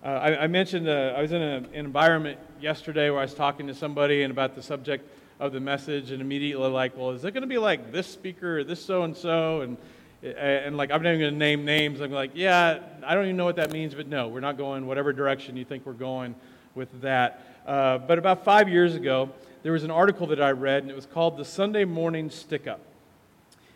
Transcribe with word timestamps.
Uh, 0.00 0.06
I, 0.06 0.44
I, 0.44 0.46
mentioned 0.46 0.88
uh, 0.88 1.14
I 1.16 1.22
was 1.22 1.32
in 1.32 1.42
a, 1.42 1.56
an 1.56 1.68
environment 1.74 2.38
yesterday 2.60 3.10
where 3.10 3.18
I 3.18 3.22
was 3.22 3.34
talking 3.34 3.66
to 3.66 3.74
somebody 3.74 4.22
and 4.22 4.30
about 4.30 4.54
the 4.54 4.62
subject 4.62 5.10
of 5.40 5.52
the 5.52 5.58
message, 5.58 6.12
and 6.12 6.20
immediately 6.20 6.68
like, 6.68 6.96
well, 6.96 7.10
is 7.10 7.24
it 7.24 7.32
going 7.32 7.42
to 7.42 7.48
be 7.48 7.58
like 7.58 7.90
this 7.90 8.06
speaker 8.06 8.60
or 8.60 8.64
this 8.64 8.84
so 8.84 9.02
and 9.02 9.16
so? 9.16 9.62
And 9.62 9.76
and 10.22 10.76
like 10.76 10.92
I'm 10.92 11.02
not 11.02 11.10
even 11.10 11.20
going 11.20 11.32
to 11.32 11.38
name 11.38 11.64
names. 11.64 12.00
I'm 12.00 12.12
like, 12.12 12.30
yeah, 12.34 12.78
I 13.04 13.14
don't 13.14 13.24
even 13.24 13.36
know 13.36 13.44
what 13.44 13.56
that 13.56 13.72
means, 13.72 13.92
but 13.92 14.06
no, 14.06 14.28
we're 14.28 14.38
not 14.38 14.56
going 14.56 14.86
whatever 14.86 15.12
direction 15.12 15.56
you 15.56 15.64
think 15.64 15.84
we're 15.84 15.94
going 15.94 16.36
with 16.76 17.00
that. 17.00 17.62
Uh, 17.66 17.98
but 17.98 18.18
about 18.18 18.44
five 18.44 18.68
years 18.68 18.94
ago, 18.94 19.30
there 19.64 19.72
was 19.72 19.82
an 19.82 19.90
article 19.90 20.28
that 20.28 20.40
I 20.40 20.52
read, 20.52 20.82
and 20.82 20.92
it 20.92 20.96
was 20.96 21.06
called 21.06 21.36
"The 21.36 21.44
Sunday 21.44 21.84
Morning 21.84 22.30
Stick 22.30 22.68
Up." 22.68 22.80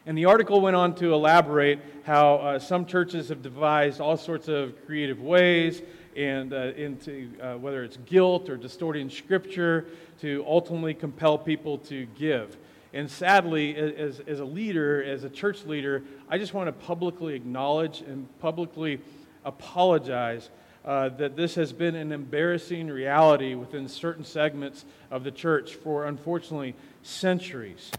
And 0.06 0.16
the 0.16 0.26
article 0.26 0.60
went 0.60 0.76
on 0.76 0.94
to 0.96 1.14
elaborate 1.14 1.80
how 2.04 2.36
uh, 2.36 2.58
some 2.60 2.86
churches 2.86 3.28
have 3.28 3.42
devised 3.42 4.00
all 4.00 4.16
sorts 4.16 4.46
of 4.46 4.74
creative 4.86 5.20
ways 5.20 5.82
and 6.16 6.52
uh, 6.52 6.72
into 6.76 7.30
uh, 7.40 7.54
whether 7.54 7.84
it's 7.84 7.96
guilt 7.98 8.48
or 8.48 8.56
distorting 8.56 9.10
scripture 9.10 9.86
to 10.20 10.44
ultimately 10.46 10.94
compel 10.94 11.38
people 11.38 11.78
to 11.78 12.06
give. 12.18 12.56
And 12.94 13.10
sadly, 13.10 13.74
as, 13.74 14.20
as 14.20 14.40
a 14.40 14.44
leader, 14.44 15.02
as 15.02 15.24
a 15.24 15.30
church 15.30 15.64
leader, 15.64 16.02
I 16.28 16.38
just 16.38 16.52
want 16.52 16.68
to 16.68 16.72
publicly 16.72 17.34
acknowledge 17.34 18.02
and 18.02 18.28
publicly 18.38 19.00
apologize 19.44 20.50
uh, 20.84 21.08
that 21.10 21.36
this 21.36 21.54
has 21.54 21.72
been 21.72 21.94
an 21.94 22.12
embarrassing 22.12 22.88
reality 22.88 23.54
within 23.54 23.88
certain 23.88 24.24
segments 24.24 24.84
of 25.10 25.24
the 25.24 25.30
church 25.30 25.74
for, 25.76 26.06
unfortunately, 26.06 26.74
centuries. 27.02 27.90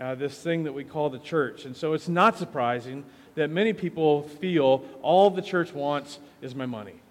Uh, 0.00 0.14
this 0.16 0.38
thing 0.42 0.64
that 0.64 0.72
we 0.72 0.82
call 0.84 1.10
the 1.10 1.18
church. 1.18 1.64
And 1.64 1.76
so 1.76 1.92
it's 1.92 2.08
not 2.08 2.36
surprising 2.36 3.04
that 3.36 3.50
many 3.50 3.72
people 3.72 4.22
feel 4.22 4.84
all 5.00 5.30
the 5.30 5.42
church 5.42 5.72
wants 5.72 6.18
is 6.40 6.54
my 6.54 6.66
money. 6.66 7.01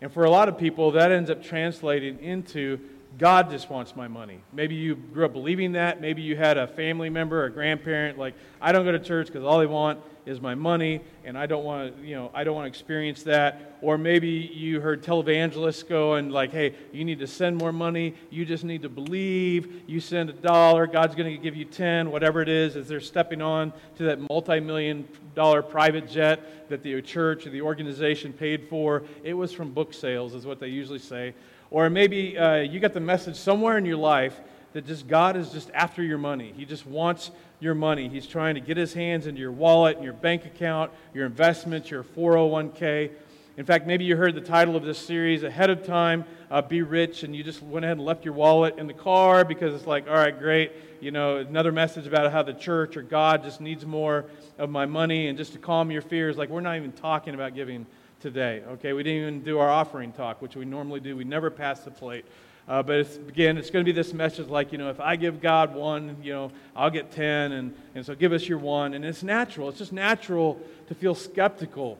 And 0.00 0.10
for 0.10 0.24
a 0.24 0.30
lot 0.30 0.48
of 0.48 0.56
people, 0.56 0.92
that 0.92 1.12
ends 1.12 1.30
up 1.30 1.42
translating 1.42 2.18
into 2.20 2.80
God 3.18 3.50
just 3.50 3.68
wants 3.68 3.96
my 3.96 4.08
money. 4.08 4.40
Maybe 4.52 4.74
you 4.74 4.94
grew 4.94 5.24
up 5.24 5.32
believing 5.32 5.72
that. 5.72 6.00
Maybe 6.00 6.22
you 6.22 6.36
had 6.36 6.56
a 6.56 6.66
family 6.66 7.10
member 7.10 7.44
a 7.44 7.50
grandparent 7.50 8.18
like, 8.18 8.34
I 8.60 8.72
don't 8.72 8.84
go 8.84 8.92
to 8.92 8.98
church 8.98 9.26
because 9.26 9.44
all 9.44 9.58
they 9.58 9.66
want 9.66 10.00
is 10.26 10.40
my 10.40 10.54
money, 10.54 11.00
and 11.24 11.36
I 11.36 11.46
don't 11.46 11.64
want 11.64 11.96
to, 11.96 12.06
you 12.06 12.14
know, 12.14 12.30
I 12.34 12.44
don't 12.44 12.54
want 12.54 12.66
to 12.66 12.68
experience 12.68 13.22
that. 13.24 13.78
Or 13.80 13.96
maybe 13.96 14.28
you 14.28 14.80
heard 14.80 15.02
televangelists 15.02 15.88
go 15.88 16.14
and 16.14 16.30
like, 16.30 16.52
hey, 16.52 16.74
you 16.92 17.04
need 17.04 17.18
to 17.20 17.26
send 17.26 17.56
more 17.56 17.72
money. 17.72 18.14
You 18.28 18.44
just 18.44 18.62
need 18.62 18.82
to 18.82 18.88
believe. 18.88 19.82
You 19.88 19.98
send 19.98 20.30
a 20.30 20.34
dollar, 20.34 20.86
God's 20.86 21.14
going 21.14 21.34
to 21.34 21.42
give 21.42 21.56
you 21.56 21.64
ten, 21.64 22.10
whatever 22.10 22.42
it 22.42 22.48
is, 22.48 22.76
as 22.76 22.86
they're 22.86 23.00
stepping 23.00 23.40
on 23.40 23.72
to 23.96 24.04
that 24.04 24.20
multi-million 24.28 25.08
dollar 25.34 25.62
private 25.62 26.08
jet 26.08 26.68
that 26.68 26.82
the 26.82 27.00
church 27.00 27.46
or 27.46 27.50
the 27.50 27.62
organization 27.62 28.32
paid 28.32 28.68
for. 28.68 29.02
It 29.24 29.34
was 29.34 29.52
from 29.52 29.72
book 29.72 29.94
sales, 29.94 30.34
is 30.34 30.46
what 30.46 30.60
they 30.60 30.68
usually 30.68 30.98
say. 30.98 31.34
Or 31.70 31.88
maybe 31.88 32.36
uh, 32.36 32.56
you 32.56 32.80
got 32.80 32.92
the 32.92 33.00
message 33.00 33.36
somewhere 33.36 33.78
in 33.78 33.84
your 33.84 33.96
life 33.96 34.38
that 34.72 34.86
just 34.86 35.08
God 35.08 35.36
is 35.36 35.50
just 35.50 35.70
after 35.72 36.02
your 36.02 36.18
money. 36.18 36.52
He 36.56 36.64
just 36.64 36.86
wants 36.86 37.30
your 37.60 37.74
money. 37.74 38.08
He's 38.08 38.26
trying 38.26 38.54
to 38.54 38.60
get 38.60 38.76
his 38.76 38.92
hands 38.94 39.26
into 39.26 39.40
your 39.40 39.52
wallet 39.52 39.96
and 39.96 40.04
your 40.04 40.14
bank 40.14 40.44
account, 40.46 40.90
your 41.14 41.26
investments, 41.26 41.90
your 41.90 42.02
401k. 42.02 43.10
In 43.56 43.66
fact, 43.66 43.86
maybe 43.86 44.04
you 44.04 44.16
heard 44.16 44.34
the 44.34 44.40
title 44.40 44.76
of 44.76 44.84
this 44.84 44.98
series 44.98 45.42
ahead 45.42 45.70
of 45.70 45.84
time, 45.84 46.24
uh, 46.50 46.62
Be 46.62 46.82
Rich, 46.82 47.24
and 47.24 47.34
you 47.34 47.44
just 47.44 47.62
went 47.62 47.84
ahead 47.84 47.98
and 47.98 48.06
left 48.06 48.24
your 48.24 48.32
wallet 48.32 48.78
in 48.78 48.86
the 48.86 48.94
car 48.94 49.44
because 49.44 49.74
it's 49.74 49.86
like, 49.86 50.08
all 50.08 50.14
right, 50.14 50.38
great. 50.38 50.72
You 51.00 51.10
know, 51.10 51.38
another 51.38 51.72
message 51.72 52.06
about 52.06 52.30
how 52.32 52.42
the 52.42 52.54
church 52.54 52.96
or 52.96 53.02
God 53.02 53.42
just 53.42 53.60
needs 53.60 53.84
more 53.84 54.24
of 54.56 54.70
my 54.70 54.86
money. 54.86 55.28
And 55.28 55.36
just 55.36 55.52
to 55.52 55.58
calm 55.58 55.90
your 55.90 56.02
fears, 56.02 56.36
like, 56.36 56.48
we're 56.48 56.60
not 56.60 56.76
even 56.76 56.92
talking 56.92 57.34
about 57.34 57.54
giving 57.54 57.86
today. 58.20 58.62
Okay, 58.72 58.92
we 58.92 59.02
didn't 59.02 59.22
even 59.22 59.42
do 59.42 59.58
our 59.58 59.68
offering 59.68 60.12
talk, 60.12 60.42
which 60.42 60.56
we 60.56 60.64
normally 60.64 61.00
do. 61.00 61.16
We 61.16 61.24
never 61.24 61.50
pass 61.50 61.80
the 61.80 61.90
plate. 61.90 62.24
Uh, 62.68 62.82
but 62.82 62.96
it's, 62.96 63.16
again, 63.16 63.58
it's 63.58 63.70
going 63.70 63.84
to 63.84 63.88
be 63.88 63.94
this 63.94 64.12
message 64.12 64.48
like, 64.48 64.70
you 64.70 64.78
know, 64.78 64.90
if 64.90 65.00
I 65.00 65.16
give 65.16 65.40
God 65.40 65.74
one, 65.74 66.16
you 66.22 66.32
know, 66.32 66.52
I'll 66.76 66.90
get 66.90 67.10
10. 67.10 67.52
And, 67.52 67.74
and 67.94 68.06
so 68.06 68.14
give 68.14 68.32
us 68.32 68.46
your 68.46 68.58
one. 68.58 68.94
And 68.94 69.04
it's 69.04 69.22
natural. 69.22 69.68
It's 69.68 69.78
just 69.78 69.92
natural 69.92 70.60
to 70.88 70.94
feel 70.94 71.14
skeptical 71.14 71.98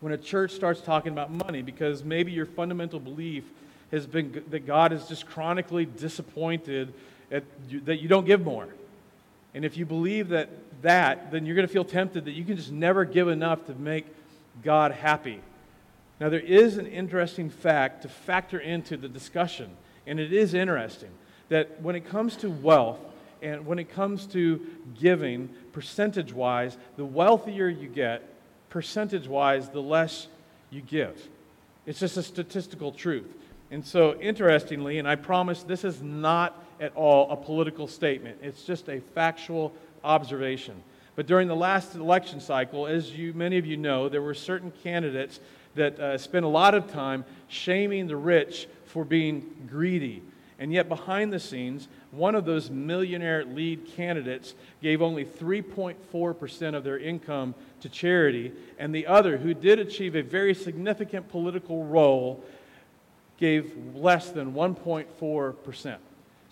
when 0.00 0.12
a 0.12 0.18
church 0.18 0.52
starts 0.52 0.80
talking 0.80 1.12
about 1.12 1.30
money 1.30 1.62
because 1.62 2.02
maybe 2.04 2.32
your 2.32 2.46
fundamental 2.46 3.00
belief 3.00 3.44
has 3.90 4.06
been 4.06 4.42
that 4.50 4.66
God 4.66 4.92
is 4.92 5.06
just 5.06 5.26
chronically 5.26 5.84
disappointed 5.84 6.94
at 7.30 7.44
you, 7.68 7.80
that 7.80 8.00
you 8.00 8.08
don't 8.08 8.24
give 8.24 8.42
more. 8.42 8.68
And 9.54 9.64
if 9.64 9.76
you 9.76 9.84
believe 9.84 10.30
that, 10.30 10.48
that, 10.80 11.30
then 11.30 11.44
you're 11.44 11.54
going 11.54 11.68
to 11.68 11.72
feel 11.72 11.84
tempted 11.84 12.24
that 12.24 12.32
you 12.32 12.44
can 12.44 12.56
just 12.56 12.72
never 12.72 13.04
give 13.04 13.28
enough 13.28 13.66
to 13.66 13.74
make 13.74 14.06
God 14.62 14.92
happy. 14.92 15.40
Now, 16.20 16.28
there 16.28 16.40
is 16.40 16.76
an 16.76 16.86
interesting 16.86 17.50
fact 17.50 18.02
to 18.02 18.08
factor 18.08 18.58
into 18.58 18.96
the 18.96 19.08
discussion, 19.08 19.70
and 20.06 20.20
it 20.20 20.32
is 20.32 20.54
interesting 20.54 21.10
that 21.48 21.80
when 21.82 21.96
it 21.96 22.08
comes 22.08 22.36
to 22.36 22.50
wealth 22.50 23.00
and 23.42 23.66
when 23.66 23.78
it 23.78 23.90
comes 23.90 24.26
to 24.26 24.64
giving, 25.00 25.48
percentage 25.72 26.32
wise, 26.32 26.76
the 26.96 27.04
wealthier 27.04 27.68
you 27.68 27.88
get, 27.88 28.22
percentage 28.70 29.26
wise, 29.26 29.68
the 29.68 29.82
less 29.82 30.28
you 30.70 30.80
give. 30.80 31.28
It's 31.86 31.98
just 31.98 32.16
a 32.16 32.22
statistical 32.22 32.92
truth. 32.92 33.34
And 33.70 33.84
so, 33.84 34.14
interestingly, 34.20 34.98
and 34.98 35.08
I 35.08 35.16
promise 35.16 35.62
this 35.62 35.82
is 35.82 36.00
not 36.02 36.62
at 36.80 36.94
all 36.94 37.30
a 37.30 37.36
political 37.36 37.88
statement, 37.88 38.38
it's 38.42 38.64
just 38.64 38.88
a 38.88 39.00
factual 39.14 39.72
observation. 40.04 40.82
But 41.14 41.26
during 41.26 41.48
the 41.48 41.56
last 41.56 41.94
election 41.94 42.40
cycle, 42.40 42.86
as 42.86 43.12
you, 43.12 43.34
many 43.34 43.58
of 43.58 43.66
you 43.66 43.76
know, 43.76 44.08
there 44.08 44.22
were 44.22 44.34
certain 44.34 44.72
candidates 44.82 45.40
that 45.74 45.98
uh, 45.98 46.18
spent 46.18 46.44
a 46.44 46.48
lot 46.48 46.74
of 46.74 46.90
time 46.90 47.24
shaming 47.48 48.06
the 48.06 48.16
rich 48.16 48.66
for 48.86 49.04
being 49.04 49.68
greedy. 49.70 50.22
And 50.58 50.72
yet, 50.72 50.88
behind 50.88 51.32
the 51.32 51.40
scenes, 51.40 51.88
one 52.12 52.34
of 52.34 52.44
those 52.44 52.70
millionaire 52.70 53.44
lead 53.44 53.86
candidates 53.96 54.54
gave 54.80 55.02
only 55.02 55.24
3.4% 55.24 56.74
of 56.74 56.84
their 56.84 56.98
income 56.98 57.54
to 57.80 57.88
charity, 57.88 58.52
and 58.78 58.94
the 58.94 59.06
other, 59.06 59.38
who 59.38 59.54
did 59.54 59.80
achieve 59.80 60.14
a 60.14 60.22
very 60.22 60.54
significant 60.54 61.28
political 61.28 61.84
role, 61.84 62.44
gave 63.38 63.76
less 63.94 64.30
than 64.30 64.52
1.4%. 64.54 65.96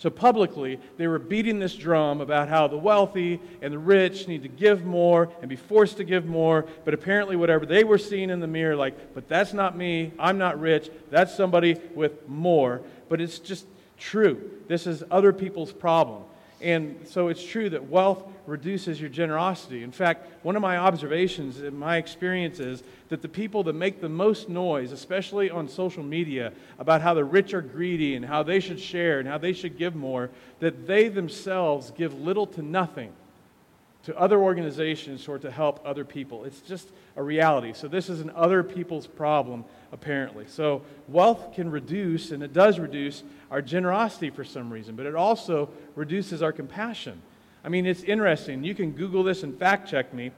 So 0.01 0.09
publicly, 0.09 0.81
they 0.97 1.07
were 1.09 1.19
beating 1.19 1.59
this 1.59 1.75
drum 1.75 2.23
about 2.23 2.49
how 2.49 2.67
the 2.67 2.79
wealthy 2.79 3.39
and 3.61 3.71
the 3.71 3.79
rich 3.79 4.27
need 4.29 4.43
to 4.45 4.49
give 4.49 4.83
more 4.83 5.31
and 5.43 5.49
be 5.51 5.57
forced 5.57 5.99
to 5.99 6.05
give 6.05 6.25
more. 6.25 6.65
But 6.87 6.95
apparently, 6.95 7.37
whatever 7.37 7.67
they 7.67 7.85
were 7.85 7.99
seeing 7.99 8.31
in 8.31 8.41
the 8.41 8.47
mirror, 8.47 8.75
like, 8.75 9.13
but 9.13 9.29
that's 9.29 9.53
not 9.53 9.77
me. 9.77 10.13
I'm 10.19 10.39
not 10.39 10.59
rich. 10.59 10.89
That's 11.11 11.35
somebody 11.35 11.79
with 11.95 12.27
more. 12.27 12.81
But 13.11 13.21
it's 13.21 13.39
just 13.39 13.67
true. 13.99 14.51
This 14.69 14.87
is 14.87 15.05
other 15.11 15.35
people's 15.35 15.71
problem. 15.71 16.23
And 16.63 17.07
so 17.07 17.29
it's 17.29 17.45
true 17.45 17.69
that 17.69 17.91
wealth 17.91 18.23
reduces 18.51 19.01
your 19.01 19.09
generosity. 19.09 19.83
In 19.83 19.93
fact, 19.93 20.27
one 20.43 20.57
of 20.57 20.63
my 20.63 20.77
observations 20.77 21.61
in 21.61 21.79
my 21.79 21.97
experience 21.97 22.59
is 22.59 22.83
that 23.09 23.23
the 23.23 23.29
people 23.29 23.63
that 23.63 23.75
make 23.75 24.01
the 24.01 24.09
most 24.09 24.49
noise, 24.49 24.91
especially 24.91 25.51
on 25.51 25.69
social 25.69 26.03
media, 26.03 26.53
about 26.79 27.01
how 27.01 27.15
the 27.15 27.25
rich 27.25 27.55
are 27.55 27.63
greedy 27.63 28.17
and 28.17 28.25
how 28.25 28.43
they 28.43 28.59
should 28.59 28.81
share 28.81 29.21
and 29.21 29.29
how 29.29 29.39
they 29.39 29.53
should 29.53 29.79
give 29.79 29.95
more, 29.95 30.31
that 30.59 30.87
they 30.87 31.09
themselves 31.09 31.93
give 31.93 32.21
little 32.21 32.47
to 32.47 32.61
nothing 32.61 33.13
to 34.03 34.19
other 34.19 34.41
organizations 34.41 35.29
or 35.29 35.39
to 35.39 35.51
help 35.51 35.81
other 35.85 36.05
people. 36.05 36.45
It's 36.45 36.61
just 36.61 36.89
a 37.17 37.23
reality. 37.23 37.73
So, 37.75 37.87
this 37.87 38.09
is 38.09 38.21
an 38.21 38.33
other 38.35 38.63
people's 38.63 39.07
problem, 39.07 39.65
apparently. 39.93 40.47
So, 40.49 40.83
wealth 41.07 41.55
can 41.55 41.71
reduce, 41.71 42.31
and 42.31 42.43
it 42.43 42.53
does 42.53 42.79
reduce, 42.79 43.23
our 43.51 43.61
generosity 43.61 44.31
for 44.31 44.43
some 44.45 44.73
reason, 44.73 44.97
but 44.97 45.07
it 45.07 45.15
also 45.15 45.69
reduces 45.95 46.43
our 46.43 46.53
compassion. 46.53 47.21
I 47.65 47.69
mean, 47.69 47.87
it's 47.87 48.03
interesting. 48.03 48.65
You 48.65 48.75
can 48.75 48.93
Google 48.93 49.23
this 49.23 49.43
and 49.43 49.59
fact 49.59 49.89
check 49.89 50.15
me, 50.15 50.31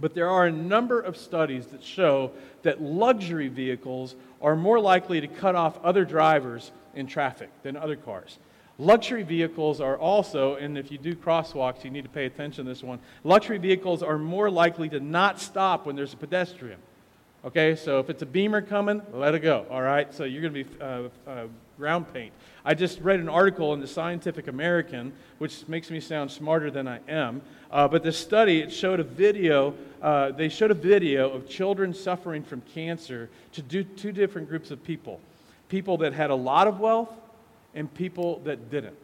but 0.00 0.14
there 0.14 0.28
are 0.28 0.46
a 0.46 0.52
number 0.52 1.00
of 1.00 1.16
studies 1.16 1.66
that 1.68 1.82
show 1.82 2.32
that 2.62 2.80
luxury 2.80 3.48
vehicles 3.48 4.14
are 4.40 4.56
more 4.56 4.80
likely 4.80 5.20
to 5.20 5.28
cut 5.28 5.54
off 5.54 5.78
other 5.82 6.04
drivers 6.04 6.70
in 6.94 7.06
traffic 7.06 7.50
than 7.62 7.76
other 7.76 7.96
cars. 7.96 8.38
Luxury 8.78 9.22
vehicles 9.22 9.80
are 9.80 9.96
also, 9.98 10.56
and 10.56 10.78
if 10.78 10.90
you 10.90 10.98
do 10.98 11.14
crosswalks, 11.14 11.84
you 11.84 11.90
need 11.90 12.04
to 12.04 12.10
pay 12.10 12.26
attention 12.26 12.64
to 12.64 12.70
this 12.70 12.82
one. 12.82 12.98
Luxury 13.22 13.58
vehicles 13.58 14.02
are 14.02 14.18
more 14.18 14.50
likely 14.50 14.88
to 14.88 15.00
not 15.00 15.40
stop 15.40 15.86
when 15.86 15.94
there's 15.94 16.14
a 16.14 16.16
pedestrian. 16.16 16.80
Okay, 17.44 17.74
so 17.74 17.98
if 17.98 18.08
it's 18.08 18.22
a 18.22 18.26
beamer 18.26 18.62
coming, 18.62 19.02
let 19.12 19.34
it 19.34 19.40
go. 19.40 19.66
All 19.68 19.82
right, 19.82 20.14
so 20.14 20.22
you're 20.22 20.42
going 20.42 20.54
to 20.54 20.62
be 20.62 20.80
uh, 20.80 21.08
uh, 21.28 21.46
ground 21.76 22.06
paint. 22.14 22.32
I 22.64 22.74
just 22.74 23.00
read 23.00 23.18
an 23.18 23.28
article 23.28 23.74
in 23.74 23.80
the 23.80 23.86
Scientific 23.88 24.46
American, 24.46 25.12
which 25.38 25.66
makes 25.66 25.90
me 25.90 25.98
sound 25.98 26.30
smarter 26.30 26.70
than 26.70 26.86
I 26.86 27.00
am. 27.08 27.42
Uh, 27.68 27.88
but 27.88 28.04
this 28.04 28.16
study, 28.16 28.60
it 28.60 28.72
showed 28.72 29.00
a 29.00 29.04
video. 29.04 29.74
Uh, 30.00 30.30
they 30.30 30.48
showed 30.48 30.70
a 30.70 30.74
video 30.74 31.30
of 31.30 31.48
children 31.48 31.92
suffering 31.92 32.44
from 32.44 32.60
cancer 32.74 33.28
to 33.54 33.60
do 33.60 33.82
two 33.82 34.12
different 34.12 34.48
groups 34.48 34.70
of 34.70 34.84
people: 34.84 35.18
people 35.68 35.96
that 35.96 36.12
had 36.12 36.30
a 36.30 36.36
lot 36.36 36.68
of 36.68 36.78
wealth 36.78 37.10
and 37.74 37.92
people 37.92 38.38
that 38.44 38.70
didn't. 38.70 38.96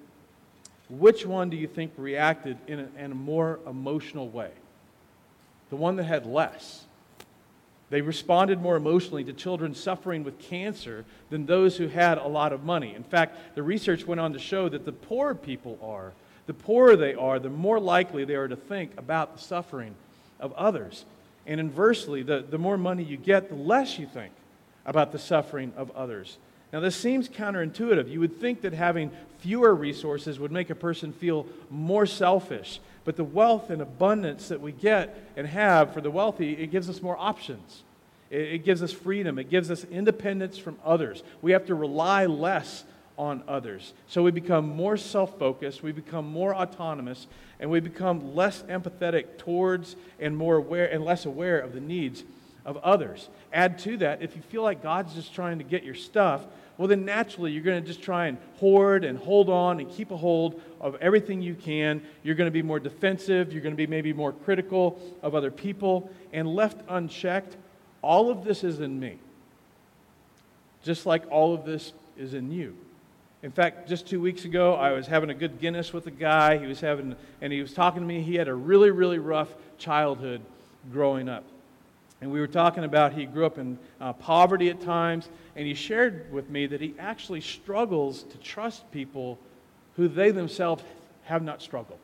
Which 0.89 1.27
one 1.27 1.51
do 1.51 1.57
you 1.57 1.67
think 1.67 1.91
reacted 1.97 2.57
in 2.69 2.79
a, 2.79 3.05
in 3.05 3.11
a 3.11 3.17
more 3.17 3.59
emotional 3.67 4.29
way? 4.29 4.53
The 5.71 5.77
one 5.77 5.97
that 5.97 6.05
had 6.05 6.25
less. 6.25 6.85
They 7.91 8.01
responded 8.03 8.61
more 8.61 8.77
emotionally 8.77 9.25
to 9.25 9.33
children 9.33 9.75
suffering 9.75 10.23
with 10.23 10.39
cancer 10.39 11.05
than 11.31 11.47
those 11.47 11.77
who 11.77 11.89
had 11.89 12.19
a 12.19 12.27
lot 12.27 12.53
of 12.53 12.65
money. 12.65 12.95
In 12.95 13.05
fact, 13.05 13.37
the 13.55 13.63
research 13.63 14.07
went 14.07 14.21
on 14.21 14.35
to 14.35 14.39
show 14.39 14.69
that 14.69 14.85
the 14.85 14.93
poorer 14.93 15.35
people 15.35 15.79
are, 15.83 16.13
the 16.47 16.55
poorer 16.55 16.97
they 16.97 17.15
are, 17.15 17.39
the 17.39 17.49
more 17.49 17.81
likely 17.81 18.25
they 18.25 18.35
are 18.35 18.49
to 18.49 18.57
think 18.57 18.93
about 18.99 19.37
the 19.37 19.43
suffering 19.43 19.95
of 20.39 20.53
others. 20.53 21.05
And 21.47 21.61
inversely, 21.61 22.23
the, 22.23 22.45
the 22.49 22.59
more 22.59 22.77
money 22.77 23.03
you 23.03 23.17
get, 23.17 23.49
the 23.49 23.55
less 23.55 23.99
you 23.99 24.07
think 24.07 24.33
about 24.85 25.13
the 25.13 25.19
suffering 25.19 25.73
of 25.77 25.91
others. 25.93 26.37
Now, 26.73 26.81
this 26.81 26.97
seems 26.97 27.29
counterintuitive. 27.31 28.11
You 28.11 28.21
would 28.21 28.39
think 28.39 28.61
that 28.61 28.75
having 28.75 29.11
fewer 29.39 29.75
resources 29.75 30.39
would 30.39 30.53
make 30.53 30.69
a 30.69 30.75
person 30.75 31.13
feel 31.13 31.47
more 31.71 32.05
selfish. 32.05 32.81
But 33.09 33.17
the 33.17 33.25
wealth 33.25 33.71
and 33.71 33.81
abundance 33.81 34.49
that 34.49 34.61
we 34.61 34.71
get 34.71 35.19
and 35.35 35.47
have 35.47 35.95
for 35.95 36.03
the 36.03 36.11
wealthy, 36.11 36.53
it 36.53 36.67
gives 36.67 36.91
us 36.91 37.01
more 37.01 37.17
options. 37.19 37.83
It, 38.29 38.41
it 38.41 38.65
gives 38.67 38.83
us 38.83 38.93
freedom. 38.93 39.39
It 39.39 39.49
gives 39.49 39.71
us 39.71 39.85
independence 39.85 40.59
from 40.59 40.77
others. 40.85 41.23
We 41.41 41.53
have 41.53 41.65
to 41.69 41.75
rely 41.75 42.27
less 42.27 42.85
on 43.17 43.45
others. 43.49 43.95
So 44.09 44.23
we 44.23 44.31
become 44.31 44.69
more 44.69 44.99
self 44.99 45.39
focused, 45.39 45.83
we 45.83 45.91
become 45.91 46.31
more 46.31 46.55
autonomous, 46.55 47.29
and 47.59 47.71
we 47.71 47.81
become 47.81 48.35
less 48.35 48.63
empathetic 48.65 49.39
towards 49.39 49.97
and 50.21 50.37
more 50.37 50.57
aware 50.57 50.93
and 50.93 51.03
less 51.03 51.25
aware 51.25 51.59
of 51.59 51.73
the 51.73 51.81
needs 51.81 52.25
of 52.67 52.77
others. 52.77 53.31
Add 53.55 53.79
to 53.79 53.97
that, 53.97 54.21
if 54.21 54.37
you 54.37 54.43
feel 54.43 54.63
like 54.63 54.83
God's 54.83 55.15
just 55.15 55.33
trying 55.33 55.57
to 55.57 55.65
get 55.65 55.83
your 55.83 55.95
stuff, 55.95 56.45
well, 56.79 56.87
then 56.87 57.05
naturally 57.05 57.51
you're 57.51 57.65
going 57.65 57.83
to 57.83 57.87
just 57.87 58.03
try 58.03 58.29
and 58.29 58.39
hoard 58.59 59.05
and 59.05 59.19
hold 59.19 59.51
on 59.51 59.81
and 59.81 59.91
keep 59.91 60.13
a 60.13 60.17
hold 60.17 60.63
of 60.81 60.95
everything 60.97 61.43
you 61.43 61.57
can. 61.57 62.01
You're 62.23 62.37
going 62.37 62.47
to 62.47 62.53
be 62.53 62.63
more 62.63 62.79
defensive. 62.79 63.53
You're 63.53 63.63
going 63.63 63.75
to 63.75 63.77
be 63.77 63.89
maybe 63.89 64.13
more 64.13 64.33
critical 64.33 65.01
of 65.21 65.35
other 65.35 65.51
people. 65.51 66.09
And 66.33 66.55
left 66.55 66.81
unchecked, 66.89 67.57
all 68.01 68.31
of 68.31 68.45
this 68.45 68.63
is 68.63 68.79
in 68.79 69.01
me. 69.01 69.19
Just 70.85 71.05
like 71.05 71.25
all 71.31 71.53
of 71.53 71.65
this 71.65 71.93
is 72.17 72.33
in 72.33 72.53
you. 72.53 72.77
In 73.43 73.51
fact, 73.51 73.89
just 73.89 74.07
two 74.07 74.21
weeks 74.21 74.45
ago, 74.45 74.75
I 74.75 74.93
was 74.93 75.09
having 75.09 75.31
a 75.31 75.35
good 75.35 75.61
Guinness 75.61 75.93
with 75.93 76.07
a 76.07 76.13
guy. 76.13 76.59
He 76.59 76.67
was 76.67 76.81
having, 76.81 77.17
and 77.41 77.53
he 77.53 77.61
was 77.61 77.73
talking 77.73 78.01
to 78.01 78.07
me. 78.07 78.23
He 78.23 78.37
had 78.37 78.47
a 78.47 78.55
really, 78.55 78.93
really 78.93 79.19
rough 79.19 79.53
childhood 79.79 80.41
growing 80.93 81.29
up. 81.29 81.45
And 82.21 82.33
we 82.33 82.41
were 82.41 82.49
talking 82.49 82.85
about 82.85 83.13
he 83.13 83.27
grew 83.27 83.47
up 83.47 83.59
in 83.59 83.79
uh, 84.01 84.13
poverty 84.13 84.71
at 84.71 84.81
times, 84.81 85.29
and 85.55 85.67
he 85.67 85.75
shared 85.75 86.33
with 86.33 86.51
me 86.51 86.67
that 86.67 86.81
he 86.81 86.95
actually 86.99 87.41
struggles 87.41 88.25
to 88.25 88.39
trust 88.39 88.91
people 88.91 89.39
who 89.97 90.09
they 90.09 90.31
themselves 90.31 90.83
have 91.25 91.43
not 91.43 91.63
struggled. 91.63 91.99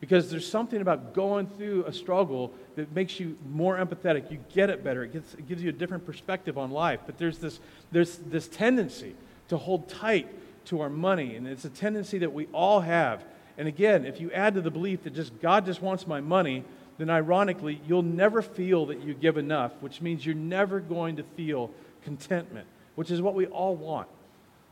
Because 0.00 0.30
there's 0.30 0.48
something 0.48 0.80
about 0.80 1.12
going 1.12 1.48
through 1.48 1.84
a 1.84 1.92
struggle 1.92 2.52
that 2.76 2.92
makes 2.94 3.18
you 3.18 3.36
more 3.50 3.76
empathetic. 3.76 4.30
You 4.30 4.38
get 4.54 4.70
it 4.70 4.84
better. 4.84 5.02
It, 5.02 5.12
gets, 5.12 5.34
it 5.34 5.48
gives 5.48 5.62
you 5.62 5.70
a 5.70 5.72
different 5.72 6.06
perspective 6.06 6.56
on 6.56 6.70
life. 6.70 7.00
But 7.04 7.18
there's 7.18 7.38
this, 7.38 7.58
there's 7.90 8.18
this 8.18 8.46
tendency 8.46 9.16
to 9.48 9.56
hold 9.56 9.88
tight 9.88 10.28
to 10.66 10.80
our 10.80 10.90
money, 10.90 11.34
and 11.34 11.48
it's 11.48 11.64
a 11.64 11.70
tendency 11.70 12.18
that 12.18 12.32
we 12.32 12.46
all 12.52 12.80
have. 12.80 13.24
And 13.56 13.66
again, 13.66 14.04
if 14.04 14.20
you 14.20 14.30
add 14.30 14.54
to 14.54 14.60
the 14.60 14.70
belief 14.70 15.02
that 15.02 15.14
just 15.14 15.40
God 15.40 15.66
just 15.66 15.82
wants 15.82 16.06
my 16.06 16.20
money, 16.20 16.62
then 16.98 17.10
ironically, 17.10 17.80
you'll 17.86 18.02
never 18.02 18.42
feel 18.42 18.86
that 18.86 19.02
you 19.02 19.14
give 19.14 19.38
enough, 19.38 19.72
which 19.80 20.00
means 20.00 20.26
you're 20.26 20.34
never 20.34 20.80
going 20.80 21.16
to 21.16 21.22
feel 21.22 21.70
contentment, 22.02 22.66
which 22.96 23.10
is 23.10 23.22
what 23.22 23.34
we 23.34 23.46
all 23.46 23.76
want. 23.76 24.08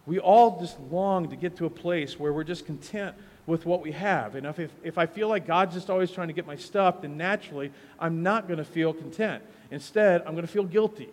We 0.06 0.18
all 0.18 0.60
just 0.60 0.78
long 0.90 1.30
to 1.30 1.36
get 1.36 1.56
to 1.56 1.66
a 1.66 1.70
place 1.70 2.18
where 2.18 2.32
we're 2.32 2.44
just 2.44 2.66
content 2.66 3.16
with 3.46 3.64
what 3.64 3.80
we 3.80 3.92
have. 3.92 4.34
And 4.34 4.46
if, 4.46 4.58
if, 4.58 4.70
if 4.82 4.98
I 4.98 5.06
feel 5.06 5.28
like 5.28 5.46
God's 5.46 5.74
just 5.74 5.88
always 5.88 6.10
trying 6.10 6.28
to 6.28 6.34
get 6.34 6.46
my 6.46 6.56
stuff, 6.56 7.02
then 7.02 7.16
naturally 7.16 7.72
I'm 7.98 8.22
not 8.22 8.48
going 8.48 8.58
to 8.58 8.64
feel 8.64 8.92
content. 8.92 9.42
Instead, 9.70 10.22
I'm 10.22 10.34
going 10.34 10.46
to 10.46 10.52
feel 10.52 10.64
guilty. 10.64 11.08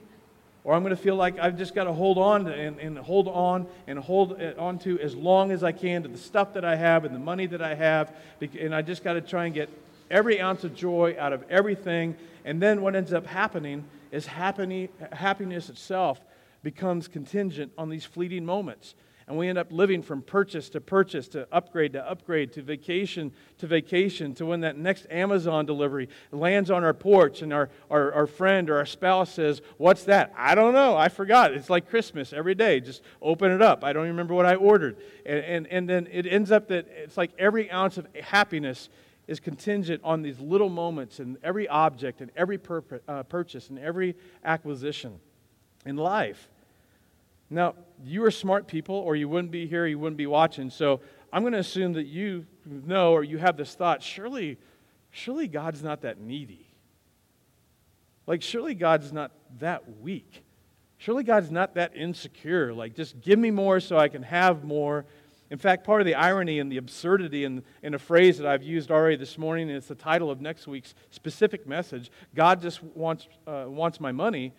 Or 0.64 0.74
I'm 0.74 0.82
going 0.82 0.96
to 0.96 1.02
feel 1.02 1.16
like 1.16 1.38
I've 1.40 1.58
just 1.58 1.76
got 1.76 1.84
to 1.86 1.94
hold 1.94 2.18
on 2.18 2.46
to, 2.46 2.54
and, 2.54 2.80
and 2.80 2.98
hold 2.98 3.28
on 3.28 3.68
and 3.86 4.00
hold 4.00 4.42
on 4.58 4.80
to 4.80 4.98
as 5.00 5.14
long 5.14 5.52
as 5.52 5.64
I 5.64 5.74
can 5.74 6.04
to 6.04 6.08
the 6.10 6.18
stuff 6.18 6.54
that 6.54 6.64
I 6.64 6.76
have 6.76 7.04
and 7.04 7.14
the 7.14 7.20
money 7.20 7.48
that 7.48 7.62
I 7.62 7.76
have. 7.76 8.16
And 8.58 8.74
I 8.74 8.82
just 8.82 9.04
got 9.04 9.14
to 9.14 9.22
try 9.22 9.46
and 9.46 9.54
get 9.54 9.70
every 10.14 10.40
ounce 10.40 10.64
of 10.64 10.74
joy 10.76 11.16
out 11.20 11.34
of 11.34 11.44
everything. 11.50 12.16
And 12.46 12.62
then 12.62 12.82
what 12.82 12.96
ends 12.96 13.12
up 13.12 13.26
happening 13.26 13.86
is 14.12 14.28
happiness 14.28 15.70
itself 15.70 16.22
becomes 16.62 17.08
contingent 17.08 17.74
on 17.78 17.90
these 17.90 18.06
fleeting 18.06 18.46
moments. 18.46 18.96
And 19.26 19.38
we 19.38 19.48
end 19.48 19.58
up 19.58 19.72
living 19.72 20.02
from 20.02 20.22
purchase 20.22 20.70
to 20.72 20.82
purchase, 20.82 21.30
to 21.30 21.48
upgrade 21.52 21.94
to 21.94 22.08
upgrade, 22.08 22.52
to 22.54 22.62
vacation 22.62 23.32
to 23.60 23.68
vacation, 23.68 24.36
to 24.36 24.46
when 24.46 24.60
that 24.62 24.78
next 24.78 25.08
Amazon 25.10 25.66
delivery 25.66 26.10
lands 26.32 26.70
on 26.70 26.84
our 26.84 26.94
porch 26.94 27.42
and 27.42 27.54
our, 27.54 27.70
our, 27.90 28.12
our 28.12 28.28
friend 28.28 28.70
or 28.70 28.78
our 28.78 28.86
spouse 28.86 29.34
says, 29.34 29.62
What's 29.78 30.04
that? 30.04 30.34
I 30.38 30.56
don't 30.56 30.74
know. 30.74 30.98
I 30.98 31.08
forgot. 31.08 31.54
It's 31.54 31.70
like 31.70 31.90
Christmas 31.90 32.34
every 32.34 32.54
day. 32.54 32.82
Just 32.82 33.02
open 33.22 33.50
it 33.50 33.62
up. 33.62 33.84
I 33.84 33.94
don't 33.94 34.08
remember 34.08 34.34
what 34.34 34.46
I 34.46 34.56
ordered. 34.56 34.98
And, 35.26 35.40
and, 35.40 35.68
and 35.68 35.90
then 35.90 36.10
it 36.12 36.26
ends 36.28 36.52
up 36.52 36.68
that 36.68 36.88
it's 36.90 37.16
like 37.16 37.32
every 37.40 37.72
ounce 37.72 37.98
of 37.98 38.06
happiness 38.22 38.90
is 39.28 39.40
contingent 39.40 40.02
on 40.04 40.22
these 40.22 40.40
little 40.40 40.70
moments 40.70 41.20
in 41.20 41.38
every 41.44 41.68
object 41.68 42.22
and 42.22 42.32
every 42.36 42.60
uh, 43.08 43.24
purchase 43.24 43.70
and 43.70 43.80
every 43.80 44.16
acquisition 44.44 45.20
in 45.86 45.96
life. 45.96 46.50
Now, 47.50 47.76
you 48.04 48.24
are 48.26 48.32
smart 48.32 48.68
people, 48.68 48.96
or 48.96 49.16
you 49.16 49.30
wouldn't 49.30 49.52
be 49.52 49.68
here, 49.68 49.86
you 49.86 50.00
wouldn't 50.00 50.18
be 50.18 50.28
watching. 50.28 50.70
So 50.70 51.02
I'm 51.32 51.44
going 51.44 51.54
to 51.54 51.60
assume 51.60 51.94
that 51.94 52.08
you 52.08 52.46
know 52.66 53.12
or 53.14 53.24
you 53.24 53.38
have 53.38 53.58
this 53.58 53.76
thought 53.76 54.02
surely, 54.02 54.58
surely 55.12 55.48
God's 55.48 55.84
not 55.84 56.02
that 56.02 56.20
needy. 56.20 56.68
Like, 58.26 58.42
surely 58.42 58.74
God's 58.74 59.12
not 59.12 59.32
that 59.60 60.00
weak. 60.02 60.44
Surely 60.98 61.24
God's 61.24 61.52
not 61.52 61.76
that 61.76 61.96
insecure. 61.96 62.74
Like, 62.74 62.96
just 62.96 63.20
give 63.22 63.38
me 63.38 63.52
more 63.52 63.80
so 63.80 63.98
I 63.98 64.08
can 64.08 64.24
have 64.24 64.64
more 64.64 65.06
in 65.54 65.60
fact, 65.60 65.84
part 65.84 66.02
of 66.02 66.08
the 66.08 66.16
irony 66.16 66.58
and 66.58 66.72
the 66.72 66.78
absurdity 66.78 67.44
in, 67.44 67.62
in 67.84 67.94
a 67.94 68.00
phrase 68.00 68.40
that 68.40 68.48
I've 68.48 68.64
used 68.64 68.90
already 68.90 69.18
this 69.18 69.38
morning, 69.38 69.70
and 69.70 69.78
it's 69.78 69.86
the 69.86 69.94
title 69.94 70.32
of 70.32 70.42
next 70.42 70.66
week's 70.66 70.96
specific 71.12 71.68
message 71.68 72.10
God 72.34 72.60
just 72.60 72.82
wants, 72.82 73.28
uh, 73.46 73.66
wants 73.68 74.00
my 74.00 74.12
money. 74.12 74.52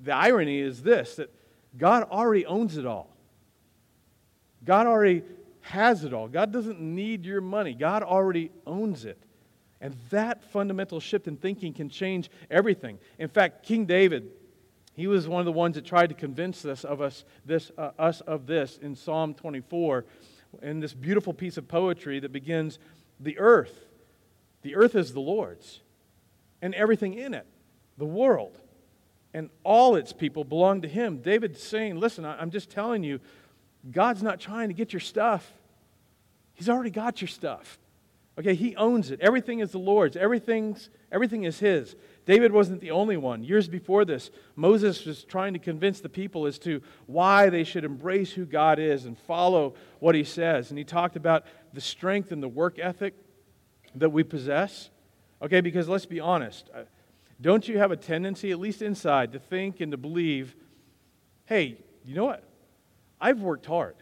The 0.00 0.12
irony 0.12 0.58
is 0.58 0.82
this 0.82 1.14
that 1.14 1.32
God 1.78 2.08
already 2.10 2.44
owns 2.44 2.76
it 2.76 2.86
all. 2.86 3.14
God 4.64 4.88
already 4.88 5.22
has 5.60 6.02
it 6.02 6.12
all. 6.12 6.26
God 6.26 6.50
doesn't 6.52 6.80
need 6.80 7.24
your 7.24 7.40
money, 7.40 7.72
God 7.72 8.02
already 8.02 8.50
owns 8.66 9.04
it. 9.04 9.22
And 9.80 9.94
that 10.10 10.42
fundamental 10.42 10.98
shift 10.98 11.28
in 11.28 11.36
thinking 11.36 11.72
can 11.72 11.88
change 11.88 12.32
everything. 12.50 12.98
In 13.20 13.28
fact, 13.28 13.64
King 13.64 13.86
David, 13.86 14.28
he 14.94 15.06
was 15.06 15.28
one 15.28 15.38
of 15.38 15.46
the 15.46 15.52
ones 15.52 15.76
that 15.76 15.84
tried 15.84 16.08
to 16.08 16.16
convince 16.16 16.64
us 16.64 16.82
of 16.82 17.00
us, 17.00 17.24
this, 17.46 17.70
uh, 17.78 17.92
us 17.96 18.22
of 18.22 18.46
this 18.46 18.78
in 18.82 18.96
Psalm 18.96 19.34
24 19.34 20.04
in 20.60 20.80
this 20.80 20.92
beautiful 20.92 21.32
piece 21.32 21.56
of 21.56 21.68
poetry 21.68 22.20
that 22.20 22.32
begins 22.32 22.78
The 23.20 23.38
earth, 23.38 23.86
the 24.62 24.74
earth 24.74 24.94
is 24.94 25.12
the 25.12 25.20
Lord's, 25.20 25.80
and 26.60 26.74
everything 26.74 27.14
in 27.14 27.34
it, 27.34 27.46
the 27.98 28.06
world, 28.06 28.58
and 29.34 29.50
all 29.64 29.96
its 29.96 30.12
people 30.12 30.44
belong 30.44 30.82
to 30.82 30.88
Him. 30.88 31.18
David's 31.18 31.62
saying, 31.62 31.98
Listen, 31.98 32.24
I'm 32.24 32.50
just 32.50 32.70
telling 32.70 33.02
you, 33.02 33.20
God's 33.90 34.22
not 34.22 34.40
trying 34.40 34.68
to 34.68 34.74
get 34.74 34.92
your 34.92 35.00
stuff, 35.00 35.50
He's 36.54 36.68
already 36.68 36.90
got 36.90 37.20
your 37.20 37.28
stuff. 37.28 37.78
Okay, 38.38 38.54
He 38.54 38.74
owns 38.76 39.10
it. 39.10 39.20
Everything 39.20 39.60
is 39.60 39.72
the 39.72 39.78
Lord's, 39.78 40.16
Everything's, 40.16 40.90
everything 41.10 41.44
is 41.44 41.58
His. 41.58 41.96
David 42.24 42.52
wasn't 42.52 42.80
the 42.80 42.92
only 42.92 43.16
one. 43.16 43.42
Years 43.42 43.68
before 43.68 44.04
this, 44.04 44.30
Moses 44.54 45.04
was 45.04 45.24
trying 45.24 45.54
to 45.54 45.58
convince 45.58 46.00
the 46.00 46.08
people 46.08 46.46
as 46.46 46.58
to 46.60 46.80
why 47.06 47.50
they 47.50 47.64
should 47.64 47.84
embrace 47.84 48.32
who 48.32 48.46
God 48.46 48.78
is 48.78 49.06
and 49.06 49.18
follow 49.18 49.74
what 49.98 50.14
he 50.14 50.22
says. 50.22 50.70
And 50.70 50.78
he 50.78 50.84
talked 50.84 51.16
about 51.16 51.44
the 51.72 51.80
strength 51.80 52.30
and 52.30 52.40
the 52.42 52.48
work 52.48 52.78
ethic 52.78 53.14
that 53.96 54.10
we 54.10 54.22
possess. 54.22 54.90
Okay, 55.42 55.60
because 55.60 55.88
let's 55.88 56.06
be 56.06 56.20
honest. 56.20 56.70
Uh, 56.72 56.82
don't 57.40 57.66
you 57.66 57.78
have 57.78 57.90
a 57.90 57.96
tendency, 57.96 58.52
at 58.52 58.60
least 58.60 58.82
inside, 58.82 59.32
to 59.32 59.40
think 59.40 59.80
and 59.80 59.90
to 59.90 59.98
believe, 59.98 60.54
hey, 61.46 61.76
you 62.04 62.14
know 62.14 62.24
what? 62.24 62.44
I've 63.20 63.40
worked 63.40 63.66
hard. 63.66 63.96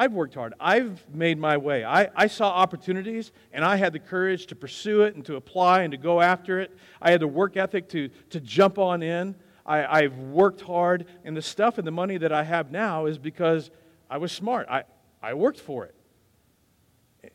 I've 0.00 0.14
worked 0.14 0.32
hard. 0.32 0.54
I've 0.58 1.04
made 1.14 1.38
my 1.38 1.58
way. 1.58 1.84
I, 1.84 2.08
I 2.16 2.26
saw 2.26 2.48
opportunities 2.48 3.32
and 3.52 3.62
I 3.62 3.76
had 3.76 3.92
the 3.92 3.98
courage 3.98 4.46
to 4.46 4.56
pursue 4.56 5.02
it 5.02 5.14
and 5.14 5.22
to 5.26 5.36
apply 5.36 5.82
and 5.82 5.92
to 5.92 5.98
go 5.98 6.22
after 6.22 6.58
it. 6.58 6.74
I 7.02 7.10
had 7.10 7.20
the 7.20 7.28
work 7.28 7.58
ethic 7.58 7.86
to, 7.90 8.08
to 8.30 8.40
jump 8.40 8.78
on 8.78 9.02
in. 9.02 9.34
I, 9.66 10.04
I've 10.04 10.16
worked 10.16 10.62
hard, 10.62 11.04
and 11.22 11.36
the 11.36 11.42
stuff 11.42 11.76
and 11.76 11.86
the 11.86 11.90
money 11.90 12.16
that 12.16 12.32
I 12.32 12.44
have 12.44 12.70
now 12.70 13.04
is 13.04 13.18
because 13.18 13.70
I 14.08 14.16
was 14.16 14.32
smart. 14.32 14.68
I, 14.70 14.84
I 15.22 15.34
worked 15.34 15.60
for 15.60 15.84
it. 15.84 15.94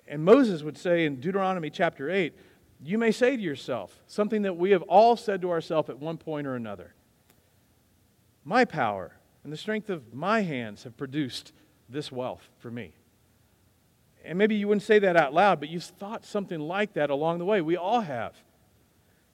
And 0.07 0.25
Moses 0.25 0.63
would 0.63 0.79
say 0.79 1.05
in 1.05 1.19
Deuteronomy 1.19 1.69
chapter 1.69 2.09
8, 2.09 2.33
you 2.83 2.97
may 2.97 3.11
say 3.11 3.37
to 3.37 3.43
yourself 3.43 4.01
something 4.07 4.41
that 4.41 4.57
we 4.57 4.71
have 4.71 4.81
all 4.81 5.15
said 5.15 5.39
to 5.43 5.51
ourselves 5.51 5.91
at 5.91 5.99
one 5.99 6.17
point 6.17 6.47
or 6.47 6.55
another 6.55 6.95
My 8.43 8.65
power 8.65 9.17
and 9.43 9.53
the 9.53 9.57
strength 9.57 9.91
of 9.91 10.15
my 10.15 10.41
hands 10.41 10.81
have 10.81 10.97
produced 10.97 11.53
this 11.89 12.11
wealth 12.11 12.49
for 12.57 12.71
me. 12.71 12.93
And 14.23 14.37
maybe 14.37 14.55
you 14.55 14.67
wouldn't 14.67 14.83
say 14.83 14.99
that 14.99 15.15
out 15.15 15.33
loud, 15.33 15.59
but 15.59 15.69
you've 15.69 15.83
thought 15.83 16.25
something 16.25 16.59
like 16.59 16.93
that 16.93 17.09
along 17.09 17.37
the 17.37 17.45
way. 17.45 17.61
We 17.61 17.77
all 17.77 18.01
have. 18.01 18.35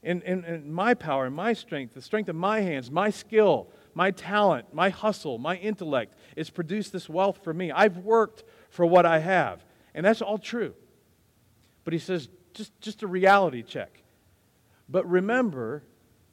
And, 0.04 0.24
and 0.24 0.74
my 0.74 0.94
power 0.96 1.28
and 1.28 1.36
my 1.36 1.54
strength, 1.54 1.94
the 1.94 2.02
strength 2.02 2.28
of 2.28 2.36
my 2.36 2.62
hands, 2.62 2.90
my 2.90 3.12
skill, 3.12 3.68
my 3.94 4.12
talent, 4.12 4.74
my 4.74 4.90
hustle, 4.90 5.38
my 5.38 5.56
intellect, 5.58 6.16
it's 6.36 6.50
produced 6.50 6.92
this 6.92 7.08
wealth 7.08 7.40
for 7.44 7.54
me. 7.54 7.72
I've 7.72 7.98
worked 7.98 8.44
for 8.70 8.86
what 8.86 9.06
I 9.06 9.20
have. 9.20 9.64
And 9.94 10.06
that's 10.06 10.22
all 10.22 10.40
true. 10.40 10.74
But 11.84 11.94
he 11.94 12.00
says, 12.00 12.30
just, 12.54 12.80
just 12.82 13.04
a 13.04 13.08
reality 13.08 13.62
check. 13.62 14.02
But 14.90 15.10
remember 15.10 15.84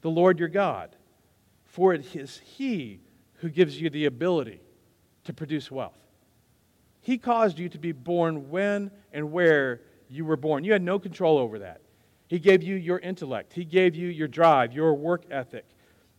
the 0.00 0.10
Lord 0.10 0.38
your 0.38 0.48
God, 0.48 0.96
for 1.64 1.94
it 1.94 2.16
is 2.16 2.40
He 2.56 3.00
who 3.34 3.48
gives 3.48 3.80
you 3.80 3.90
the 3.90 4.06
ability 4.06 4.60
to 5.24 5.32
produce 5.32 5.70
wealth. 5.70 5.98
He 7.08 7.16
caused 7.16 7.58
you 7.58 7.70
to 7.70 7.78
be 7.78 7.92
born 7.92 8.50
when 8.50 8.90
and 9.14 9.32
where 9.32 9.80
you 10.10 10.26
were 10.26 10.36
born. 10.36 10.62
You 10.62 10.74
had 10.74 10.82
no 10.82 10.98
control 10.98 11.38
over 11.38 11.60
that. 11.60 11.80
He 12.26 12.38
gave 12.38 12.62
you 12.62 12.74
your 12.74 12.98
intellect, 12.98 13.54
He 13.54 13.64
gave 13.64 13.96
you 13.96 14.08
your 14.08 14.28
drive, 14.28 14.74
your 14.74 14.92
work 14.92 15.24
ethic, 15.30 15.64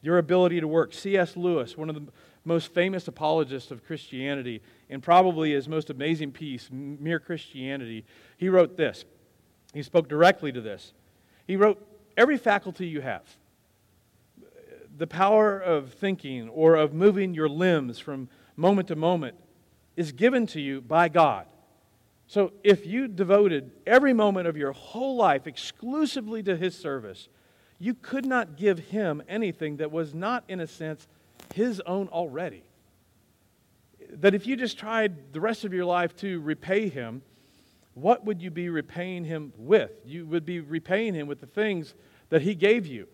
your 0.02 0.18
ability 0.18 0.60
to 0.62 0.68
work. 0.68 0.96
C.S. 0.96 1.38
Lewis, 1.38 1.78
one 1.78 1.90
of 1.90 1.96
the 1.96 2.12
most 2.44 2.74
famous 2.74 3.08
apologists 3.08 3.70
of 3.70 3.86
Christianity, 3.86 4.64
and 4.90 5.04
probably 5.04 5.52
his 5.52 5.70
most 5.70 5.92
amazing 5.92 6.32
piece, 6.32 6.70
Mere 6.72 7.20
Christianity, 7.20 8.04
he 8.38 8.50
wrote 8.50 8.76
this. 8.76 9.06
He 9.76 9.84
spoke 9.84 10.10
directly 10.10 10.52
to 10.52 10.60
this. 10.60 10.94
He 11.46 11.56
wrote, 11.56 11.86
Every 12.18 12.40
faculty 12.40 12.88
you 12.88 13.02
have, 13.02 13.38
the 14.98 15.06
power 15.06 15.60
of 15.60 15.94
thinking 15.94 16.50
or 16.50 16.74
of 16.74 16.96
moving 16.96 17.36
your 17.36 17.48
limbs 17.48 18.00
from 18.00 18.28
moment 18.56 18.88
to 18.88 18.96
moment, 18.96 19.36
is 19.96 20.12
given 20.12 20.48
to 20.48 20.62
you 20.62 20.82
by 20.82 21.10
God. 21.10 21.46
So 22.28 22.54
if 22.64 22.86
you 22.86 23.08
devoted 23.08 23.72
every 23.88 24.14
moment 24.14 24.48
of 24.48 24.56
your 24.56 24.72
whole 24.72 25.16
life 25.16 25.48
exclusively 25.48 26.44
to 26.44 26.56
His 26.56 26.78
service, 26.78 27.28
you 27.80 27.96
could 27.96 28.26
not 28.26 28.56
give 28.56 28.78
Him 28.78 29.24
anything 29.28 29.78
that 29.78 29.92
was 29.92 30.14
not, 30.14 30.44
in 30.48 30.60
a 30.60 30.68
sense, 30.68 31.08
His 31.56 31.82
own 31.88 32.08
already. 32.10 32.64
That 34.12 34.36
if 34.36 34.46
you 34.46 34.56
just 34.56 34.78
tried 34.78 35.34
the 35.34 35.42
rest 35.42 35.66
of 35.66 35.74
your 35.74 35.86
life 35.86 36.16
to 36.18 36.40
repay 36.42 36.88
Him, 36.88 37.24
what 37.96 38.26
would 38.26 38.42
you 38.44 38.52
be 38.52 38.70
repaying 38.70 39.26
Him 39.26 39.52
with? 39.58 39.92
You 40.06 40.28
would 40.28 40.46
be 40.46 40.60
repaying 40.60 41.16
Him 41.16 41.26
with 41.26 41.42
the 41.42 41.48
things 41.48 41.96
that 42.30 42.44
He 42.44 42.54
gave 42.54 42.86
you. 42.86 43.08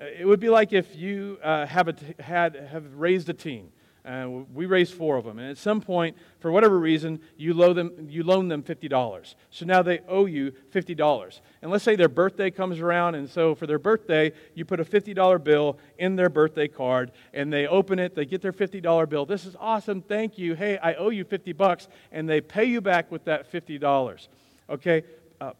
It 0.00 0.26
would 0.26 0.40
be 0.40 0.48
like 0.48 0.72
if 0.72 0.96
you 0.96 1.38
uh, 1.42 1.66
have, 1.66 1.98
had, 2.18 2.56
have 2.56 2.94
raised 2.94 3.28
a 3.28 3.34
team 3.34 3.72
uh, 4.04 4.28
we 4.52 4.66
raised 4.66 4.92
four 4.92 5.16
of 5.16 5.24
them. 5.24 5.38
And 5.38 5.50
at 5.50 5.56
some 5.56 5.80
point, 5.80 6.16
for 6.38 6.52
whatever 6.52 6.78
reason, 6.78 7.20
you 7.38 7.54
loan 7.54 7.74
them, 7.74 8.06
you 8.10 8.22
loan 8.22 8.48
them 8.48 8.62
$50. 8.62 9.34
So 9.50 9.64
now 9.64 9.82
they 9.82 10.00
owe 10.06 10.26
you 10.26 10.52
$50. 10.72 11.40
And 11.62 11.70
let's 11.70 11.84
say 11.84 11.96
their 11.96 12.10
birthday 12.10 12.50
comes 12.50 12.80
around, 12.80 13.14
and 13.14 13.28
so 13.28 13.54
for 13.54 13.66
their 13.66 13.78
birthday, 13.78 14.32
you 14.54 14.66
put 14.66 14.78
a 14.78 14.84
$50 14.84 15.42
bill 15.42 15.78
in 15.98 16.16
their 16.16 16.28
birthday 16.28 16.68
card, 16.68 17.12
and 17.32 17.50
they 17.50 17.66
open 17.66 17.98
it, 17.98 18.14
they 18.14 18.26
get 18.26 18.42
their 18.42 18.52
$50 18.52 19.08
bill. 19.08 19.24
This 19.24 19.46
is 19.46 19.56
awesome, 19.58 20.02
thank 20.02 20.36
you. 20.36 20.54
Hey, 20.54 20.76
I 20.76 20.94
owe 20.94 21.08
you 21.08 21.24
50 21.24 21.54
bucks, 21.54 21.88
and 22.12 22.28
they 22.28 22.42
pay 22.42 22.64
you 22.66 22.82
back 22.82 23.10
with 23.10 23.24
that 23.24 23.50
$50. 23.50 24.28
Okay? 24.68 25.02
Uh, 25.40 25.52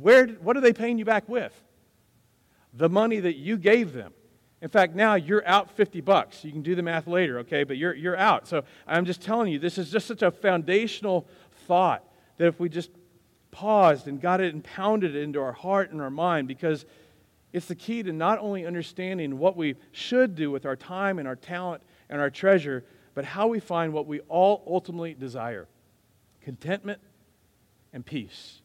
where, 0.00 0.26
what 0.26 0.56
are 0.56 0.60
they 0.60 0.72
paying 0.72 0.98
you 0.98 1.04
back 1.04 1.28
with? 1.28 1.52
The 2.72 2.88
money 2.88 3.20
that 3.20 3.36
you 3.36 3.56
gave 3.56 3.92
them. 3.92 4.12
In 4.62 4.68
fact, 4.68 4.94
now 4.94 5.14
you're 5.14 5.46
out 5.46 5.70
50 5.70 6.00
bucks. 6.00 6.44
You 6.44 6.52
can 6.52 6.62
do 6.62 6.74
the 6.74 6.82
math 6.82 7.06
later, 7.06 7.40
okay? 7.40 7.64
But 7.64 7.76
you're, 7.76 7.94
you're 7.94 8.16
out. 8.16 8.48
So 8.48 8.64
I'm 8.86 9.04
just 9.04 9.20
telling 9.20 9.52
you, 9.52 9.58
this 9.58 9.76
is 9.76 9.90
just 9.90 10.06
such 10.06 10.22
a 10.22 10.30
foundational 10.30 11.26
thought 11.66 12.02
that 12.38 12.46
if 12.46 12.58
we 12.58 12.68
just 12.68 12.90
paused 13.50 14.08
and 14.08 14.20
got 14.20 14.40
it 14.40 14.54
and 14.54 14.64
pounded 14.64 15.14
it 15.14 15.22
into 15.22 15.40
our 15.40 15.52
heart 15.52 15.90
and 15.90 16.00
our 16.00 16.10
mind, 16.10 16.48
because 16.48 16.86
it's 17.52 17.66
the 17.66 17.74
key 17.74 18.02
to 18.02 18.12
not 18.12 18.38
only 18.40 18.66
understanding 18.66 19.38
what 19.38 19.56
we 19.56 19.76
should 19.92 20.34
do 20.34 20.50
with 20.50 20.66
our 20.66 20.76
time 20.76 21.18
and 21.18 21.28
our 21.28 21.36
talent 21.36 21.82
and 22.08 22.20
our 22.20 22.30
treasure, 22.30 22.84
but 23.14 23.24
how 23.24 23.46
we 23.46 23.60
find 23.60 23.92
what 23.92 24.06
we 24.06 24.20
all 24.20 24.64
ultimately 24.66 25.14
desire 25.14 25.68
contentment 26.40 27.00
and 27.92 28.04
peace. 28.04 28.60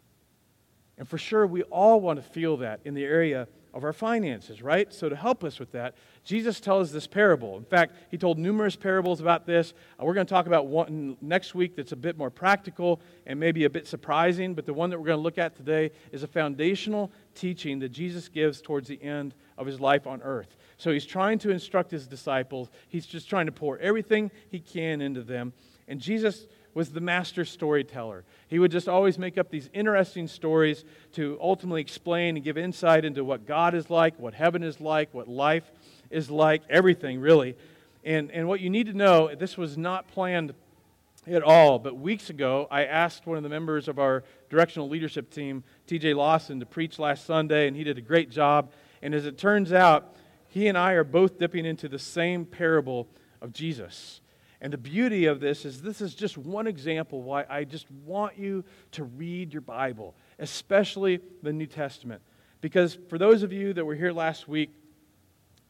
And 0.98 1.08
for 1.08 1.18
sure, 1.18 1.48
we 1.48 1.64
all 1.64 2.02
want 2.02 2.22
to 2.22 2.30
feel 2.30 2.58
that 2.58 2.82
in 2.84 2.94
the 2.94 3.06
area 3.06 3.48
of 3.74 3.84
our 3.84 3.94
finances, 3.94 4.62
right? 4.62 4.92
So, 4.94 5.10
to 5.10 5.16
help 5.16 5.44
us 5.44 5.60
with 5.60 5.72
that, 5.74 5.96
Jesus 6.24 6.60
tells 6.60 6.92
this 6.92 7.08
parable. 7.08 7.58
In 7.58 7.66
fact, 7.66 7.96
he 8.10 8.18
told 8.18 8.38
numerous 8.38 8.76
parables 8.76 9.22
about 9.22 9.46
this. 9.46 9.74
Uh, 10.00 10.06
we're 10.06 10.14
going 10.14 10.26
to 10.26 10.30
talk 10.30 10.48
about 10.48 10.68
one 10.68 11.18
next 11.22 11.54
week 11.54 11.76
that's 11.76 11.92
a 11.92 11.98
bit 11.98 12.18
more 12.18 12.30
practical 12.30 13.00
and 13.26 13.40
maybe 13.40 13.66
a 13.66 13.70
bit 13.70 13.88
surprising, 13.88 14.54
but 14.54 14.66
the 14.66 14.74
one 14.74 14.90
that 14.90 15.00
we're 15.00 15.06
going 15.06 15.20
to 15.20 15.24
look 15.24 15.38
at 15.38 15.56
today 15.56 15.92
is 16.12 16.24
a 16.24 16.28
foundational 16.28 17.12
teaching 17.36 17.80
that 17.80 17.90
Jesus 17.90 18.28
gives 18.28 18.62
towards 18.62 18.88
the 18.88 19.02
end 19.04 19.36
of 19.58 19.68
his 19.68 19.80
life 19.80 20.08
on 20.08 20.22
earth. 20.24 20.56
So, 20.78 20.92
he's 20.92 21.06
trying 21.06 21.40
to 21.40 21.52
instruct 21.52 21.92
his 21.92 22.08
disciples, 22.08 22.70
he's 22.88 23.06
just 23.06 23.30
trying 23.30 23.46
to 23.46 23.52
pour 23.52 23.78
everything 23.80 24.32
he 24.50 24.60
can 24.60 25.02
into 25.02 25.22
them. 25.22 25.54
And 25.88 26.00
Jesus 26.00 26.46
was 26.74 26.90
the 26.90 27.02
master 27.02 27.46
storyteller. 27.46 28.24
He 28.48 28.60
would 28.60 28.72
just 28.72 28.88
always 28.88 29.18
make 29.18 29.38
up 29.38 29.50
these 29.50 29.70
interesting 29.74 30.28
stories 30.28 30.86
to 31.14 31.38
ultimately 31.42 31.82
explain 31.82 32.36
and 32.36 32.44
give 32.44 32.58
insight 32.58 33.06
into 33.06 33.24
what 33.24 33.46
God 33.46 33.74
is 33.74 33.90
like, 33.90 34.20
what 34.20 34.34
heaven 34.34 34.64
is 34.64 34.80
like, 34.80 35.14
what 35.14 35.28
life 35.28 35.70
is 36.10 36.30
like, 36.30 36.62
everything 36.70 37.20
really. 37.20 37.56
And, 38.04 38.32
and 38.32 38.48
what 38.48 38.60
you 38.60 38.70
need 38.70 38.88
to 38.88 38.94
know, 38.94 39.34
this 39.36 39.58
was 39.58 39.78
not 39.78 40.08
planned 40.08 40.54
at 41.28 41.44
all, 41.44 41.80
but 41.80 41.98
weeks 41.98 42.30
ago, 42.30 42.68
I 42.72 42.86
asked 42.86 43.28
one 43.28 43.38
of 43.38 43.44
the 43.44 43.50
members 43.50 43.88
of 43.88 44.00
our 44.00 44.24
directional 44.50 44.90
leadership 44.90 45.30
team, 45.30 45.64
TJ 45.88 46.16
Lawson, 46.16 46.60
to 46.60 46.66
preach 46.66 46.98
last 46.98 47.26
Sunday, 47.26 47.68
and 47.68 47.76
he 47.76 47.84
did 47.84 47.98
a 47.98 48.02
great 48.02 48.30
job. 48.30 48.72
And 49.02 49.14
as 49.14 49.26
it 49.26 49.38
turns 49.38 49.74
out, 49.74 50.16
he 50.48 50.68
and 50.68 50.78
I 50.78 50.94
are 50.94 51.04
both 51.04 51.38
dipping 51.38 51.66
into 51.66 51.88
the 51.88 52.00
same 52.00 52.46
parable 52.46 53.08
of 53.42 53.54
Jesus. 53.54 54.22
And 54.62 54.74
the 54.74 54.78
beauty 54.78 55.26
of 55.26 55.40
this 55.40 55.64
is 55.64 55.82
this 55.82 56.02
is 56.02 56.14
just 56.14 56.38
one 56.38 56.68
example 56.68 57.22
why 57.22 57.46
I 57.50 57.64
just 57.64 57.90
want 58.06 58.38
you 58.38 58.66
to 58.92 59.06
read 59.06 59.54
your 59.54 59.62
Bible, 59.62 60.16
especially 60.38 61.22
the 61.42 61.54
New 61.54 61.68
Testament. 61.68 62.22
Because 62.62 62.98
for 63.08 63.18
those 63.18 63.42
of 63.42 63.54
you 63.54 63.72
that 63.74 63.86
were 63.86 63.96
here 63.96 64.12
last 64.12 64.50
week, 64.50 64.72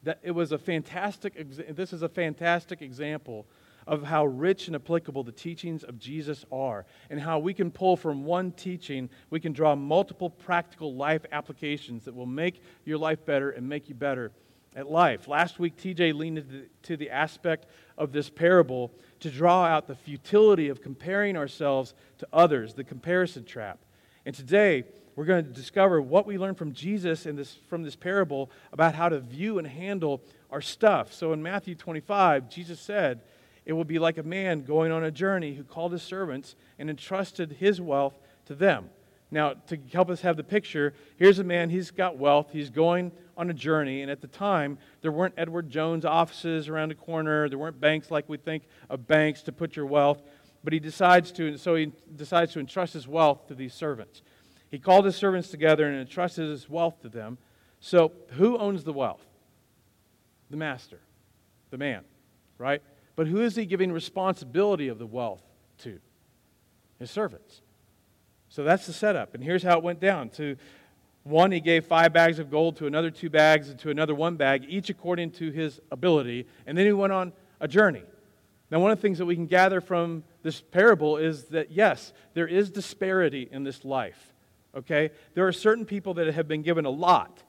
that 0.03 0.19
it 0.24 0.31
was 0.31 0.51
a 0.51 0.58
fantastic 0.58 1.36
this 1.75 1.93
is 1.93 2.01
a 2.01 2.10
fantastic 2.10 2.81
example 2.81 3.46
of 3.86 4.03
how 4.03 4.25
rich 4.25 4.67
and 4.67 4.75
applicable 4.75 5.24
the 5.24 5.31
teachings 5.31 5.84
of 5.84 5.98
Jesus 5.98 6.46
are 6.51 6.86
and 7.10 7.19
how 7.19 7.39
we 7.39 7.53
can 7.53 7.72
pull 7.72 7.98
from 7.98 8.24
one 8.24 8.51
teaching 8.51 9.10
we 9.29 9.39
can 9.39 9.51
draw 9.51 9.75
multiple 9.75 10.29
practical 10.29 10.96
life 10.96 11.25
applications 11.31 12.05
that 12.05 12.15
will 12.15 12.25
make 12.25 12.62
your 12.86 12.98
life 12.98 13.25
better 13.25 13.51
and 13.51 13.67
make 13.67 13.89
you 13.89 13.96
better 13.96 14.31
at 14.76 14.90
life. 14.90 15.28
Last 15.28 15.60
week, 15.60 15.78
TJ 15.78 16.14
leaned 16.14 16.38
into 16.38 16.98
the 16.98 17.10
aspect 17.10 17.66
of 17.98 18.12
this 18.12 18.30
parable 18.30 18.92
to 19.20 19.30
draw 19.30 19.66
out 19.66 19.88
the 19.88 19.96
futility 19.96 20.70
of 20.70 20.82
comparing 20.82 21.36
ourselves 21.36 21.94
to 22.20 22.28
others, 22.32 22.74
the 22.74 22.84
comparison 22.84 23.44
trap. 23.44 23.80
And 24.26 24.36
today, 24.36 24.86
we're 25.16 25.26
going 25.26 25.44
to 25.44 25.52
discover 25.52 26.02
what 26.02 26.26
we 26.26 26.38
learn 26.38 26.56
from 26.56 26.72
Jesus 26.72 27.26
in 27.26 27.36
this, 27.36 27.58
from 27.68 27.84
this 27.84 27.96
parable 27.96 28.50
about 28.72 28.96
how 28.96 29.10
to 29.10 29.20
view 29.20 29.58
and 29.58 29.68
handle 29.68 30.22
our 30.50 30.62
stuff. 30.62 31.12
So 31.12 31.34
in 31.34 31.44
Matthew 31.44 31.76
25, 31.76 32.50
Jesus 32.50 32.80
said, 32.80 33.22
It 33.66 33.74
will 33.74 33.84
be 33.84 34.00
like 34.00 34.18
a 34.18 34.24
man 34.24 34.64
going 34.64 34.92
on 34.92 35.04
a 35.04 35.12
journey 35.12 35.56
who 35.56 35.64
called 35.64 35.92
his 35.92 36.04
servants 36.04 36.56
and 36.78 36.90
entrusted 36.90 37.58
his 37.60 37.82
wealth 37.82 38.18
to 38.46 38.56
them. 38.56 38.90
Now, 39.32 39.56
to 39.68 39.78
help 39.92 40.10
us 40.10 40.22
have 40.22 40.38
the 40.38 40.44
picture, 40.44 40.94
here's 41.18 41.40
a 41.40 41.44
man, 41.44 41.70
he's 41.70 41.92
got 41.92 42.18
wealth, 42.18 42.52
he's 42.52 42.70
going 42.70 43.12
on 43.39 43.50
a 43.50 43.53
journey, 43.53 44.01
and 44.01 44.12
at 44.12 44.19
the 44.19 44.27
time, 44.27 44.77
there 45.01 45.12
weren't 45.12 45.34
Edward 45.38 45.69
Jones 45.69 46.03
offices 46.03 46.67
around 46.67 46.89
the 46.89 46.96
corner, 46.96 47.48
there 47.48 47.58
weren't 47.58 47.79
banks 47.79 48.12
like 48.12 48.27
we 48.27 48.38
think 48.38 48.63
of 48.89 49.08
banks 49.08 49.41
to 49.43 49.53
put 49.53 49.77
your 49.77 49.86
wealth, 49.86 50.22
but 50.62 50.74
he 50.74 50.79
decides 50.79 51.31
to, 51.31 51.58
so 51.58 51.75
he 51.75 51.93
decides 52.15 52.51
to 52.53 52.60
entrust 52.60 52.93
his 52.93 53.08
wealth 53.08 53.48
to 53.48 53.55
these 53.55 53.74
servants. 53.74 54.22
He 54.69 54.77
called 54.77 55.05
his 55.05 55.15
servants 55.15 55.50
together 55.50 55.88
and 55.88 55.98
entrusted 55.98 56.50
his 56.50 56.69
wealth 56.69 57.01
to 57.01 57.10
them. 57.10 57.38
So, 57.79 58.12
who 58.31 58.58
owns 58.58 58.84
the 58.84 58.91
wealth? 58.91 59.25
The 60.50 60.58
master, 60.58 61.00
the 61.69 61.77
man, 61.77 62.03
right? 62.58 62.81
But 63.15 63.27
who 63.27 63.39
is 63.41 63.55
he 63.55 63.65
giving 63.65 63.91
responsibility 63.91 64.89
of 64.89 65.00
the 65.00 65.05
wealth 65.05 65.43
to? 65.79 66.00
His 67.00 67.10
servants. 67.10 67.62
So 68.50 68.63
that's 68.63 68.86
the 68.86 68.93
setup. 68.93 69.34
And 69.34 69.43
here's 69.43 69.63
how 69.63 69.77
it 69.77 69.84
went 69.84 70.00
down. 70.00 70.29
To 70.31 70.58
one, 71.24 71.52
he 71.52 71.60
gave 71.60 71.86
five 71.86 72.14
bags 72.14 72.40
of 72.40 72.50
gold, 72.50 72.78
to 72.78 72.88
another, 72.88 73.12
two 73.12 73.30
bags, 73.30 73.70
and 73.70 73.78
to 73.80 73.90
another, 73.90 74.16
one 74.16 74.36
bag, 74.36 74.66
each 74.68 74.90
according 74.90 75.32
to 75.32 75.52
his 75.52 75.80
ability. 75.92 76.48
And 76.66 76.78
then 76.78 76.86
he 76.86 76.94
went 76.94 77.14
on 77.14 77.34
a 77.60 77.68
journey. 77.68 78.04
Now, 78.72 78.80
one 78.80 78.92
of 78.92 78.98
the 78.98 79.02
things 79.02 79.18
that 79.18 79.26
we 79.26 79.36
can 79.36 79.48
gather 79.48 79.82
from 79.82 80.24
this 80.44 80.62
parable 80.62 81.18
is 81.18 81.46
that, 81.46 81.72
yes, 81.72 82.14
there 82.34 82.48
is 82.48 82.70
disparity 82.70 83.50
in 83.52 83.64
this 83.64 83.84
life. 83.84 84.34
Okay? 84.76 85.10
There 85.34 85.48
are 85.48 85.52
certain 85.52 85.86
people 85.86 86.14
that 86.16 86.34
have 86.34 86.48
been 86.48 86.62
given 86.62 86.86
a 86.86 86.90
lot, 86.90 87.44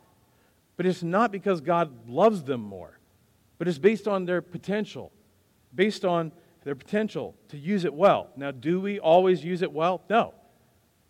but 0.77 0.87
it's 0.87 1.03
not 1.03 1.31
because 1.31 1.61
God 1.61 2.09
loves 2.09 2.43
them 2.43 2.63
more, 2.63 2.99
but 3.59 3.69
it's 3.69 3.79
based 3.79 4.09
on 4.09 4.25
their 4.25 4.41
potential, 4.41 5.13
based 5.75 6.05
on 6.05 6.33
their 6.65 6.75
potential 6.75 7.35
to 7.49 7.59
use 7.59 7.85
it 7.85 7.93
well. 7.93 8.31
Now, 8.37 8.51
do 8.51 8.81
we 8.81 8.99
always 8.99 9.45
use 9.45 9.63
it 9.63 9.73
well? 9.73 10.03
No. 10.09 10.35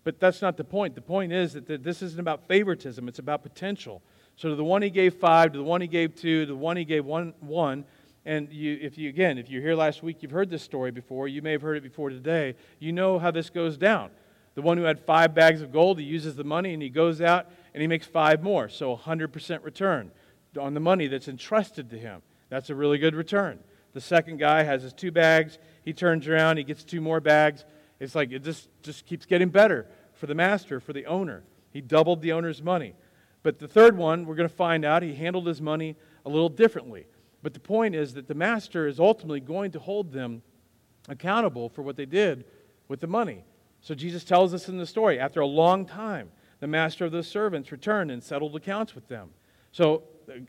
But 0.03 0.19
that's 0.19 0.41
not 0.41 0.57
the 0.57 0.65
point. 0.65 0.95
The 0.95 1.03
point 1.03 1.33
is 1.33 1.53
that 1.53 1.85
this 1.85 2.03
isn't 2.03 2.21
about 2.21 2.49
favoritism, 2.49 3.07
it's 3.09 3.19
about 3.19 3.43
potential. 3.43 4.03
So 4.37 4.49
to 4.49 4.55
the 4.55 4.65
one 4.65 4.81
he 4.81 4.91
gave 4.91 5.15
five, 5.15 5.53
to 5.53 5.59
the 5.59 5.65
one 5.65 5.81
he 5.81 5.87
gave 5.87 6.15
two, 6.15 6.47
to 6.47 6.53
the 6.53 6.57
one 6.57 6.77
he 6.77 6.85
gave 6.85 7.05
one, 7.05 7.35
one 7.41 7.85
and 8.25 8.53
you, 8.53 8.79
if 8.81 8.99
you, 8.99 9.09
again, 9.09 9.39
if 9.39 9.49
you're 9.49 9.63
here 9.63 9.75
last 9.75 10.03
week, 10.03 10.23
you've 10.23 10.31
heard 10.31 10.51
this 10.51 10.63
story 10.63 10.91
before. 10.91 11.27
You 11.27 11.41
may 11.41 11.53
have 11.53 11.63
heard 11.63 11.79
it 11.79 11.83
before 11.83 12.11
today. 12.11 12.55
You 12.79 12.93
know 12.93 13.19
how 13.19 13.31
this 13.31 13.49
goes 13.49 13.79
down. 13.79 14.11
The 14.55 14.63
one 14.63 14.77
who 14.77 14.85
had 14.85 15.01
five 15.01 15.35
bags 15.35 15.63
of 15.63 15.73
gold, 15.73 15.99
he 15.99 16.05
uses 16.05 16.37
the 16.37 16.45
money 16.45 16.75
and 16.75 16.83
he 16.83 16.91
goes 16.91 17.21
out 17.21 17.47
and 17.73 17.81
he 17.81 17.87
makes 17.87 18.07
five 18.07 18.43
more. 18.43 18.69
So 18.69 18.97
100% 18.97 19.65
return 19.65 20.11
on 20.59 20.75
the 20.75 20.81
money 20.81 21.07
that's 21.07 21.29
entrusted 21.29 21.89
to 21.91 21.99
him. 21.99 22.21
That's 22.51 22.69
a 22.69 22.75
really 22.75 22.99
good 22.99 23.15
return. 23.15 23.61
The 23.95 24.01
second 24.01 24.39
guy 24.39 24.65
has 24.65 24.83
his 24.83 24.93
two 24.93 25.11
bags. 25.11 25.59
He 25.85 25.93
turns 25.93 26.29
around, 26.29 26.59
he 26.59 26.65
gets 26.65 26.85
two 26.85 27.01
more 27.01 27.21
bags. 27.21 27.65
It's 28.01 28.15
like 28.15 28.33
it 28.33 28.43
just, 28.43 28.69
just 28.83 29.07
keeps 29.07 29.27
getting 29.27 29.51
better 29.51 29.87
for 30.15 30.27
the 30.27 30.35
master, 30.35 30.81
for 30.81 30.93
the 30.93 31.07
owner. 31.07 31.45
He 31.71 31.81
doubled 31.81 32.23
the 32.23 32.33
owner's 32.33 32.63
money. 32.63 32.95
But 33.43 33.59
the 33.59 33.69
third 33.69 33.97
one, 33.97 34.27
we're 34.27 34.35
going 34.35 34.49
to 34.49 34.55
find 34.55 34.85
out 34.85 35.03
he 35.03 35.15
handled 35.15 35.47
his 35.47 35.61
money 35.61 35.97
a 36.27 36.29
little 36.29 36.49
differently. 36.49 37.07
But 37.43 37.55
the 37.55 37.61
point 37.61 37.95
is 37.95 38.15
that 38.15 38.29
the 38.29 38.35
master 38.35 38.87
is 38.87 38.99
ultimately 38.99 39.41
going 39.41 39.71
to 39.73 39.79
hold 39.79 40.13
them 40.13 40.43
accountable 41.09 41.69
for 41.69 41.83
what 41.83 41.97
they 41.97 42.07
did 42.07 42.45
with 42.89 43.01
the 43.01 43.07
money. 43.07 43.45
So 43.81 43.95
Jesus 43.95 44.25
tells 44.25 44.53
us 44.53 44.69
in 44.69 44.77
the 44.77 44.87
story 44.87 45.19
after 45.19 45.41
a 45.41 45.47
long 45.47 45.87
time, 45.87 46.31
the 46.61 46.67
master 46.67 47.07
of 47.07 47.13
those 47.13 47.29
servants 47.29 47.73
returned 47.73 48.11
and 48.11 48.23
settled 48.23 48.55
accounts 48.55 48.95
with 48.95 49.09
them. 49.09 49.31
So 49.73 50.03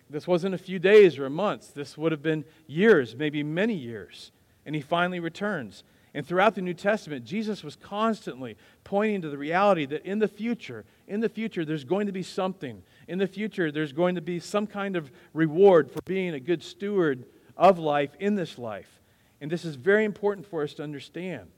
this 0.09 0.27
wasn't 0.27 0.55
a 0.55 0.57
few 0.57 0.79
days 0.79 1.17
or 1.17 1.25
a 1.25 1.29
month, 1.29 1.73
this 1.73 1.97
would 1.97 2.11
have 2.11 2.21
been 2.21 2.43
years, 2.67 3.15
maybe 3.15 3.43
many 3.43 3.73
years. 3.73 4.31
And 4.65 4.75
he 4.75 4.81
finally 4.81 5.19
returns. 5.19 5.83
And 6.13 6.25
throughout 6.25 6.55
the 6.55 6.61
New 6.61 6.73
Testament, 6.73 7.23
Jesus 7.23 7.63
was 7.63 7.77
constantly 7.77 8.57
pointing 8.83 9.21
to 9.21 9.29
the 9.29 9.37
reality 9.37 9.85
that 9.85 10.05
in 10.05 10.19
the 10.19 10.27
future, 10.27 10.83
in 11.07 11.21
the 11.21 11.29
future, 11.29 11.63
there's 11.63 11.85
going 11.85 12.07
to 12.07 12.11
be 12.11 12.23
something. 12.23 12.83
In 13.07 13.17
the 13.17 13.27
future, 13.27 13.71
there's 13.71 13.93
going 13.93 14.15
to 14.15 14.21
be 14.21 14.39
some 14.39 14.67
kind 14.67 14.97
of 14.97 15.09
reward 15.33 15.89
for 15.89 16.01
being 16.05 16.33
a 16.33 16.39
good 16.39 16.61
steward 16.63 17.25
of 17.55 17.79
life 17.79 18.11
in 18.19 18.35
this 18.35 18.57
life. 18.57 18.99
And 19.39 19.49
this 19.49 19.63
is 19.63 19.75
very 19.75 20.03
important 20.03 20.45
for 20.45 20.63
us 20.63 20.73
to 20.75 20.83
understand 20.83 21.49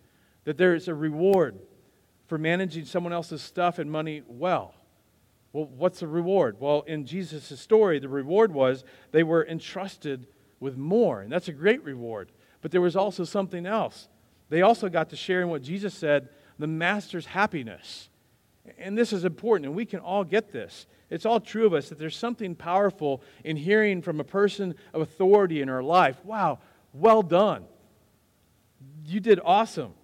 that 0.43 0.57
there 0.57 0.75
is 0.75 0.87
a 0.87 0.93
reward 0.93 1.57
for 2.27 2.37
managing 2.37 2.85
someone 2.85 3.13
else's 3.13 3.41
stuff 3.41 3.79
and 3.79 3.91
money 3.91 4.21
well. 4.27 4.75
Well, 5.51 5.65
what's 5.65 5.99
the 5.99 6.07
reward? 6.07 6.57
Well, 6.59 6.81
in 6.87 7.05
Jesus' 7.05 7.59
story, 7.59 7.99
the 7.99 8.09
reward 8.09 8.53
was 8.53 8.83
they 9.11 9.23
were 9.23 9.45
entrusted 9.45 10.27
with 10.59 10.77
more, 10.77 11.21
and 11.21 11.31
that's 11.31 11.47
a 11.47 11.53
great 11.53 11.83
reward. 11.83 12.31
But 12.61 12.71
there 12.71 12.81
was 12.81 12.95
also 12.95 13.23
something 13.23 13.65
else. 13.65 14.07
They 14.53 14.61
also 14.61 14.87
got 14.87 15.09
to 15.09 15.15
share 15.15 15.41
in 15.41 15.49
what 15.49 15.63
Jesus 15.63 15.95
said 15.95 16.29
the 16.59 16.67
master's 16.67 17.25
happiness. 17.25 18.07
And 18.77 18.95
this 18.95 19.11
is 19.11 19.25
important, 19.25 19.65
and 19.65 19.75
we 19.75 19.83
can 19.83 19.99
all 19.99 20.23
get 20.23 20.51
this. 20.51 20.85
It's 21.09 21.25
all 21.25 21.39
true 21.39 21.65
of 21.65 21.73
us 21.73 21.89
that 21.89 21.97
there's 21.97 22.15
something 22.15 22.53
powerful 22.53 23.23
in 23.43 23.57
hearing 23.57 24.03
from 24.03 24.19
a 24.19 24.23
person 24.23 24.75
of 24.93 25.01
authority 25.01 25.61
in 25.63 25.69
our 25.69 25.81
life. 25.81 26.23
Wow, 26.23 26.59
well 26.93 27.23
done. 27.23 27.65
You 29.07 29.19
did 29.19 29.39
awesome 29.43 29.95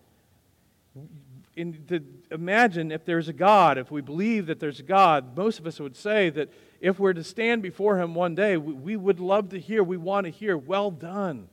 in, 1.55 1.83
to 1.89 2.03
imagine 2.31 2.91
if 2.91 3.05
there's 3.05 3.27
a 3.27 3.33
God, 3.33 3.77
if 3.77 3.91
we 3.91 4.01
believe 4.01 4.47
that 4.47 4.59
there's 4.59 4.79
a 4.79 4.83
God, 4.83 5.37
most 5.37 5.59
of 5.59 5.67
us 5.67 5.79
would 5.79 5.95
say 5.95 6.31
that 6.31 6.49
if 6.81 6.97
we're 6.97 7.13
to 7.13 7.23
stand 7.23 7.61
before 7.61 7.99
Him 7.99 8.15
one 8.15 8.33
day, 8.33 8.57
we, 8.57 8.73
we 8.73 8.95
would 8.95 9.19
love 9.19 9.49
to 9.49 9.59
hear, 9.59 9.83
we 9.83 9.97
want 9.97 10.25
to 10.25 10.31
hear, 10.31 10.57
well 10.57 10.89
done, 10.89 11.49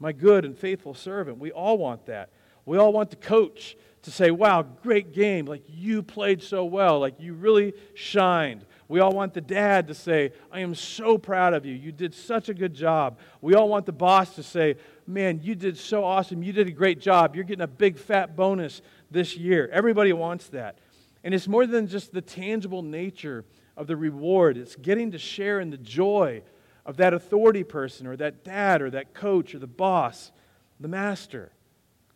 my 0.00 0.10
good 0.12 0.44
and 0.44 0.58
faithful 0.58 0.94
servant. 0.94 1.38
We 1.38 1.52
all 1.52 1.78
want 1.78 2.06
that. 2.06 2.30
We 2.66 2.78
all 2.78 2.92
want 2.92 3.10
the 3.10 3.16
coach 3.16 3.76
to 4.02 4.10
say, 4.10 4.30
wow, 4.30 4.62
great 4.62 5.12
game. 5.12 5.44
Like 5.44 5.62
you 5.68 6.02
played 6.02 6.42
so 6.42 6.64
well. 6.64 6.98
Like 6.98 7.20
you 7.20 7.34
really 7.34 7.74
shined. 7.94 8.64
We 8.88 9.00
all 9.00 9.12
want 9.12 9.34
the 9.34 9.40
dad 9.40 9.88
to 9.88 9.94
say, 9.94 10.32
I 10.50 10.60
am 10.60 10.74
so 10.74 11.18
proud 11.18 11.52
of 11.54 11.64
you. 11.64 11.74
You 11.74 11.92
did 11.92 12.14
such 12.14 12.48
a 12.48 12.54
good 12.54 12.74
job. 12.74 13.18
We 13.40 13.54
all 13.54 13.68
want 13.68 13.86
the 13.86 13.92
boss 13.92 14.34
to 14.36 14.42
say, 14.42 14.76
man, 15.06 15.40
you 15.42 15.54
did 15.54 15.76
so 15.76 16.02
awesome. 16.02 16.42
You 16.42 16.52
did 16.52 16.66
a 16.66 16.72
great 16.72 16.98
job. 16.98 17.36
You're 17.36 17.44
getting 17.44 17.62
a 17.62 17.68
big 17.68 17.98
fat 17.98 18.34
bonus 18.34 18.80
this 19.10 19.36
year. 19.36 19.68
Everybody 19.72 20.12
wants 20.12 20.48
that. 20.48 20.78
And 21.22 21.34
it's 21.34 21.46
more 21.46 21.66
than 21.66 21.86
just 21.86 22.12
the 22.12 22.22
tangible 22.22 22.82
nature 22.82 23.44
of 23.76 23.86
the 23.86 23.96
reward, 23.96 24.56
it's 24.56 24.76
getting 24.76 25.12
to 25.12 25.18
share 25.18 25.60
in 25.60 25.70
the 25.70 25.78
joy 25.78 26.42
of 26.90 26.96
that 26.96 27.14
authority 27.14 27.62
person 27.62 28.04
or 28.04 28.16
that 28.16 28.42
dad 28.42 28.82
or 28.82 28.90
that 28.90 29.14
coach 29.14 29.54
or 29.54 29.60
the 29.60 29.66
boss, 29.68 30.32
the 30.80 30.88
master, 30.88 31.52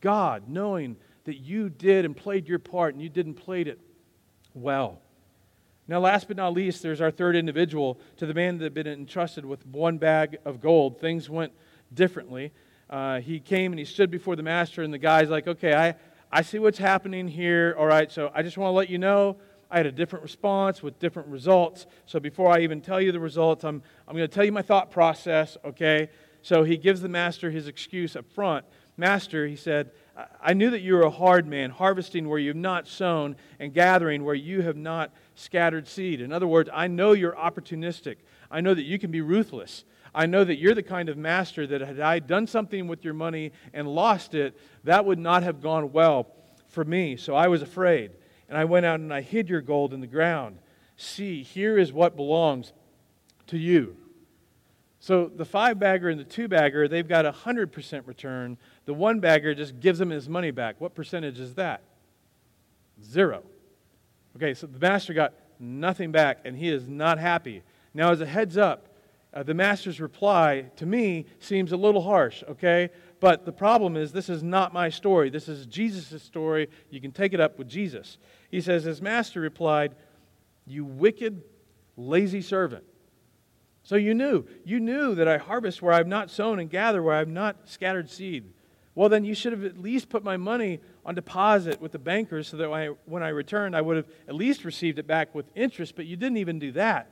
God, 0.00 0.48
knowing 0.48 0.96
that 1.26 1.36
you 1.36 1.70
did 1.70 2.04
and 2.04 2.16
played 2.16 2.48
your 2.48 2.58
part 2.58 2.92
and 2.92 3.00
you 3.00 3.08
didn't 3.08 3.34
played 3.34 3.68
it 3.68 3.78
well. 4.52 5.00
Now, 5.86 6.00
last 6.00 6.26
but 6.26 6.36
not 6.36 6.54
least, 6.54 6.82
there's 6.82 7.00
our 7.00 7.12
third 7.12 7.36
individual. 7.36 8.00
To 8.16 8.26
the 8.26 8.34
man 8.34 8.58
that 8.58 8.64
had 8.64 8.74
been 8.74 8.88
entrusted 8.88 9.46
with 9.46 9.64
one 9.64 9.96
bag 9.98 10.38
of 10.44 10.60
gold, 10.60 10.98
things 10.98 11.30
went 11.30 11.52
differently. 11.92 12.50
Uh, 12.90 13.20
he 13.20 13.38
came 13.38 13.70
and 13.70 13.78
he 13.78 13.84
stood 13.84 14.10
before 14.10 14.34
the 14.34 14.42
master, 14.42 14.82
and 14.82 14.92
the 14.92 14.98
guy's 14.98 15.30
like, 15.30 15.46
Okay, 15.46 15.72
I, 15.72 15.94
I 16.32 16.42
see 16.42 16.58
what's 16.58 16.78
happening 16.78 17.28
here. 17.28 17.76
All 17.78 17.86
right, 17.86 18.10
so 18.10 18.32
I 18.34 18.42
just 18.42 18.58
want 18.58 18.72
to 18.72 18.74
let 18.76 18.90
you 18.90 18.98
know 18.98 19.36
I 19.74 19.78
had 19.78 19.86
a 19.86 19.92
different 19.92 20.22
response 20.22 20.84
with 20.84 21.00
different 21.00 21.26
results. 21.26 21.86
So 22.06 22.20
before 22.20 22.48
I 22.48 22.60
even 22.60 22.80
tell 22.80 23.00
you 23.00 23.10
the 23.10 23.18
results, 23.18 23.64
I'm, 23.64 23.82
I'm 24.06 24.14
going 24.14 24.28
to 24.28 24.32
tell 24.32 24.44
you 24.44 24.52
my 24.52 24.62
thought 24.62 24.92
process, 24.92 25.56
okay? 25.64 26.10
So 26.42 26.62
he 26.62 26.76
gives 26.76 27.00
the 27.00 27.08
master 27.08 27.50
his 27.50 27.66
excuse 27.66 28.14
up 28.14 28.30
front. 28.30 28.64
Master, 28.96 29.48
he 29.48 29.56
said, 29.56 29.90
I 30.40 30.54
knew 30.54 30.70
that 30.70 30.82
you 30.82 30.94
were 30.94 31.02
a 31.02 31.10
hard 31.10 31.48
man, 31.48 31.70
harvesting 31.70 32.28
where 32.28 32.38
you 32.38 32.50
have 32.50 32.56
not 32.56 32.86
sown 32.86 33.34
and 33.58 33.74
gathering 33.74 34.22
where 34.22 34.36
you 34.36 34.62
have 34.62 34.76
not 34.76 35.10
scattered 35.34 35.88
seed. 35.88 36.20
In 36.20 36.32
other 36.32 36.46
words, 36.46 36.70
I 36.72 36.86
know 36.86 37.10
you're 37.10 37.34
opportunistic. 37.34 38.18
I 38.52 38.60
know 38.60 38.74
that 38.74 38.84
you 38.84 39.00
can 39.00 39.10
be 39.10 39.22
ruthless. 39.22 39.84
I 40.14 40.26
know 40.26 40.44
that 40.44 40.60
you're 40.60 40.76
the 40.76 40.84
kind 40.84 41.08
of 41.08 41.18
master 41.18 41.66
that 41.66 41.80
had 41.80 41.98
I 41.98 42.20
done 42.20 42.46
something 42.46 42.86
with 42.86 43.04
your 43.04 43.14
money 43.14 43.50
and 43.72 43.88
lost 43.88 44.36
it, 44.36 44.56
that 44.84 45.04
would 45.04 45.18
not 45.18 45.42
have 45.42 45.60
gone 45.60 45.90
well 45.90 46.28
for 46.68 46.84
me. 46.84 47.16
So 47.16 47.34
I 47.34 47.48
was 47.48 47.60
afraid. 47.60 48.12
And 48.54 48.60
I 48.60 48.66
went 48.66 48.86
out 48.86 49.00
and 49.00 49.12
I 49.12 49.20
hid 49.20 49.48
your 49.48 49.60
gold 49.60 49.92
in 49.92 50.00
the 50.00 50.06
ground. 50.06 50.60
See, 50.96 51.42
here 51.42 51.76
is 51.76 51.92
what 51.92 52.14
belongs 52.14 52.72
to 53.48 53.58
you. 53.58 53.96
So 55.00 55.26
the 55.26 55.44
five 55.44 55.80
bagger 55.80 56.08
and 56.08 56.20
the 56.20 56.24
two 56.24 56.46
bagger, 56.46 56.86
they've 56.86 57.08
got 57.08 57.26
a 57.26 57.32
100% 57.32 58.06
return. 58.06 58.56
The 58.84 58.94
one 58.94 59.18
bagger 59.18 59.56
just 59.56 59.80
gives 59.80 60.00
him 60.00 60.10
his 60.10 60.28
money 60.28 60.52
back. 60.52 60.80
What 60.80 60.94
percentage 60.94 61.40
is 61.40 61.56
that? 61.56 61.82
Zero. 63.02 63.42
Okay, 64.36 64.54
so 64.54 64.68
the 64.68 64.78
master 64.78 65.14
got 65.14 65.34
nothing 65.58 66.12
back, 66.12 66.38
and 66.44 66.56
he 66.56 66.68
is 66.68 66.88
not 66.88 67.18
happy. 67.18 67.64
Now, 67.92 68.12
as 68.12 68.20
a 68.20 68.26
heads 68.26 68.56
up, 68.56 68.86
uh, 69.34 69.42
the 69.42 69.52
master's 69.52 70.00
reply 70.00 70.66
to 70.76 70.86
me 70.86 71.26
seems 71.40 71.72
a 71.72 71.76
little 71.76 72.02
harsh, 72.02 72.44
okay? 72.48 72.90
But 73.18 73.44
the 73.44 73.52
problem 73.52 73.96
is, 73.96 74.12
this 74.12 74.28
is 74.28 74.44
not 74.44 74.72
my 74.72 74.88
story. 74.88 75.28
This 75.28 75.48
is 75.48 75.66
Jesus' 75.66 76.22
story. 76.22 76.68
You 76.90 77.00
can 77.00 77.10
take 77.10 77.32
it 77.32 77.40
up 77.40 77.58
with 77.58 77.68
Jesus. 77.68 78.18
He 78.54 78.60
says, 78.60 78.84
His 78.84 79.02
master 79.02 79.40
replied, 79.40 79.96
You 80.64 80.84
wicked, 80.84 81.42
lazy 81.96 82.40
servant. 82.40 82.84
So 83.82 83.96
you 83.96 84.14
knew. 84.14 84.46
You 84.64 84.78
knew 84.78 85.16
that 85.16 85.26
I 85.26 85.38
harvest 85.38 85.82
where 85.82 85.92
I've 85.92 86.06
not 86.06 86.30
sown 86.30 86.60
and 86.60 86.70
gather 86.70 87.02
where 87.02 87.16
I've 87.16 87.26
not 87.26 87.68
scattered 87.68 88.08
seed. 88.08 88.44
Well, 88.94 89.08
then 89.08 89.24
you 89.24 89.34
should 89.34 89.50
have 89.50 89.64
at 89.64 89.76
least 89.76 90.08
put 90.08 90.22
my 90.22 90.36
money 90.36 90.78
on 91.04 91.16
deposit 91.16 91.80
with 91.80 91.90
the 91.90 91.98
bankers 91.98 92.46
so 92.46 92.56
that 92.58 92.70
when 92.70 92.80
I, 92.80 92.86
when 93.06 93.22
I 93.24 93.30
returned, 93.30 93.74
I 93.74 93.80
would 93.80 93.96
have 93.96 94.06
at 94.28 94.36
least 94.36 94.64
received 94.64 95.00
it 95.00 95.06
back 95.08 95.34
with 95.34 95.46
interest, 95.56 95.96
but 95.96 96.06
you 96.06 96.14
didn't 96.14 96.36
even 96.36 96.60
do 96.60 96.70
that. 96.72 97.10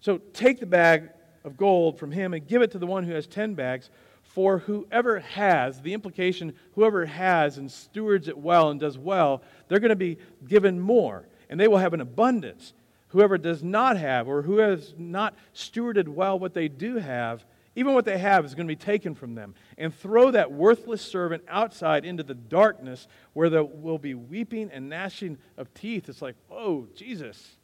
So 0.00 0.18
take 0.34 0.60
the 0.60 0.66
bag 0.66 1.08
of 1.42 1.56
gold 1.56 1.98
from 1.98 2.12
him 2.12 2.34
and 2.34 2.46
give 2.46 2.60
it 2.60 2.70
to 2.72 2.78
the 2.78 2.86
one 2.86 3.04
who 3.04 3.14
has 3.14 3.26
10 3.26 3.54
bags. 3.54 3.88
For 4.34 4.58
whoever 4.58 5.18
has, 5.18 5.80
the 5.80 5.92
implication, 5.92 6.54
whoever 6.74 7.04
has 7.04 7.58
and 7.58 7.70
stewards 7.70 8.28
it 8.28 8.38
well 8.38 8.70
and 8.70 8.78
does 8.78 8.96
well, 8.96 9.42
they're 9.66 9.80
going 9.80 9.90
to 9.90 9.96
be 9.96 10.18
given 10.46 10.78
more, 10.78 11.26
and 11.48 11.58
they 11.58 11.66
will 11.66 11.78
have 11.78 11.94
an 11.94 12.00
abundance. 12.00 12.72
Whoever 13.08 13.38
does 13.38 13.64
not 13.64 13.96
have, 13.96 14.28
or 14.28 14.42
who 14.42 14.58
has 14.58 14.94
not 14.96 15.34
stewarded 15.52 16.06
well 16.06 16.38
what 16.38 16.54
they 16.54 16.68
do 16.68 16.98
have, 16.98 17.44
even 17.74 17.92
what 17.92 18.04
they 18.04 18.18
have 18.18 18.44
is 18.44 18.54
going 18.54 18.68
to 18.68 18.72
be 18.72 18.76
taken 18.76 19.16
from 19.16 19.34
them. 19.34 19.54
And 19.76 19.92
throw 19.92 20.30
that 20.30 20.52
worthless 20.52 21.02
servant 21.02 21.42
outside 21.48 22.04
into 22.04 22.22
the 22.22 22.34
darkness 22.34 23.08
where 23.32 23.50
there 23.50 23.64
will 23.64 23.98
be 23.98 24.14
weeping 24.14 24.70
and 24.72 24.88
gnashing 24.88 25.38
of 25.56 25.74
teeth. 25.74 26.08
It's 26.08 26.22
like, 26.22 26.36
oh, 26.50 26.86
Jesus. 26.94 27.56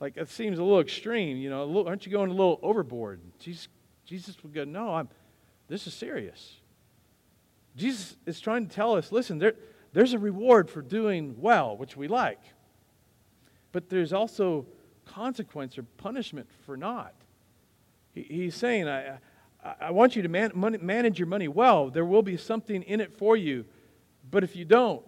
Like, 0.00 0.16
it 0.16 0.28
seems 0.28 0.58
a 0.58 0.62
little 0.64 0.80
extreme. 0.80 1.36
You 1.36 1.50
know, 1.50 1.86
aren't 1.86 2.04
you 2.04 2.10
going 2.10 2.30
a 2.30 2.34
little 2.34 2.58
overboard? 2.62 3.20
Jesus, 3.38 3.68
Jesus 4.04 4.42
would 4.42 4.52
go, 4.52 4.64
no, 4.64 4.94
I'm, 4.94 5.08
this 5.70 5.86
is 5.86 5.94
serious. 5.94 6.56
Jesus 7.76 8.16
is 8.26 8.40
trying 8.40 8.66
to 8.66 8.74
tell 8.74 8.96
us 8.96 9.12
listen, 9.12 9.38
there, 9.38 9.54
there's 9.92 10.12
a 10.12 10.18
reward 10.18 10.68
for 10.68 10.82
doing 10.82 11.36
well, 11.38 11.76
which 11.76 11.96
we 11.96 12.08
like. 12.08 12.42
But 13.72 13.88
there's 13.88 14.12
also 14.12 14.66
consequence 15.06 15.78
or 15.78 15.84
punishment 15.96 16.48
for 16.66 16.76
not. 16.76 17.14
He, 18.12 18.22
he's 18.22 18.56
saying, 18.56 18.88
I, 18.88 19.18
I, 19.64 19.74
I, 19.80 19.90
want 19.92 20.16
you 20.16 20.22
to 20.22 20.28
man, 20.28 20.50
money, 20.54 20.78
manage 20.78 21.18
your 21.18 21.28
money 21.28 21.46
well. 21.46 21.88
There 21.88 22.04
will 22.04 22.22
be 22.22 22.36
something 22.36 22.82
in 22.82 23.00
it 23.00 23.16
for 23.16 23.36
you. 23.36 23.64
But 24.28 24.42
if 24.42 24.56
you 24.56 24.64
don't, 24.64 25.02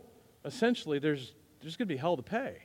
essentially, 0.45 0.99
there's 0.99 1.35
there's 1.61 1.77
going 1.77 1.89
to 1.89 1.95
be 1.95 1.99
hell 1.99 2.17
to 2.17 2.23
pay. 2.23 2.65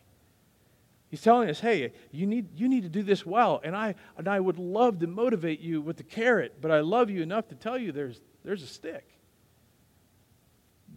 He's 1.09 1.21
telling 1.21 1.49
us, 1.49 1.59
hey, 1.59 1.93
you 2.11 2.27
need, 2.27 2.47
you 2.59 2.67
need 2.67 2.83
to 2.83 2.89
do 2.89 3.01
this 3.01 3.25
well. 3.25 3.61
And 3.63 3.75
I, 3.75 3.95
and 4.17 4.27
I 4.27 4.39
would 4.39 4.59
love 4.59 4.99
to 4.99 5.07
motivate 5.07 5.61
you 5.61 5.81
with 5.81 5.97
the 5.97 6.03
carrot, 6.03 6.55
but 6.59 6.69
I 6.69 6.81
love 6.81 7.09
you 7.09 7.21
enough 7.21 7.47
to 7.49 7.55
tell 7.55 7.77
you 7.77 7.91
there's, 7.91 8.19
there's 8.43 8.61
a 8.61 8.67
stick. 8.67 9.07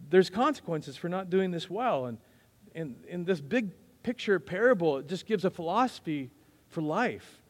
There's 0.09 0.29
consequences 0.29 0.97
for 0.97 1.07
not 1.07 1.29
doing 1.29 1.51
this 1.51 1.69
well. 1.69 2.07
And 2.07 2.17
in, 2.75 2.95
in 3.07 3.23
this 3.23 3.39
big 3.39 3.71
picture 4.03 4.37
parable, 4.39 4.97
it 4.97 5.07
just 5.07 5.25
gives 5.25 5.45
a 5.45 5.49
philosophy 5.49 6.29
for 6.67 6.81
life. 6.81 7.41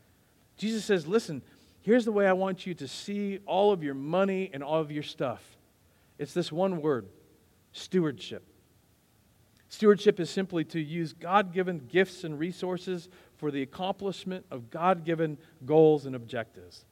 Jesus 0.57 0.85
says, 0.85 1.07
listen, 1.07 1.41
here's 1.81 2.05
the 2.05 2.11
way 2.11 2.27
I 2.27 2.33
want 2.33 2.67
you 2.67 2.75
to 2.75 2.87
see 2.87 3.39
all 3.47 3.71
of 3.71 3.83
your 3.83 3.95
money 3.95 4.51
and 4.53 4.63
all 4.63 4.79
of 4.79 4.91
your 4.91 5.01
stuff. 5.01 5.41
It's 6.19 6.35
this 6.35 6.51
one 6.51 6.81
word 6.81 7.07
stewardship. 7.71 8.43
Stewardship 9.71 10.19
is 10.19 10.29
simply 10.29 10.65
to 10.65 10.81
use 10.81 11.13
God 11.13 11.53
given 11.53 11.87
gifts 11.89 12.25
and 12.25 12.37
resources 12.37 13.07
for 13.37 13.51
the 13.51 13.61
accomplishment 13.61 14.45
of 14.51 14.69
God 14.69 15.05
given 15.05 15.37
goals 15.65 16.05
and 16.05 16.13
objectives. 16.13 16.83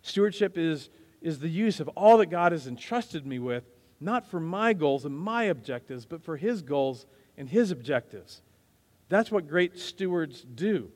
Stewardship 0.00 0.56
is, 0.56 0.88
is 1.20 1.40
the 1.40 1.48
use 1.48 1.80
of 1.80 1.88
all 1.88 2.18
that 2.18 2.26
God 2.26 2.52
has 2.52 2.68
entrusted 2.68 3.26
me 3.26 3.40
with, 3.40 3.64
not 4.00 4.24
for 4.24 4.38
my 4.38 4.72
goals 4.72 5.04
and 5.04 5.18
my 5.18 5.42
objectives, 5.42 6.06
but 6.06 6.22
for 6.22 6.36
His 6.36 6.62
goals 6.62 7.06
and 7.36 7.48
His 7.48 7.72
objectives. 7.72 8.40
That's 9.08 9.32
what 9.32 9.48
great 9.48 9.76
stewards 9.76 10.42
do. 10.42 10.92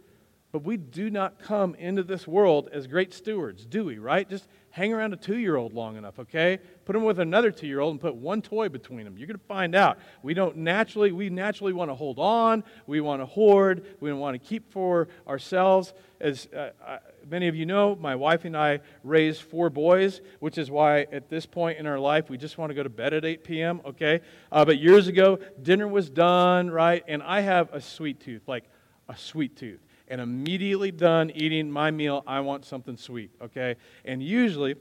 But 0.52 0.62
we 0.62 0.76
do 0.76 1.10
not 1.10 1.40
come 1.40 1.74
into 1.74 2.04
this 2.04 2.28
world 2.28 2.68
as 2.72 2.86
great 2.86 3.12
stewards, 3.12 3.66
do 3.66 3.84
we, 3.84 3.98
right? 3.98 4.30
Just 4.30 4.46
hang 4.74 4.92
around 4.92 5.12
a 5.12 5.16
two 5.16 5.38
year 5.38 5.54
old 5.54 5.72
long 5.72 5.96
enough, 5.96 6.18
okay? 6.18 6.58
Put 6.84 6.94
them 6.94 7.04
with 7.04 7.20
another 7.20 7.52
two 7.52 7.68
year 7.68 7.78
old 7.78 7.92
and 7.92 8.00
put 8.00 8.16
one 8.16 8.42
toy 8.42 8.68
between 8.68 9.04
them. 9.04 9.16
You're 9.16 9.28
going 9.28 9.38
to 9.38 9.46
find 9.46 9.72
out. 9.76 9.98
We 10.24 10.34
don't 10.34 10.56
naturally, 10.56 11.12
we 11.12 11.30
naturally 11.30 11.72
want 11.72 11.92
to 11.92 11.94
hold 11.94 12.18
on. 12.18 12.64
We 12.88 13.00
want 13.00 13.22
to 13.22 13.26
hoard. 13.26 13.86
We 14.00 14.12
want 14.12 14.34
to 14.34 14.44
keep 14.44 14.72
for 14.72 15.06
ourselves. 15.28 15.94
As 16.20 16.48
uh, 16.52 16.70
uh, 16.84 16.98
many 17.30 17.46
of 17.46 17.54
you 17.54 17.66
know, 17.66 17.94
my 17.94 18.16
wife 18.16 18.44
and 18.44 18.56
I 18.56 18.80
raised 19.04 19.42
four 19.42 19.70
boys, 19.70 20.20
which 20.40 20.58
is 20.58 20.72
why 20.72 21.02
at 21.02 21.28
this 21.28 21.46
point 21.46 21.78
in 21.78 21.86
our 21.86 22.00
life 22.00 22.28
we 22.28 22.36
just 22.36 22.58
want 22.58 22.70
to 22.70 22.74
go 22.74 22.82
to 22.82 22.88
bed 22.88 23.14
at 23.14 23.24
8 23.24 23.44
p.m., 23.44 23.80
okay? 23.86 24.22
Uh, 24.50 24.64
but 24.64 24.78
years 24.78 25.06
ago, 25.06 25.38
dinner 25.62 25.86
was 25.86 26.10
done, 26.10 26.68
right? 26.68 27.04
And 27.06 27.22
I 27.22 27.42
have 27.42 27.72
a 27.72 27.80
sweet 27.80 28.18
tooth, 28.18 28.42
like 28.48 28.64
a 29.08 29.16
sweet 29.16 29.54
tooth 29.56 29.83
and 30.08 30.20
immediately 30.20 30.90
done 30.90 31.30
eating 31.30 31.70
my 31.70 31.90
meal, 31.90 32.22
I 32.26 32.40
want 32.40 32.64
something 32.64 32.96
sweet, 32.96 33.30
okay? 33.40 33.76
And 34.04 34.22
usually, 34.22 34.76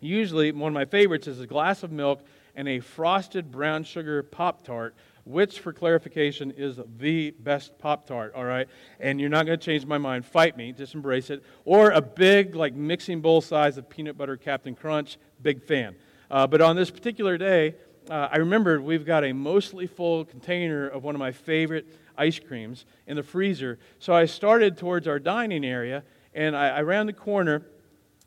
usually 0.00 0.52
one 0.52 0.68
of 0.68 0.74
my 0.74 0.84
favorites 0.84 1.26
is 1.26 1.40
a 1.40 1.46
glass 1.46 1.82
of 1.82 1.92
milk 1.92 2.22
and 2.54 2.68
a 2.68 2.80
frosted 2.80 3.50
brown 3.50 3.84
sugar 3.84 4.22
Pop 4.22 4.64
Tart, 4.64 4.94
which, 5.24 5.60
for 5.60 5.72
clarification, 5.72 6.52
is 6.52 6.80
the 6.98 7.32
best 7.32 7.78
Pop 7.78 8.06
Tart, 8.06 8.32
all 8.34 8.44
right? 8.44 8.68
And 8.98 9.20
you're 9.20 9.28
not 9.28 9.44
going 9.44 9.58
to 9.58 9.64
change 9.64 9.84
my 9.84 9.98
mind. 9.98 10.24
Fight 10.24 10.56
me, 10.56 10.72
just 10.72 10.94
embrace 10.94 11.30
it. 11.30 11.42
Or 11.64 11.90
a 11.90 12.00
big, 12.00 12.54
like, 12.54 12.74
mixing 12.74 13.20
bowl 13.20 13.40
size 13.40 13.76
of 13.76 13.90
peanut 13.90 14.16
butter 14.16 14.36
Cap'n 14.36 14.74
Crunch, 14.74 15.18
big 15.42 15.62
fan. 15.62 15.96
Uh, 16.30 16.46
but 16.46 16.60
on 16.62 16.76
this 16.76 16.90
particular 16.90 17.36
day, 17.36 17.74
uh, 18.08 18.28
I 18.30 18.36
remembered 18.38 18.82
we've 18.82 19.04
got 19.04 19.24
a 19.24 19.32
mostly 19.32 19.86
full 19.86 20.24
container 20.24 20.86
of 20.86 21.02
one 21.02 21.14
of 21.14 21.18
my 21.18 21.32
favorite 21.32 21.86
ice 22.18 22.38
creams 22.38 22.86
in 23.06 23.16
the 23.16 23.22
freezer. 23.22 23.78
So 23.98 24.12
I 24.12 24.26
started 24.26 24.76
towards 24.76 25.06
our 25.08 25.18
dining 25.18 25.64
area, 25.64 26.02
and 26.34 26.56
I, 26.56 26.68
I 26.68 26.82
ran 26.82 27.06
the 27.06 27.12
corner, 27.12 27.62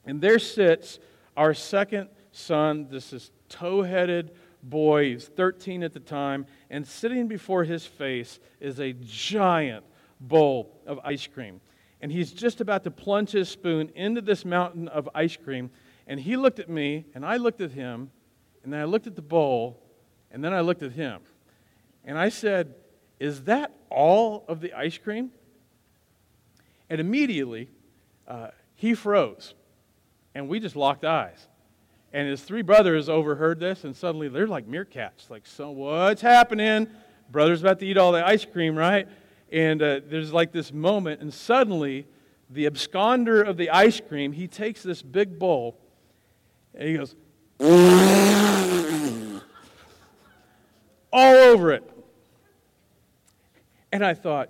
and 0.05 0.21
there 0.21 0.39
sits 0.39 0.99
our 1.37 1.53
second 1.53 2.09
son, 2.31 2.87
this 2.89 3.13
is 3.13 3.31
tow 3.47 3.81
headed 3.81 4.31
boy. 4.63 5.11
He's 5.11 5.27
13 5.27 5.83
at 5.83 5.93
the 5.93 5.99
time, 5.99 6.45
and 6.69 6.85
sitting 6.85 7.27
before 7.27 7.63
his 7.63 7.85
face 7.85 8.39
is 8.59 8.79
a 8.79 8.93
giant 8.93 9.85
bowl 10.19 10.81
of 10.85 10.99
ice 11.03 11.27
cream. 11.27 11.61
And 12.01 12.11
he's 12.11 12.31
just 12.31 12.61
about 12.61 12.83
to 12.85 12.91
plunge 12.91 13.31
his 13.31 13.49
spoon 13.49 13.89
into 13.95 14.21
this 14.21 14.45
mountain 14.45 14.87
of 14.87 15.09
ice 15.13 15.35
cream. 15.35 15.69
And 16.07 16.19
he 16.19 16.37
looked 16.37 16.59
at 16.59 16.69
me, 16.69 17.05
and 17.13 17.25
I 17.25 17.37
looked 17.37 17.61
at 17.61 17.71
him, 17.71 18.11
and 18.63 18.73
then 18.73 18.79
I 18.79 18.85
looked 18.85 19.07
at 19.07 19.15
the 19.15 19.21
bowl, 19.21 19.81
and 20.31 20.43
then 20.43 20.53
I 20.53 20.61
looked 20.61 20.83
at 20.83 20.93
him. 20.93 21.21
And 22.05 22.17
I 22.17 22.29
said, 22.29 22.73
Is 23.19 23.43
that 23.43 23.71
all 23.89 24.45
of 24.47 24.61
the 24.61 24.73
ice 24.73 24.97
cream? 24.97 25.31
And 26.89 26.99
immediately, 27.01 27.69
uh, 28.27 28.49
he 28.75 28.93
froze. 28.93 29.53
And 30.33 30.47
we 30.47 30.59
just 30.59 30.75
locked 30.75 31.05
eyes. 31.05 31.47
And 32.13 32.27
his 32.27 32.41
three 32.41 32.61
brothers 32.63 33.09
overheard 33.09 33.59
this, 33.59 33.83
and 33.83 33.95
suddenly 33.95 34.29
they're 34.29 34.47
like 34.47 34.67
meerkats. 34.67 35.29
Like, 35.29 35.45
so 35.45 35.69
what's 35.69 36.21
happening? 36.21 36.87
Brother's 37.31 37.61
about 37.61 37.79
to 37.79 37.85
eat 37.85 37.97
all 37.97 38.11
the 38.11 38.25
ice 38.25 38.45
cream, 38.45 38.75
right? 38.75 39.07
And 39.51 39.81
uh, 39.81 40.01
there's 40.07 40.33
like 40.33 40.51
this 40.51 40.71
moment, 40.71 41.21
and 41.21 41.33
suddenly, 41.33 42.07
the 42.49 42.65
absconder 42.65 43.47
of 43.47 43.57
the 43.57 43.69
ice 43.69 43.99
cream, 43.99 44.31
he 44.31 44.47
takes 44.47 44.81
this 44.81 45.01
big 45.01 45.37
bowl, 45.37 45.77
and 46.73 46.87
he 46.87 46.97
goes, 46.97 47.15
all 51.11 51.35
over 51.35 51.71
it. 51.73 51.88
And 53.91 54.05
I 54.05 54.13
thought, 54.13 54.49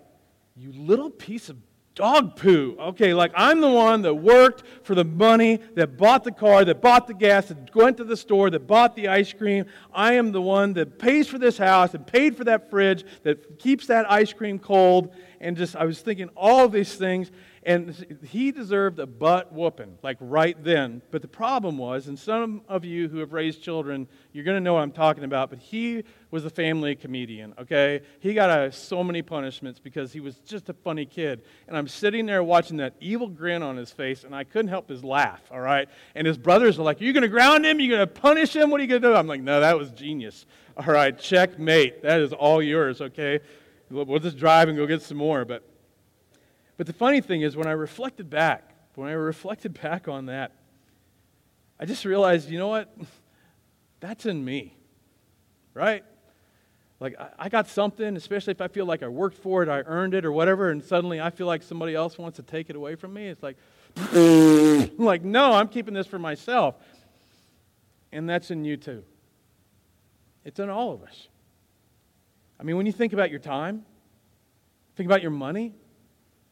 you 0.56 0.72
little 0.74 1.10
piece 1.10 1.50
of 1.50 1.58
dog 2.00 2.38
poo. 2.38 2.78
Okay, 2.80 3.14
like 3.14 3.32
I'm 3.36 3.60
the 3.60 3.70
one 3.70 4.04
that 4.04 4.16
worked 4.16 4.64
for 4.84 4.96
the 4.96 5.04
money, 5.04 5.58
that 5.76 5.98
bought 5.98 6.24
the 6.24 6.32
car, 6.32 6.64
that 6.64 6.82
bought 6.82 7.08
the 7.08 7.14
gas, 7.14 7.48
that 7.48 7.76
went 7.76 7.98
to 7.98 8.06
the 8.06 8.16
store, 8.16 8.50
that 8.50 8.68
bought 8.68 8.96
the 8.96 9.10
ice 9.10 9.34
cream. 9.34 9.66
I 9.94 10.14
am 10.14 10.32
the 10.32 10.42
one 10.42 10.74
that 10.74 10.98
pays 10.98 11.28
for 11.28 11.38
this 11.38 11.58
house 11.58 11.94
and 11.94 12.08
paid 12.08 12.38
for 12.38 12.46
that 12.46 12.70
fridge, 12.70 13.04
that 13.24 13.60
keeps 13.60 13.88
that 13.88 14.10
ice 14.10 14.32
cream 14.32 14.60
cold. 14.60 15.14
And 15.42 15.58
just, 15.58 15.76
I 15.76 15.84
was 15.84 16.00
thinking 16.00 16.30
all 16.38 16.70
these 16.70 16.96
things. 16.96 17.32
And 17.70 18.20
he 18.28 18.52
deserved 18.52 18.98
a 18.98 19.06
butt 19.06 19.54
whooping, 19.54 20.00
like 20.02 20.18
right 20.20 20.58
then. 20.64 21.04
But 21.12 21.22
the 21.22 21.28
problem 21.28 21.78
was, 21.78 22.08
and 22.08 22.18
some 22.18 22.64
of 22.68 22.84
you 22.84 23.08
who 23.08 23.20
have 23.20 23.32
raised 23.32 23.62
children, 23.62 24.08
you're 24.34 24.44
going 24.44 24.58
to 24.58 24.60
know 24.60 24.74
what 24.74 24.82
I'm 24.82 24.92
talking 24.92 25.24
about, 25.24 25.52
but 25.52 25.60
he 25.60 26.04
was 26.32 26.46
a 26.46 26.50
family 26.50 26.96
comedian, 26.96 27.54
okay? 27.60 28.02
He 28.22 28.34
got 28.34 28.50
a, 28.50 28.72
so 28.72 29.04
many 29.04 29.22
punishments 29.22 29.80
because 29.80 30.12
he 30.12 30.20
was 30.20 30.40
just 30.40 30.70
a 30.70 30.74
funny 30.74 31.06
kid. 31.06 31.44
And 31.68 31.78
I'm 31.78 31.88
sitting 31.88 32.26
there 32.26 32.44
watching 32.44 32.78
that 32.78 32.96
evil 33.00 33.28
grin 33.28 33.62
on 33.62 33.78
his 33.78 33.92
face, 33.92 34.24
and 34.24 34.34
I 34.34 34.46
couldn't 34.46 34.70
help 34.70 34.90
his 34.90 35.04
laugh, 35.04 35.44
all 35.52 35.62
right? 35.62 35.88
And 36.16 36.26
his 36.26 36.40
brothers 36.40 36.80
are 36.80 36.84
like, 36.84 37.00
Are 37.00 37.04
you 37.04 37.14
going 37.14 37.22
to 37.22 37.28
ground 37.28 37.68
him? 37.68 37.78
Are 37.78 37.82
you 37.82 37.90
going 37.90 38.00
to 38.00 38.08
punish 38.08 38.56
him? 38.56 38.72
What 38.72 38.80
are 38.80 38.84
you 38.84 38.90
going 38.90 39.04
to 39.04 39.10
do? 39.10 39.14
I'm 39.14 39.28
like, 39.28 39.42
No, 39.42 39.60
that 39.60 39.78
was 39.78 39.92
genius. 39.92 40.48
All 40.76 40.92
right, 40.92 41.16
checkmate. 41.16 42.02
That 42.02 42.20
is 42.20 42.34
all 42.34 42.64
yours, 42.64 43.00
okay? 43.00 43.42
We'll 43.92 44.18
just 44.18 44.38
drive 44.38 44.70
and 44.70 44.78
go 44.78 44.88
get 44.88 45.04
some 45.04 45.18
more. 45.18 45.46
But 45.46 45.64
but 46.80 46.88
the 46.88 46.94
funny 46.94 47.20
thing 47.20 47.42
is, 47.42 47.58
when 47.58 47.68
I 47.68 47.74
reflected 47.74 48.30
back, 48.30 48.74
when 48.96 49.10
I 49.10 49.12
reflected 49.12 49.74
back 49.82 50.08
on 50.08 50.28
that, 50.28 50.54
I 51.78 51.86
just 51.86 52.06
realized, 52.06 52.50
you 52.50 52.58
know 52.58 52.70
what? 52.70 52.96
That's 54.00 54.26
in 54.26 54.46
me, 54.46 54.78
right? 55.74 56.06
Like, 57.02 57.18
I 57.38 57.50
got 57.50 57.68
something, 57.68 58.16
especially 58.16 58.52
if 58.52 58.62
I 58.62 58.70
feel 58.70 58.86
like 58.86 59.04
I 59.04 59.10
worked 59.10 59.38
for 59.40 59.62
it, 59.62 59.68
I 59.68 59.82
earned 59.82 60.14
it, 60.14 60.24
or 60.24 60.32
whatever, 60.32 60.70
and 60.70 60.82
suddenly 60.82 61.20
I 61.20 61.32
feel 61.32 61.48
like 61.48 61.64
somebody 61.64 61.96
else 61.96 62.18
wants 62.18 62.38
to 62.38 62.44
take 62.44 62.70
it 62.70 62.78
away 62.78 62.96
from 62.96 63.14
me. 63.14 63.28
It's 63.28 63.44
like, 63.44 63.58
like, 64.98 65.22
no, 65.22 65.52
I'm 65.52 65.68
keeping 65.68 65.94
this 65.94 66.08
for 66.08 66.18
myself. 66.18 66.76
And 68.14 68.30
that's 68.30 68.52
in 68.52 68.64
you 68.64 68.78
too. 68.78 69.04
It's 70.46 70.62
in 70.62 70.70
all 70.70 70.94
of 70.94 71.04
us. 71.04 71.28
I 72.58 72.64
mean, 72.64 72.78
when 72.78 72.86
you 72.86 72.94
think 72.94 73.12
about 73.12 73.32
your 73.32 73.42
time, 73.42 73.84
think 74.96 75.08
about 75.08 75.22
your 75.22 75.32
money, 75.32 75.74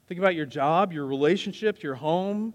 Think 0.07 0.19
about 0.19 0.35
your 0.35 0.45
job, 0.45 0.93
your 0.93 1.05
relationships, 1.05 1.83
your 1.83 1.95
home, 1.95 2.53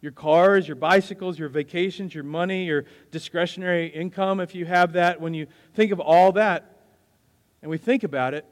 your 0.00 0.12
cars, 0.12 0.66
your 0.66 0.76
bicycles, 0.76 1.38
your 1.38 1.48
vacations, 1.48 2.14
your 2.14 2.24
money, 2.24 2.64
your 2.64 2.84
discretionary 3.10 3.88
income, 3.88 4.40
if 4.40 4.54
you 4.54 4.64
have 4.64 4.92
that. 4.92 5.20
When 5.20 5.34
you 5.34 5.46
think 5.74 5.92
of 5.92 6.00
all 6.00 6.32
that 6.32 6.78
and 7.62 7.70
we 7.70 7.78
think 7.78 8.04
about 8.04 8.34
it, 8.34 8.46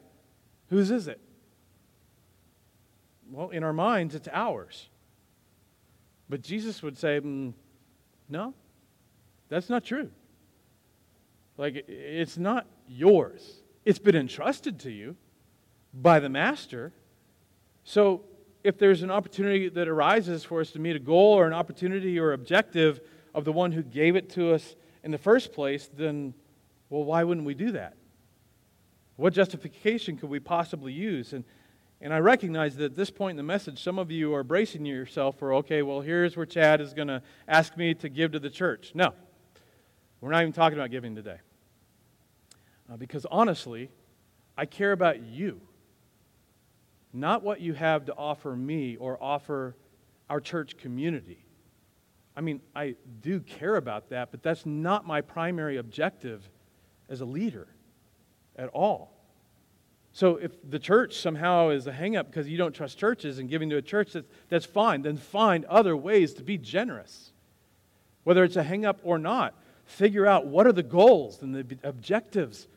whose 0.69 0.91
is 0.91 1.07
it? 1.07 1.19
Well, 3.31 3.49
in 3.49 3.63
our 3.63 3.73
minds, 3.73 4.13
it's 4.13 4.27
ours. 4.31 4.89
But 6.29 6.41
Jesus 6.41 6.83
would 6.83 6.97
say, 6.97 7.19
mm, 7.19 7.53
no, 8.29 8.53
that's 9.49 9.69
not 9.69 9.85
true. 9.85 10.11
Like, 11.57 11.85
it's 11.87 12.37
not 12.37 12.67
yours. 12.87 13.61
It's 13.85 13.99
been 13.99 14.15
entrusted 14.15 14.79
to 14.81 14.91
you 14.91 15.15
by 15.93 16.19
the 16.19 16.29
master. 16.29 16.93
So, 17.89 18.25
if 18.65 18.77
there's 18.77 19.01
an 19.01 19.09
opportunity 19.09 19.69
that 19.69 19.87
arises 19.87 20.43
for 20.43 20.59
us 20.59 20.71
to 20.71 20.79
meet 20.79 20.97
a 20.97 20.99
goal 20.99 21.35
or 21.35 21.47
an 21.47 21.53
opportunity 21.53 22.19
or 22.19 22.33
objective 22.33 22.99
of 23.33 23.45
the 23.45 23.53
one 23.53 23.71
who 23.71 23.81
gave 23.81 24.17
it 24.17 24.29
to 24.31 24.51
us 24.51 24.75
in 25.05 25.11
the 25.11 25.17
first 25.17 25.53
place, 25.53 25.89
then, 25.93 26.33
well, 26.89 27.05
why 27.05 27.23
wouldn't 27.23 27.47
we 27.47 27.53
do 27.53 27.71
that? 27.71 27.95
What 29.15 29.31
justification 29.31 30.17
could 30.17 30.29
we 30.29 30.41
possibly 30.41 30.91
use? 30.91 31.31
And, 31.31 31.45
and 32.01 32.13
I 32.13 32.17
recognize 32.17 32.75
that 32.75 32.83
at 32.83 32.95
this 32.97 33.09
point 33.09 33.31
in 33.31 33.37
the 33.37 33.43
message, 33.43 33.81
some 33.81 33.99
of 33.99 34.11
you 34.11 34.35
are 34.35 34.43
bracing 34.43 34.85
yourself 34.85 35.39
for, 35.39 35.53
okay, 35.53 35.81
well, 35.81 36.01
here's 36.01 36.35
where 36.35 36.45
Chad 36.45 36.81
is 36.81 36.93
going 36.93 37.07
to 37.07 37.21
ask 37.47 37.77
me 37.77 37.93
to 37.93 38.09
give 38.09 38.33
to 38.33 38.39
the 38.39 38.49
church. 38.49 38.91
No, 38.95 39.13
we're 40.19 40.31
not 40.31 40.41
even 40.41 40.51
talking 40.51 40.77
about 40.77 40.91
giving 40.91 41.15
today. 41.15 41.37
Uh, 42.91 42.97
because 42.97 43.25
honestly, 43.31 43.89
I 44.57 44.65
care 44.65 44.91
about 44.91 45.21
you, 45.23 45.61
not 47.19 47.43
what 47.43 47.61
you 47.61 47.73
have 47.73 48.05
to 48.05 48.15
offer 48.15 48.55
me 48.55 48.95
or 48.97 49.21
offer 49.21 49.75
our 50.29 50.39
church 50.39 50.77
community. 50.77 51.43
I 52.35 52.41
mean, 52.41 52.61
I 52.75 52.95
do 53.21 53.39
care 53.39 53.75
about 53.75 54.09
that, 54.09 54.29
but 54.31 54.43
that's 54.43 54.65
not 54.65 55.07
my 55.07 55.21
primary 55.21 55.77
objective 55.77 56.47
as 57.09 57.21
a 57.21 57.25
leader 57.25 57.67
at 58.55 58.69
all. 58.69 59.13
So 60.13 60.37
if 60.37 60.51
the 60.67 60.79
church 60.79 61.17
somehow 61.17 61.69
is 61.69 61.87
a 61.87 61.91
hangup 61.91 62.27
because 62.27 62.47
you 62.47 62.57
don't 62.57 62.73
trust 62.73 62.97
churches 62.97 63.39
and 63.39 63.49
giving 63.49 63.69
to 63.69 63.77
a 63.77 63.81
church, 63.81 64.13
that's, 64.13 64.27
that's 64.49 64.65
fine. 64.65 65.03
Then 65.03 65.17
find 65.17 65.63
other 65.65 65.95
ways 65.95 66.33
to 66.35 66.43
be 66.43 66.57
generous. 66.57 67.31
Whether 68.23 68.43
it's 68.43 68.55
a 68.55 68.63
hangup 68.63 68.97
or 69.03 69.19
not, 69.19 69.53
figure 69.85 70.25
out 70.25 70.47
what 70.47 70.67
are 70.67 70.71
the 70.71 70.83
goals 70.83 71.41
and 71.41 71.53
the 71.53 71.77
objectives 71.83 72.67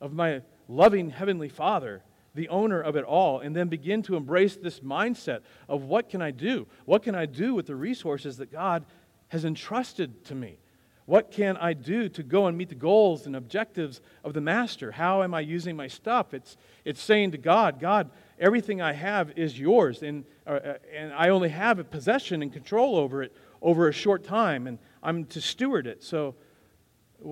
of 0.00 0.12
my 0.12 0.42
loving 0.68 1.10
Heavenly 1.10 1.48
Father, 1.48 2.02
the 2.34 2.48
owner 2.48 2.80
of 2.80 2.96
it 2.96 3.04
all, 3.04 3.40
and 3.40 3.54
then 3.54 3.68
begin 3.68 4.02
to 4.02 4.16
embrace 4.16 4.56
this 4.56 4.80
mindset 4.80 5.40
of 5.68 5.84
what 5.84 6.08
can 6.08 6.22
I 6.22 6.30
do? 6.30 6.66
What 6.84 7.02
can 7.02 7.14
I 7.14 7.26
do 7.26 7.54
with 7.54 7.66
the 7.66 7.76
resources 7.76 8.38
that 8.38 8.50
God 8.50 8.84
has 9.28 9.44
entrusted 9.44 10.24
to 10.26 10.34
me? 10.34 10.58
What 11.04 11.32
can 11.32 11.56
I 11.56 11.72
do 11.72 12.08
to 12.10 12.22
go 12.22 12.46
and 12.46 12.56
meet 12.56 12.68
the 12.68 12.74
goals 12.74 13.26
and 13.26 13.34
objectives 13.34 14.00
of 14.22 14.34
the 14.34 14.40
master? 14.40 14.92
How 14.92 15.22
am 15.22 15.34
I 15.34 15.40
using 15.40 15.76
my 15.76 15.88
stuff? 15.88 16.32
It's, 16.32 16.56
it's 16.84 17.02
saying 17.02 17.32
to 17.32 17.38
God, 17.38 17.80
God, 17.80 18.10
everything 18.38 18.80
I 18.80 18.92
have 18.92 19.36
is 19.36 19.58
yours, 19.58 20.02
and, 20.02 20.24
uh, 20.46 20.50
uh, 20.50 20.74
and 20.94 21.12
I 21.12 21.30
only 21.30 21.48
have 21.48 21.78
a 21.78 21.84
possession 21.84 22.40
and 22.40 22.52
control 22.52 22.96
over 22.96 23.22
it 23.22 23.36
over 23.60 23.88
a 23.88 23.92
short 23.92 24.24
time, 24.24 24.66
and 24.66 24.78
I'm 25.02 25.24
to 25.26 25.40
steward 25.40 25.86
it. 25.86 26.02
So, 26.02 26.34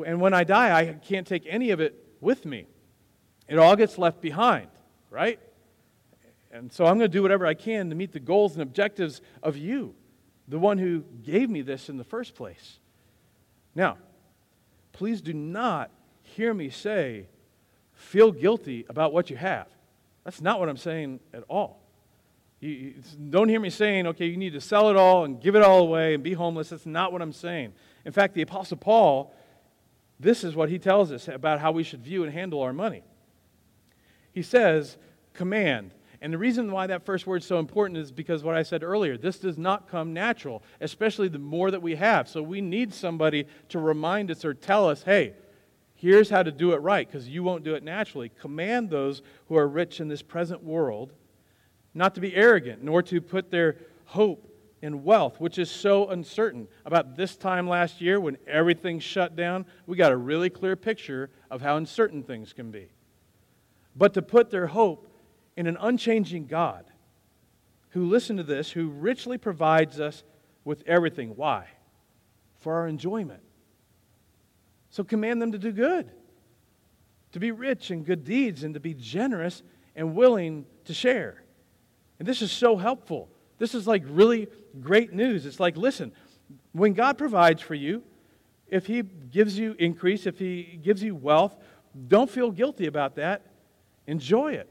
and 0.06 0.20
when 0.20 0.34
I 0.34 0.44
die, 0.44 0.78
I 0.78 0.92
can't 0.94 1.26
take 1.26 1.44
any 1.48 1.70
of 1.70 1.80
it 1.80 1.94
with 2.20 2.44
me. 2.44 2.66
It 3.48 3.58
all 3.58 3.74
gets 3.76 3.98
left 3.98 4.20
behind, 4.20 4.68
right? 5.11 5.38
And 6.53 6.73
so 6.73 6.85
I'm 6.87 6.99
going 6.99 7.11
to 7.11 7.16
do 7.16 7.23
whatever 7.23 7.46
I 7.46 7.55
can 7.55 7.90
to 7.90 7.94
meet 7.94 8.12
the 8.12 8.20
goals 8.20 8.55
and 8.55 8.62
objectives 8.62 9.20
of 9.42 9.57
you, 9.57 9.94
the 10.49 10.59
one 10.59 10.79
who 10.79 11.05
gave 11.23 11.51
me 11.51 11.62
this 11.62 11.88
in 11.88 11.96
the 11.96 12.05
first 12.05 12.35
place. 12.35 12.79
Now, 13.75 13.99
please 14.92 15.20
do 15.20 15.33
not 15.33 15.90
hear 16.23 16.53
me 16.53 16.70
say, 16.70 17.27
feel 17.92 18.33
guilty 18.33 18.85
about 18.88 19.12
what 19.12 19.31
you 19.31 19.37
have. 19.37 19.68
That's 20.25 20.40
not 20.40 20.59
what 20.59 20.68
I'm 20.68 20.77
saying 20.77 21.20
at 21.33 21.44
all. 21.49 21.81
You, 22.61 22.70
you, 22.70 22.94
don't 23.31 23.49
hear 23.49 23.61
me 23.61 23.70
saying, 23.70 24.07
okay, 24.09 24.27
you 24.27 24.37
need 24.37 24.53
to 24.53 24.61
sell 24.61 24.90
it 24.90 24.96
all 24.96 25.25
and 25.25 25.40
give 25.40 25.57
it 25.57 25.62
all 25.62 25.81
away 25.81 26.14
and 26.14 26.23
be 26.23 26.35
homeless. 26.35 26.70
That's 26.70 26.85
not 26.85 27.12
what 27.12 27.23
I'm 27.23 27.33
saying. 27.33 27.73
In 28.05 28.12
fact, 28.12 28.35
the 28.35 28.42
Apostle 28.42 28.77
Paul, 28.77 29.35
this 30.18 30.44
is 30.44 30.55
what 30.55 30.68
he 30.68 30.79
tells 30.79 31.12
us 31.12 31.29
about 31.29 31.61
how 31.61 31.73
we 31.73 31.83
should 31.83 32.03
view 32.03 32.25
and 32.25 32.33
handle 32.33 32.61
our 32.61 32.73
money. 32.73 33.03
He 34.33 34.43
says, 34.43 34.97
command. 35.35 35.93
And 36.23 36.33
the 36.33 36.38
reason 36.38 36.71
why 36.71 36.87
that 36.87 37.07
first 37.07 37.27
word 37.27 37.43
is 37.43 37.47
so 37.47 37.59
important 37.59 37.99
is 37.99 38.12
because 38.12 38.45
what 38.45 38.55
I 38.55 38.62
said 38.62 38.83
earlier. 38.83 39.16
This 39.16 39.38
does 39.38 39.57
not 39.57 39.88
come 39.88 40.12
natural, 40.12 40.62
especially 40.81 41.29
the 41.29 41.38
more 41.38 41.71
that 41.71 41.81
we 41.81 41.97
have. 41.97 42.29
So 42.29 42.43
we 42.43 42.61
need 42.61 42.93
somebody 42.93 43.47
to 43.71 43.79
remind 43.79 44.31
us 44.31 44.45
or 44.45 44.53
tell 44.53 44.88
us, 44.88 45.03
hey, 45.03 45.33
here's 45.95 46.29
how 46.29 46.43
to 46.43 46.53
do 46.53 46.73
it 46.73 46.79
right, 46.79 47.07
because 47.07 47.29
you 47.29 47.43
won't 47.43 47.64
do 47.64 47.75
it 47.75 47.83
naturally. 47.83 48.29
Command 48.29 48.90
those 48.90 49.23
who 49.49 49.57
are 49.57 49.66
rich 49.66 50.01
in 50.01 50.09
this 50.09 50.23
present 50.23 50.62
world 50.62 51.12
not 51.95 52.14
to 52.14 52.21
be 52.21 52.35
arrogant, 52.37 52.85
nor 52.85 53.03
to 53.03 53.21
put 53.21 53.51
their 53.51 53.79
hope 54.05 54.47
in 54.83 55.05
wealth, 55.05 55.40
which 55.40 55.59
is 55.59 55.71
so 55.71 56.09
uncertain. 56.09 56.69
About 56.85 57.16
this 57.16 57.37
time 57.37 57.69
last 57.69 58.01
year, 58.01 58.21
when 58.21 58.38
everything 58.47 59.01
shut 59.01 59.37
down, 59.37 59.66
we 59.87 59.97
got 59.97 60.12
a 60.12 60.16
really 60.16 60.51
clear 60.51 60.77
picture 60.77 61.31
of 61.51 61.61
how 61.61 61.77
uncertain 61.77 62.23
things 62.23 62.53
can 62.53 62.71
be. 62.71 62.90
But 63.96 64.14
to 64.14 64.22
put 64.22 64.50
their 64.50 64.68
hope 64.68 65.07
in 65.57 65.66
an 65.66 65.76
unchanging 65.81 66.46
God 66.46 66.85
who, 67.90 68.07
listen 68.07 68.37
to 68.37 68.42
this, 68.42 68.70
who 68.70 68.88
richly 68.88 69.37
provides 69.37 70.00
us 70.00 70.22
with 70.64 70.83
everything. 70.87 71.31
Why? 71.37 71.66
For 72.61 72.74
our 72.74 72.87
enjoyment. 72.87 73.42
So 74.90 75.05
command 75.05 75.40
them 75.40 75.53
to 75.53 75.59
do 75.59 75.72
good, 75.72 76.11
to 77.33 77.40
be 77.40 77.50
rich 77.50 77.90
in 77.90 78.05
good 78.05 78.24
deeds, 78.24 78.64
and 78.64 78.74
to 78.74 78.81
be 78.81 78.94
generous 78.94 79.62
and 79.96 80.14
willing 80.14 80.66
to 80.85 80.94
share. 80.94 81.42
And 82.18 82.26
this 82.26 82.42
is 82.42 82.53
so 82.53 82.76
helpful. 82.76 83.29
This 83.59 83.74
is 83.74 83.87
like 83.87 84.03
really 84.07 84.48
great 84.81 85.12
news. 85.12 85.46
It's 85.46 85.61
like, 85.61 85.76
listen, 85.76 86.12
when 86.72 86.92
God 86.92 87.18
provides 87.18 87.62
for 87.62 87.74
you, 87.74 88.03
if 88.68 88.87
He 88.87 89.03
gives 89.03 89.59
you 89.59 89.74
increase, 89.79 90.26
if 90.26 90.38
He 90.38 90.79
gives 90.83 91.03
you 91.03 91.14
wealth, 91.14 91.57
don't 92.09 92.31
feel 92.31 92.50
guilty 92.50 92.87
about 92.87 93.16
that. 93.16 93.42
Enjoy 94.06 94.52
it. 94.52 94.68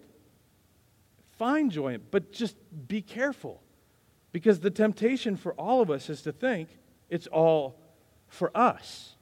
Find 1.37 1.71
joy 1.71 1.89
in 1.89 1.95
it, 1.95 2.11
but 2.11 2.31
just 2.31 2.55
be 2.87 3.01
careful. 3.01 3.61
Because 4.31 4.59
the 4.59 4.69
temptation 4.69 5.35
for 5.35 5.53
all 5.53 5.81
of 5.81 5.89
us 5.89 6.09
is 6.09 6.21
to 6.23 6.31
think 6.31 6.69
it's 7.09 7.27
all 7.27 7.79
for 8.27 8.55
us. 8.55 9.15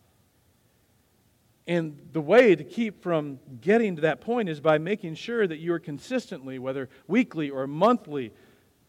And 1.68 2.00
the 2.14 2.22
way 2.22 2.56
to 2.56 2.64
keep 2.64 3.04
from 3.04 3.40
getting 3.62 3.98
to 3.98 4.02
that 4.04 4.22
point 4.22 4.48
is 4.50 4.60
by 4.60 4.78
making 4.78 5.16
sure 5.16 5.46
that 5.46 5.58
you 5.58 5.74
are 5.74 5.80
consistently, 5.80 6.60
whether 6.60 6.90
weekly 7.08 7.50
or 7.50 7.68
monthly, 7.68 8.34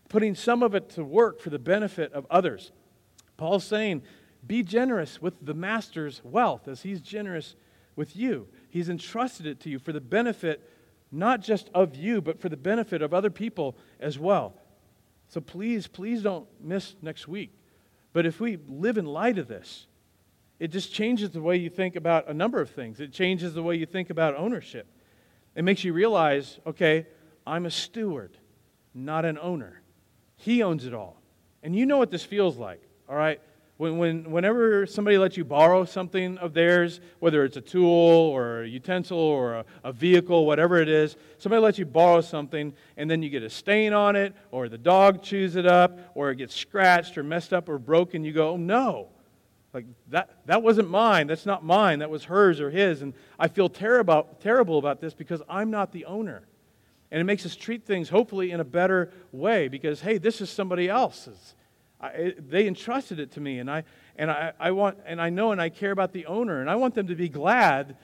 putting 0.08 0.34
some 0.34 0.62
of 0.62 0.74
it 0.74 0.88
to 0.90 1.04
work 1.04 1.40
for 1.40 1.50
the 1.50 1.58
benefit 1.58 2.12
of 2.12 2.26
others. 2.30 2.72
Paul's 3.36 3.64
saying, 3.64 4.02
be 4.46 4.62
generous 4.62 5.20
with 5.20 5.34
the 5.44 5.54
master's 5.54 6.22
wealth 6.24 6.68
as 6.68 6.82
he's 6.82 7.00
generous 7.00 7.56
with 7.96 8.16
you. 8.16 8.46
He's 8.70 8.88
entrusted 8.88 9.46
it 9.46 9.60
to 9.60 9.70
you 9.70 9.78
for 9.78 9.92
the 9.92 10.00
benefit 10.00 10.68
not 11.10 11.40
just 11.40 11.70
of 11.74 11.94
you, 11.94 12.20
but 12.20 12.40
for 12.40 12.48
the 12.48 12.56
benefit 12.56 13.02
of 13.02 13.14
other 13.14 13.30
people 13.30 13.76
as 14.00 14.18
well. 14.18 14.54
So 15.28 15.40
please, 15.40 15.86
please 15.86 16.22
don't 16.22 16.46
miss 16.60 16.94
next 17.02 17.28
week. 17.28 17.52
But 18.12 18.26
if 18.26 18.40
we 18.40 18.58
live 18.68 18.98
in 18.98 19.06
light 19.06 19.38
of 19.38 19.48
this, 19.48 19.86
it 20.58 20.68
just 20.68 20.92
changes 20.92 21.30
the 21.30 21.40
way 21.40 21.56
you 21.56 21.70
think 21.70 21.96
about 21.96 22.28
a 22.28 22.34
number 22.34 22.60
of 22.60 22.70
things. 22.70 23.00
It 23.00 23.12
changes 23.12 23.54
the 23.54 23.62
way 23.62 23.76
you 23.76 23.86
think 23.86 24.10
about 24.10 24.36
ownership. 24.36 24.86
It 25.54 25.62
makes 25.62 25.84
you 25.84 25.92
realize 25.92 26.58
okay, 26.66 27.06
I'm 27.46 27.66
a 27.66 27.70
steward, 27.70 28.36
not 28.94 29.24
an 29.24 29.38
owner. 29.38 29.80
He 30.36 30.62
owns 30.62 30.84
it 30.84 30.94
all. 30.94 31.20
And 31.62 31.74
you 31.74 31.86
know 31.86 31.98
what 31.98 32.10
this 32.10 32.24
feels 32.24 32.56
like, 32.56 32.82
all 33.08 33.16
right? 33.16 33.40
When, 33.78 33.96
when, 33.96 34.30
whenever 34.32 34.86
somebody 34.86 35.18
lets 35.18 35.36
you 35.36 35.44
borrow 35.44 35.84
something 35.84 36.36
of 36.38 36.52
theirs, 36.52 37.00
whether 37.20 37.44
it's 37.44 37.56
a 37.56 37.60
tool 37.60 37.88
or 37.88 38.62
a 38.62 38.68
utensil 38.68 39.16
or 39.16 39.54
a, 39.54 39.64
a, 39.84 39.92
vehicle, 39.92 40.46
whatever 40.46 40.78
it 40.78 40.88
is, 40.88 41.16
somebody 41.38 41.62
lets 41.62 41.78
you 41.78 41.86
borrow 41.86 42.20
something 42.20 42.74
and 42.96 43.08
then 43.08 43.22
you 43.22 43.30
get 43.30 43.44
a 43.44 43.50
stain 43.50 43.92
on 43.92 44.16
it, 44.16 44.34
or 44.50 44.68
the 44.68 44.76
dog 44.76 45.22
chews 45.22 45.54
it 45.54 45.64
up, 45.64 45.96
or 46.16 46.32
it 46.32 46.36
gets 46.36 46.56
scratched 46.56 47.16
or 47.16 47.22
messed 47.22 47.52
up 47.52 47.68
or 47.68 47.78
broken, 47.78 48.24
you 48.24 48.32
go, 48.32 48.50
oh 48.50 48.56
no. 48.56 49.10
Like 49.72 49.86
that, 50.08 50.30
that 50.46 50.60
wasn't 50.64 50.90
mine. 50.90 51.28
That's 51.28 51.46
not 51.46 51.64
mine. 51.64 52.00
That 52.00 52.10
was 52.10 52.24
hers 52.24 52.60
or 52.60 52.70
his. 52.70 53.02
And 53.02 53.14
I 53.38 53.46
feel 53.46 53.68
terrible, 53.68 54.26
terrible 54.40 54.78
about 54.78 55.00
this 55.00 55.14
because 55.14 55.40
I'm 55.48 55.70
not 55.70 55.92
the 55.92 56.04
owner. 56.06 56.42
And 57.12 57.20
it 57.20 57.24
makes 57.24 57.46
us 57.46 57.54
treat 57.54 57.86
things 57.86 58.08
hopefully 58.08 58.50
in 58.50 58.58
a 58.58 58.64
better 58.64 59.12
way 59.30 59.68
because, 59.68 60.00
hey, 60.00 60.18
this 60.18 60.40
is 60.40 60.50
somebody 60.50 60.88
else's. 60.88 61.54
I, 62.00 62.34
they 62.38 62.66
entrusted 62.66 63.18
it 63.18 63.32
to 63.32 63.40
me, 63.40 63.58
and 63.58 63.70
I 63.70 63.84
and 64.16 64.30
I, 64.30 64.52
I 64.60 64.70
want 64.70 64.98
and 65.04 65.20
I 65.20 65.30
know 65.30 65.52
and 65.52 65.60
I 65.60 65.68
care 65.68 65.90
about 65.90 66.12
the 66.12 66.26
owner, 66.26 66.60
and 66.60 66.70
I 66.70 66.76
want 66.76 66.94
them 66.94 67.08
to 67.08 67.16
be 67.16 67.28
glad 67.28 67.96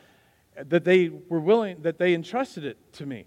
that 0.56 0.84
they 0.84 1.08
were 1.08 1.40
willing 1.40 1.82
that 1.82 1.98
they 1.98 2.14
entrusted 2.14 2.64
it 2.64 2.76
to 2.94 3.06
me. 3.06 3.26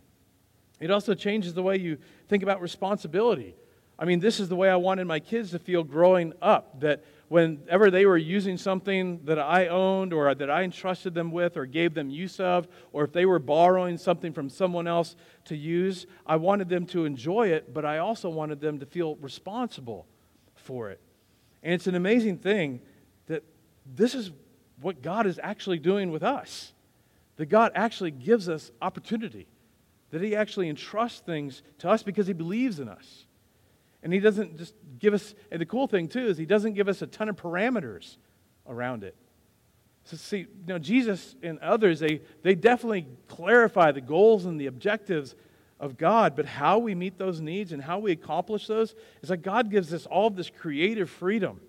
It 0.79 0.91
also 0.91 1.13
changes 1.13 1.53
the 1.53 1.63
way 1.63 1.77
you 1.77 1.97
think 2.27 2.43
about 2.43 2.61
responsibility. 2.61 3.55
I 3.99 4.05
mean, 4.05 4.19
this 4.19 4.39
is 4.39 4.47
the 4.47 4.55
way 4.55 4.69
I 4.69 4.75
wanted 4.75 5.05
my 5.05 5.19
kids 5.19 5.51
to 5.51 5.59
feel 5.59 5.83
growing 5.83 6.33
up 6.39 6.81
that 6.81 7.03
whenever 7.29 7.89
they 7.89 8.05
were 8.05 8.17
using 8.17 8.55
something 8.57 9.21
that 9.25 9.39
I 9.39 9.67
owned 9.67 10.13
or 10.13 10.35
that 10.35 10.51
I 10.51 10.61
entrusted 10.61 11.15
them 11.15 11.31
with 11.31 11.57
or 11.57 11.65
gave 11.65 11.95
them 11.95 12.11
use 12.11 12.39
of, 12.39 12.67
or 12.93 13.03
if 13.03 13.11
they 13.11 13.25
were 13.25 13.39
borrowing 13.39 13.97
something 13.97 14.33
from 14.33 14.49
someone 14.49 14.87
else 14.87 15.15
to 15.45 15.57
use, 15.57 16.05
I 16.27 16.35
wanted 16.35 16.69
them 16.69 16.85
to 16.87 17.05
enjoy 17.05 17.47
it, 17.47 17.73
but 17.73 17.85
I 17.85 17.97
also 17.97 18.29
wanted 18.29 18.61
them 18.61 18.79
to 18.79 18.85
feel 18.85 19.15
responsible 19.15 20.05
for 20.67 20.91
it. 20.91 20.99
And 21.63 21.73
it's 21.73 21.87
an 21.87 21.95
amazing 21.95 22.37
thing 22.37 22.81
that 23.27 23.43
this 23.85 24.13
is 24.13 24.31
what 24.81 25.01
God 25.01 25.25
is 25.25 25.39
actually 25.41 25.79
doing 25.79 26.11
with 26.11 26.21
us. 26.21 26.73
That 27.37 27.47
God 27.47 27.71
actually 27.73 28.11
gives 28.11 28.49
us 28.49 28.71
opportunity, 28.81 29.47
that 30.11 30.21
He 30.21 30.35
actually 30.35 30.69
entrusts 30.69 31.21
things 31.21 31.63
to 31.79 31.89
us 31.89 32.03
because 32.03 32.27
He 32.27 32.33
believes 32.33 32.79
in 32.79 32.89
us. 32.89 33.25
And 34.03 34.11
He 34.11 34.19
doesn't 34.19 34.57
just 34.57 34.73
give 34.99 35.13
us, 35.13 35.33
and 35.51 35.61
the 35.61 35.65
cool 35.65 35.87
thing 35.87 36.07
too 36.07 36.27
is 36.27 36.37
He 36.37 36.45
doesn't 36.45 36.73
give 36.73 36.87
us 36.87 37.01
a 37.01 37.07
ton 37.07 37.29
of 37.29 37.35
parameters 37.37 38.17
around 38.67 39.03
it. 39.03 39.15
So, 40.03 40.17
see, 40.17 40.39
you 40.39 40.47
know, 40.67 40.79
Jesus 40.79 41.35
and 41.43 41.59
others, 41.59 41.99
they, 41.99 42.21
they 42.41 42.55
definitely 42.55 43.07
clarify 43.27 43.91
the 43.91 44.01
goals 44.01 44.45
and 44.45 44.59
the 44.59 44.67
objectives 44.67 45.35
of 45.79 45.97
God, 45.97 46.35
but 46.35 46.45
how 46.45 46.79
we 46.79 46.95
meet 46.95 47.17
those 47.17 47.39
needs 47.39 47.71
and 47.71 47.81
how 47.81 47.99
we 47.99 48.11
accomplish 48.11 48.67
those 48.67 48.95
is 49.21 49.29
that 49.29 49.37
God 49.37 49.69
gives 49.69 49.93
us 49.93 50.05
all 50.05 50.29
this 50.29 50.49
creative 50.49 51.09
freedom. 51.09 51.61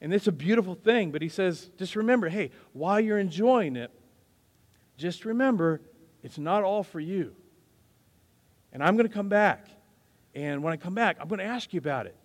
And 0.00 0.12
it's 0.12 0.26
a 0.26 0.32
beautiful 0.32 0.74
thing, 0.74 1.10
but 1.10 1.22
He 1.22 1.28
says, 1.28 1.70
just 1.78 1.96
remember 1.96 2.28
hey, 2.28 2.50
while 2.72 3.00
you're 3.00 3.18
enjoying 3.18 3.76
it, 3.76 3.90
just 4.96 5.24
remember 5.24 5.80
it's 6.22 6.38
not 6.38 6.62
all 6.62 6.82
for 6.82 7.00
you. 7.00 7.34
And 8.72 8.82
I'm 8.82 8.96
going 8.96 9.08
to 9.08 9.12
come 9.12 9.28
back. 9.28 9.68
And 10.34 10.62
when 10.62 10.72
I 10.72 10.76
come 10.76 10.94
back, 10.94 11.16
I'm 11.20 11.28
going 11.28 11.38
to 11.38 11.44
ask 11.44 11.72
you 11.72 11.78
about 11.78 12.06
it. 12.06 12.16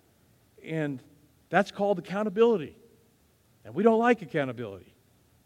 And 0.64 1.00
that's 1.48 1.70
called 1.70 1.98
accountability. 1.98 2.76
And 3.64 3.74
we 3.74 3.82
don't 3.82 3.98
like 3.98 4.22
accountability. 4.22 4.89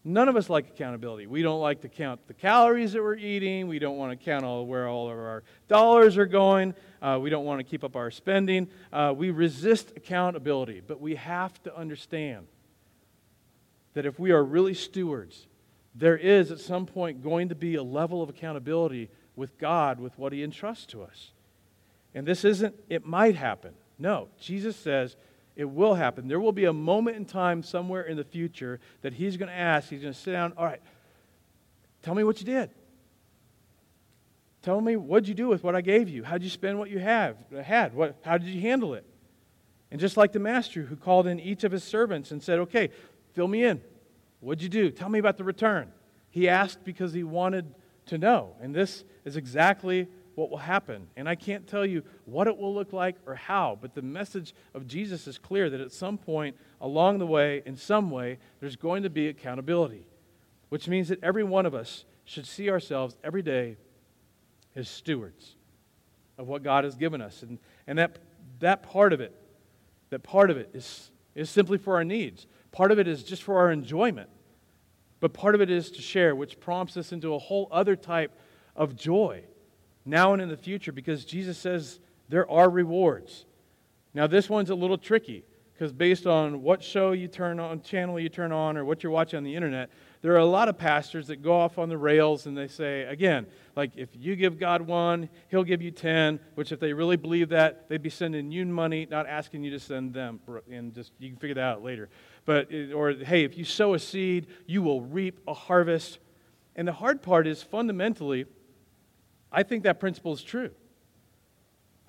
None 0.07 0.29
of 0.29 0.35
us 0.35 0.51
like 0.51 0.67
accountability. 0.67 1.25
We 1.25 1.41
don't 1.41 1.59
like 1.59 1.81
to 1.81 1.89
count 1.89 2.27
the 2.27 2.35
calories 2.35 2.93
that 2.93 3.01
we're 3.01 3.15
eating. 3.15 3.67
We 3.67 3.79
don't 3.79 3.97
want 3.97 4.17
to 4.17 4.23
count 4.23 4.45
all 4.45 4.63
where 4.67 4.87
all 4.87 5.09
of 5.09 5.17
our 5.17 5.43
dollars 5.67 6.15
are 6.19 6.27
going. 6.27 6.75
Uh, 7.01 7.17
we 7.19 7.31
don't 7.31 7.43
want 7.43 7.59
to 7.59 7.63
keep 7.63 7.83
up 7.83 7.95
our 7.95 8.11
spending. 8.11 8.67
Uh, 8.93 9.15
we 9.17 9.31
resist 9.31 9.93
accountability. 9.95 10.79
But 10.85 11.01
we 11.01 11.15
have 11.15 11.61
to 11.63 11.75
understand 11.75 12.45
that 13.95 14.05
if 14.05 14.19
we 14.19 14.29
are 14.29 14.43
really 14.43 14.75
stewards, 14.75 15.47
there 15.95 16.17
is 16.17 16.51
at 16.51 16.59
some 16.59 16.85
point 16.85 17.23
going 17.23 17.49
to 17.49 17.55
be 17.55 17.73
a 17.73 17.83
level 17.83 18.21
of 18.21 18.29
accountability 18.29 19.09
with 19.35 19.57
God 19.57 19.99
with 19.99 20.15
what 20.19 20.33
He 20.33 20.43
entrusts 20.43 20.85
to 20.87 21.01
us. 21.01 21.31
And 22.13 22.27
this 22.27 22.45
isn't, 22.45 22.75
it 22.89 23.07
might 23.07 23.35
happen. 23.35 23.73
No, 23.97 24.27
Jesus 24.39 24.75
says 24.75 25.15
it 25.55 25.65
will 25.65 25.95
happen. 25.95 26.27
There 26.27 26.39
will 26.39 26.51
be 26.51 26.65
a 26.65 26.73
moment 26.73 27.17
in 27.17 27.25
time 27.25 27.63
somewhere 27.63 28.03
in 28.03 28.17
the 28.17 28.23
future 28.23 28.79
that 29.01 29.13
He's 29.13 29.37
going 29.37 29.49
to 29.49 29.55
ask, 29.55 29.89
He's 29.89 30.01
going 30.01 30.13
to 30.13 30.19
sit 30.19 30.31
down, 30.31 30.53
all 30.57 30.65
right, 30.65 30.81
tell 32.01 32.15
me 32.15 32.23
what 32.23 32.39
you 32.39 32.45
did. 32.45 32.69
Tell 34.61 34.81
me 34.81 34.95
what 34.95 35.23
did 35.23 35.29
you 35.29 35.35
do 35.35 35.47
with 35.47 35.63
what 35.63 35.75
I 35.75 35.81
gave 35.81 36.09
you? 36.09 36.23
How 36.23 36.33
did 36.33 36.43
you 36.43 36.49
spend 36.49 36.79
what 36.79 36.89
you 36.89 36.97
have 36.97 37.37
had? 37.63 37.93
What, 37.93 38.17
how 38.23 38.39
did 38.39 38.47
you 38.47 38.61
handle 38.61 38.95
it? 38.95 39.05
And 39.91 40.01
just 40.01 40.17
like 40.17 40.31
the 40.31 40.39
master 40.39 40.81
who 40.81 40.95
called 40.95 41.27
in 41.27 41.39
each 41.39 41.63
of 41.63 41.71
his 41.71 41.83
servants 41.83 42.31
and 42.31 42.41
said, 42.41 42.57
Okay, 42.59 42.89
fill 43.33 43.47
me 43.47 43.63
in. 43.63 43.79
What'd 44.39 44.63
you 44.63 44.69
do? 44.69 44.89
Tell 44.89 45.07
me 45.07 45.19
about 45.19 45.37
the 45.37 45.43
return. 45.43 45.91
He 46.31 46.49
asked 46.49 46.83
because 46.83 47.13
he 47.13 47.23
wanted 47.23 47.75
to 48.07 48.17
know. 48.17 48.55
And 48.59 48.73
this 48.73 49.03
is 49.23 49.37
exactly 49.37 50.07
what 50.35 50.49
will 50.49 50.57
happen. 50.57 51.07
And 51.15 51.27
I 51.27 51.35
can't 51.35 51.65
tell 51.65 51.85
you 51.85 52.03
what 52.25 52.47
it 52.47 52.57
will 52.57 52.73
look 52.73 52.93
like 52.93 53.15
or 53.25 53.35
how, 53.35 53.77
but 53.81 53.95
the 53.95 54.01
message 54.01 54.53
of 54.73 54.87
Jesus 54.87 55.27
is 55.27 55.37
clear 55.37 55.69
that 55.69 55.81
at 55.81 55.91
some 55.91 56.17
point 56.17 56.55
along 56.81 57.19
the 57.19 57.25
way, 57.25 57.63
in 57.65 57.75
some 57.75 58.11
way, 58.11 58.37
there's 58.59 58.75
going 58.75 59.03
to 59.03 59.09
be 59.09 59.27
accountability, 59.27 60.05
which 60.69 60.87
means 60.87 61.07
that 61.07 61.23
every 61.23 61.43
one 61.43 61.65
of 61.65 61.73
us 61.73 62.05
should 62.25 62.45
see 62.45 62.69
ourselves 62.69 63.17
every 63.23 63.41
day 63.41 63.77
as 64.75 64.89
stewards 64.89 65.55
of 66.37 66.47
what 66.47 66.63
God 66.63 66.83
has 66.83 66.95
given 66.95 67.21
us. 67.21 67.41
And, 67.41 67.57
and 67.87 67.97
that, 67.97 68.19
that 68.59 68.83
part 68.83 69.13
of 69.13 69.21
it, 69.21 69.33
that 70.09 70.21
part 70.21 70.51
of 70.51 70.57
it 70.57 70.69
is, 70.73 71.11
is 71.33 71.49
simply 71.49 71.77
for 71.77 71.95
our 71.95 72.03
needs. 72.03 72.45
Part 72.71 72.91
of 72.91 72.99
it 72.99 73.07
is 73.07 73.23
just 73.23 73.41
for 73.41 73.57
our 73.57 73.71
enjoyment. 73.71 74.29
But 75.21 75.33
part 75.33 75.55
of 75.55 75.61
it 75.61 75.69
is 75.69 75.91
to 75.91 76.01
share, 76.01 76.35
which 76.35 76.59
prompts 76.59 76.97
us 76.97 77.13
into 77.13 77.33
a 77.33 77.39
whole 77.39 77.69
other 77.71 77.95
type 77.95 78.37
of 78.75 78.97
joy 78.97 79.43
now 80.05 80.33
and 80.33 80.41
in 80.41 80.49
the 80.49 80.57
future 80.57 80.91
because 80.91 81.25
Jesus 81.25 81.57
says 81.57 81.99
there 82.29 82.49
are 82.49 82.69
rewards. 82.69 83.45
Now, 84.13 84.27
this 84.27 84.49
one's 84.49 84.69
a 84.69 84.75
little 84.75 84.97
tricky 84.97 85.43
because 85.73 85.91
based 85.91 86.25
on 86.25 86.61
what 86.63 86.81
show 86.81 87.11
you 87.11 87.27
turn 87.27 87.59
on, 87.59 87.81
channel 87.81 88.17
you 88.17 88.29
turn 88.29 88.53
on, 88.53 88.77
or 88.77 88.85
what 88.85 89.03
you're 89.03 89.11
watching 89.11 89.37
on 89.37 89.43
the 89.43 89.53
internet, 89.53 89.89
there 90.21 90.31
are 90.33 90.37
a 90.39 90.45
lot 90.45 90.69
of 90.69 90.77
pastors 90.77 91.27
that 91.27 91.43
go 91.43 91.53
off 91.53 91.77
on 91.77 91.89
the 91.89 91.97
rails 91.97 92.45
and 92.45 92.57
they 92.57 92.69
say, 92.69 93.01
again, 93.03 93.45
like 93.75 93.91
if 93.97 94.07
you 94.13 94.37
give 94.37 94.57
God 94.57 94.81
one, 94.81 95.27
He'll 95.49 95.65
give 95.65 95.81
you 95.81 95.91
ten. 95.91 96.39
Which, 96.55 96.71
if 96.71 96.79
they 96.79 96.93
really 96.93 97.17
believe 97.17 97.49
that, 97.49 97.89
they'd 97.89 98.01
be 98.01 98.09
sending 98.09 98.51
you 98.51 98.65
money, 98.65 99.05
not 99.11 99.27
asking 99.27 99.63
you 99.65 99.71
to 99.71 99.79
send 99.79 100.13
them. 100.13 100.39
And 100.71 100.95
just 100.95 101.11
you 101.19 101.29
can 101.29 101.37
figure 101.37 101.55
that 101.55 101.61
out 101.61 101.83
later. 101.83 102.09
But 102.45 102.73
or 102.95 103.11
hey, 103.11 103.43
if 103.43 103.57
you 103.57 103.65
sow 103.65 103.95
a 103.95 103.99
seed, 103.99 104.47
you 104.65 104.81
will 104.81 105.01
reap 105.01 105.41
a 105.45 105.53
harvest. 105.53 106.19
And 106.77 106.87
the 106.87 106.93
hard 106.93 107.21
part 107.21 107.47
is 107.47 107.61
fundamentally, 107.61 108.45
I 109.55 109.63
think 109.63 109.83
that 109.83 110.01
principle 110.01 110.33
is 110.33 110.43
true. 110.43 110.71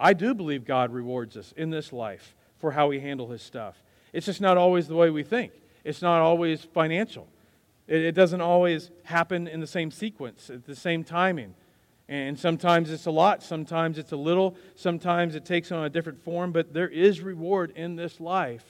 I 0.01 0.15
do 0.15 0.35
believe 0.35 0.65
God 0.65 0.93
rewards 0.93 1.37
us 1.37 1.55
in 1.57 1.71
this 1.71 1.93
life 1.93 2.35
for 2.59 2.73
how 2.73 2.89
we 2.89 2.99
handle 2.99 3.29
His 3.29 3.41
stuff. 3.41 3.81
It's 4.13 4.27
just 4.27 4.41
not 4.41 4.57
always 4.57 4.89
the 4.89 4.97
way 4.97 5.11
we 5.11 5.23
think. 5.23 5.53
It's 5.85 6.03
not 6.03 6.21
always 6.21 6.63
financial. 6.63 7.29
It, 7.87 8.03
it 8.03 8.13
doesn't 8.17 8.41
always 8.41 8.91
happen 9.05 9.47
in 9.47 9.61
the 9.61 9.67
same 9.69 9.93
sequence, 9.93 10.51
at 10.51 10.67
the 10.67 10.75
same 10.75 11.05
timing. 11.05 11.55
And 12.09 12.37
sometimes 12.37 12.91
it's 12.91 13.07
a 13.07 13.13
lot, 13.13 13.45
sometimes 13.45 13.97
it's 13.97 14.11
a 14.11 14.17
little, 14.17 14.57
sometimes 14.75 15.37
it 15.37 15.45
takes 15.45 15.71
on 15.71 15.85
a 15.85 15.89
different 15.89 16.21
form, 16.25 16.51
but 16.51 16.75
there 16.75 16.89
is 16.89 17.21
reward 17.21 17.73
in 17.77 17.95
this 17.95 18.19
life 18.19 18.65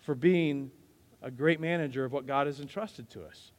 for 0.00 0.16
being 0.16 0.72
a 1.22 1.30
great 1.30 1.60
manager 1.60 2.04
of 2.04 2.12
what 2.12 2.26
God 2.26 2.48
has 2.48 2.58
entrusted 2.58 3.08
to 3.10 3.24
us. 3.24 3.52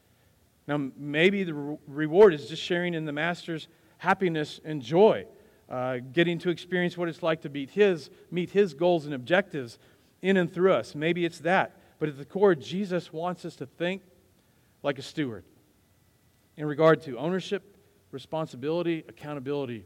Now, 0.67 0.91
maybe 0.97 1.43
the 1.45 1.53
re- 1.53 1.77
reward 1.87 2.33
is 2.33 2.49
just 2.49 2.61
sharing 2.61 2.93
in 2.93 3.05
the 3.05 3.13
Master's 3.13 3.69
happiness 4.05 4.61
and 4.63 4.83
joy, 4.83 5.25
uh, 5.67 5.97
getting 6.13 6.37
to 6.37 6.51
experience 6.51 6.95
what 6.95 7.09
it's 7.09 7.23
like 7.23 7.41
to 7.41 7.49
meet 7.49 7.71
his, 7.71 8.11
meet 8.29 8.51
his 8.51 8.75
goals 8.75 9.05
and 9.05 9.15
objectives 9.15 9.79
in 10.21 10.37
and 10.37 10.53
through 10.53 10.73
us. 10.73 10.93
Maybe 10.93 11.25
it's 11.25 11.39
that. 11.39 11.75
But 11.97 12.09
at 12.09 12.17
the 12.17 12.25
core, 12.25 12.53
Jesus 12.53 13.11
wants 13.11 13.45
us 13.45 13.55
to 13.55 13.65
think 13.65 14.03
like 14.83 14.99
a 14.99 15.01
steward 15.01 15.43
in 16.55 16.67
regard 16.67 17.01
to 17.03 17.17
ownership, 17.17 17.77
responsibility, 18.11 19.03
accountability, 19.09 19.85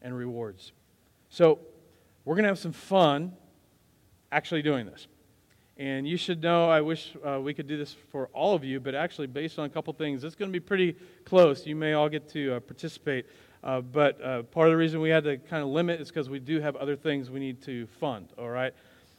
and 0.00 0.16
rewards. 0.16 0.72
So, 1.28 1.58
we're 2.24 2.34
going 2.34 2.44
to 2.44 2.48
have 2.48 2.58
some 2.58 2.72
fun 2.72 3.32
actually 4.30 4.62
doing 4.62 4.86
this. 4.86 5.06
And 5.78 6.08
you 6.08 6.16
should 6.16 6.42
know, 6.42 6.70
I 6.70 6.80
wish 6.80 7.14
uh, 7.24 7.38
we 7.40 7.52
could 7.52 7.66
do 7.66 7.76
this 7.76 7.94
for 8.10 8.28
all 8.28 8.54
of 8.54 8.64
you, 8.64 8.80
but 8.80 8.94
actually, 8.94 9.26
based 9.26 9.58
on 9.58 9.66
a 9.66 9.68
couple 9.68 9.92
things, 9.92 10.24
it's 10.24 10.34
going 10.34 10.50
to 10.50 10.52
be 10.52 10.64
pretty 10.64 10.96
close. 11.26 11.66
You 11.66 11.76
may 11.76 11.92
all 11.92 12.08
get 12.08 12.28
to 12.30 12.54
uh, 12.54 12.60
participate. 12.60 13.26
Uh, 13.66 13.80
but 13.80 14.22
uh, 14.22 14.44
part 14.44 14.68
of 14.68 14.72
the 14.72 14.76
reason 14.76 15.00
we 15.00 15.10
had 15.10 15.24
to 15.24 15.38
kind 15.38 15.60
of 15.60 15.68
limit 15.68 16.00
is 16.00 16.06
because 16.06 16.30
we 16.30 16.38
do 16.38 16.60
have 16.60 16.76
other 16.76 16.94
things 16.94 17.30
we 17.30 17.40
need 17.40 17.60
to 17.60 17.84
fund, 17.98 18.32
all 18.38 18.48
right? 18.48 18.72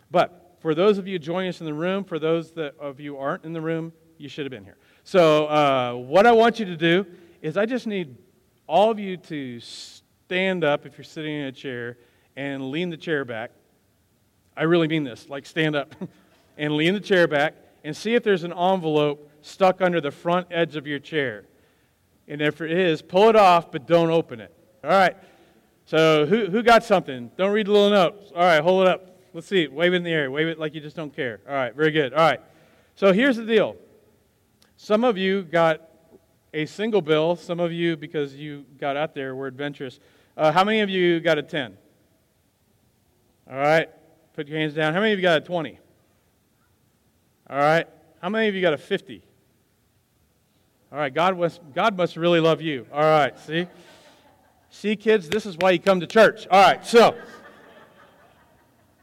But 0.09 0.55
for 0.61 0.73
those 0.73 0.97
of 0.97 1.05
you 1.05 1.19
joining 1.19 1.49
us 1.49 1.59
in 1.59 1.65
the 1.65 1.73
room, 1.73 2.05
for 2.05 2.17
those 2.17 2.51
that 2.51 2.73
of 2.79 3.01
you 3.01 3.17
aren't 3.17 3.43
in 3.43 3.51
the 3.51 3.59
room, 3.59 3.91
you 4.17 4.29
should 4.29 4.45
have 4.45 4.51
been 4.51 4.63
here. 4.63 4.77
So, 5.03 5.47
uh, 5.47 5.93
what 5.95 6.25
I 6.25 6.31
want 6.31 6.59
you 6.59 6.65
to 6.65 6.77
do 6.77 7.05
is 7.41 7.57
I 7.57 7.65
just 7.65 7.87
need 7.87 8.15
all 8.67 8.89
of 8.89 8.99
you 8.99 9.17
to 9.17 9.59
stand 9.59 10.63
up 10.63 10.85
if 10.85 10.97
you're 10.97 11.03
sitting 11.03 11.35
in 11.35 11.47
a 11.47 11.51
chair 11.51 11.97
and 12.37 12.71
lean 12.71 12.89
the 12.89 12.97
chair 12.97 13.25
back. 13.25 13.51
I 14.55 14.63
really 14.63 14.87
mean 14.87 15.03
this, 15.03 15.27
like 15.27 15.45
stand 15.45 15.75
up. 15.75 15.93
and 16.57 16.73
lean 16.75 16.93
the 16.93 16.99
chair 16.99 17.27
back 17.27 17.53
and 17.83 17.95
see 17.95 18.15
if 18.15 18.23
there's 18.23 18.43
an 18.43 18.53
envelope 18.53 19.29
stuck 19.41 19.81
under 19.81 20.01
the 20.01 20.11
front 20.11 20.47
edge 20.51 20.75
of 20.75 20.87
your 20.87 20.99
chair. 20.99 21.45
And 22.27 22.41
if 22.41 22.61
it 22.61 22.71
is, 22.71 23.01
pull 23.01 23.29
it 23.29 23.35
off, 23.35 23.71
but 23.71 23.87
don't 23.87 24.09
open 24.09 24.39
it. 24.39 24.53
All 24.83 24.89
right. 24.89 25.15
So, 25.85 26.25
who, 26.25 26.47
who 26.47 26.63
got 26.63 26.83
something? 26.83 27.31
Don't 27.37 27.51
read 27.51 27.67
the 27.67 27.71
little 27.71 27.89
notes. 27.89 28.31
All 28.35 28.41
right, 28.43 28.61
hold 28.61 28.81
it 28.81 28.87
up. 28.89 29.17
Let's 29.33 29.47
see. 29.47 29.67
Wave 29.67 29.93
it 29.93 29.97
in 29.97 30.03
the 30.03 30.11
air. 30.11 30.29
Wave 30.29 30.47
it 30.47 30.59
like 30.59 30.75
you 30.75 30.81
just 30.81 30.95
don't 30.95 31.15
care. 31.15 31.39
All 31.47 31.55
right, 31.55 31.73
very 31.73 31.91
good. 31.91 32.13
All 32.13 32.19
right. 32.19 32.41
So, 32.95 33.13
here's 33.13 33.37
the 33.37 33.45
deal 33.45 33.77
some 34.75 35.03
of 35.03 35.17
you 35.17 35.43
got 35.43 35.89
a 36.53 36.65
single 36.65 37.01
bill. 37.01 37.35
Some 37.35 37.59
of 37.59 37.71
you, 37.71 37.95
because 37.95 38.35
you 38.35 38.65
got 38.79 38.97
out 38.97 39.15
there, 39.15 39.35
were 39.35 39.47
adventurous. 39.47 39.99
Uh, 40.35 40.51
how 40.51 40.63
many 40.63 40.81
of 40.81 40.89
you 40.89 41.19
got 41.19 41.37
a 41.37 41.43
10? 41.43 41.77
All 43.49 43.57
right. 43.57 43.89
Put 44.33 44.47
your 44.47 44.59
hands 44.59 44.73
down. 44.73 44.93
How 44.93 44.99
many 44.99 45.13
of 45.13 45.19
you 45.19 45.23
got 45.23 45.37
a 45.37 45.45
20? 45.45 45.79
All 47.49 47.57
right. 47.57 47.87
How 48.21 48.29
many 48.29 48.47
of 48.47 48.55
you 48.55 48.61
got 48.61 48.73
a 48.73 48.77
50? 48.77 49.23
All 50.97 51.03
right. 51.03 51.13
God 51.13 51.37
must, 51.37 51.61
God 51.75 51.95
must 51.95 52.17
really 52.17 52.39
love 52.39 52.59
you. 52.59 52.87
All 52.91 53.03
right. 53.03 53.37
See? 53.41 53.67
See, 54.71 54.95
kids, 54.95 55.29
this 55.29 55.45
is 55.45 55.55
why 55.55 55.69
you 55.69 55.77
come 55.77 55.99
to 55.99 56.07
church. 56.07 56.47
All 56.49 56.59
right. 56.59 56.83
So, 56.83 57.15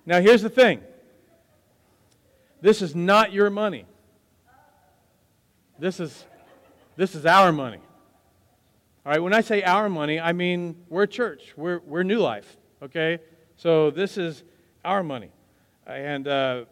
now 0.04 0.20
here's 0.20 0.42
the 0.42 0.50
thing 0.50 0.82
this 2.60 2.82
is 2.82 2.96
not 2.96 3.32
your 3.32 3.48
money. 3.48 3.86
This 5.78 6.00
is, 6.00 6.24
this 6.96 7.14
is 7.14 7.26
our 7.26 7.52
money. 7.52 7.78
All 9.06 9.12
right, 9.12 9.22
when 9.22 9.32
I 9.32 9.40
say 9.40 9.62
our 9.62 9.88
money, 9.88 10.18
I 10.18 10.32
mean 10.32 10.74
we're 10.88 11.06
church. 11.06 11.52
We're, 11.56 11.78
we're 11.78 12.02
New 12.02 12.18
Life, 12.18 12.56
okay? 12.82 13.20
So 13.54 13.92
this 13.92 14.18
is 14.18 14.42
our 14.84 15.04
money. 15.04 15.30
And 15.86 16.26
uh, 16.26 16.64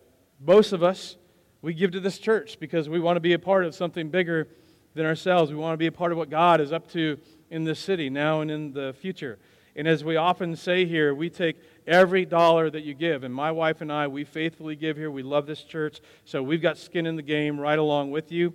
most 0.44 0.72
of 0.72 0.82
us 0.82 1.16
we 1.60 1.74
give 1.74 1.92
to 1.92 2.00
this 2.00 2.18
church 2.18 2.58
because 2.58 2.88
we 2.88 2.98
want 2.98 3.14
to 3.14 3.20
be 3.20 3.34
a 3.34 3.38
part 3.38 3.64
of 3.64 3.76
something 3.76 4.08
bigger 4.08 4.48
than 4.94 5.06
ourselves. 5.06 5.50
We 5.50 5.56
want 5.56 5.74
to 5.74 5.78
be 5.78 5.86
a 5.86 5.92
part 5.92 6.12
of 6.12 6.18
what 6.18 6.30
God 6.30 6.60
is 6.60 6.72
up 6.72 6.90
to 6.92 7.18
in 7.50 7.64
this 7.64 7.78
city 7.78 8.10
now 8.10 8.40
and 8.40 8.50
in 8.50 8.72
the 8.72 8.94
future. 8.94 9.38
And 9.74 9.88
as 9.88 10.04
we 10.04 10.16
often 10.16 10.54
say 10.54 10.84
here, 10.84 11.14
we 11.14 11.30
take 11.30 11.56
every 11.86 12.26
dollar 12.26 12.68
that 12.70 12.82
you 12.82 12.94
give. 12.94 13.24
And 13.24 13.34
my 13.34 13.50
wife 13.50 13.80
and 13.80 13.90
I, 13.90 14.06
we 14.06 14.24
faithfully 14.24 14.76
give 14.76 14.96
here. 14.96 15.10
We 15.10 15.22
love 15.22 15.46
this 15.46 15.62
church. 15.62 16.00
So 16.24 16.42
we've 16.42 16.60
got 16.60 16.76
skin 16.76 17.06
in 17.06 17.16
the 17.16 17.22
game 17.22 17.58
right 17.58 17.78
along 17.78 18.10
with 18.10 18.30
you. 18.30 18.52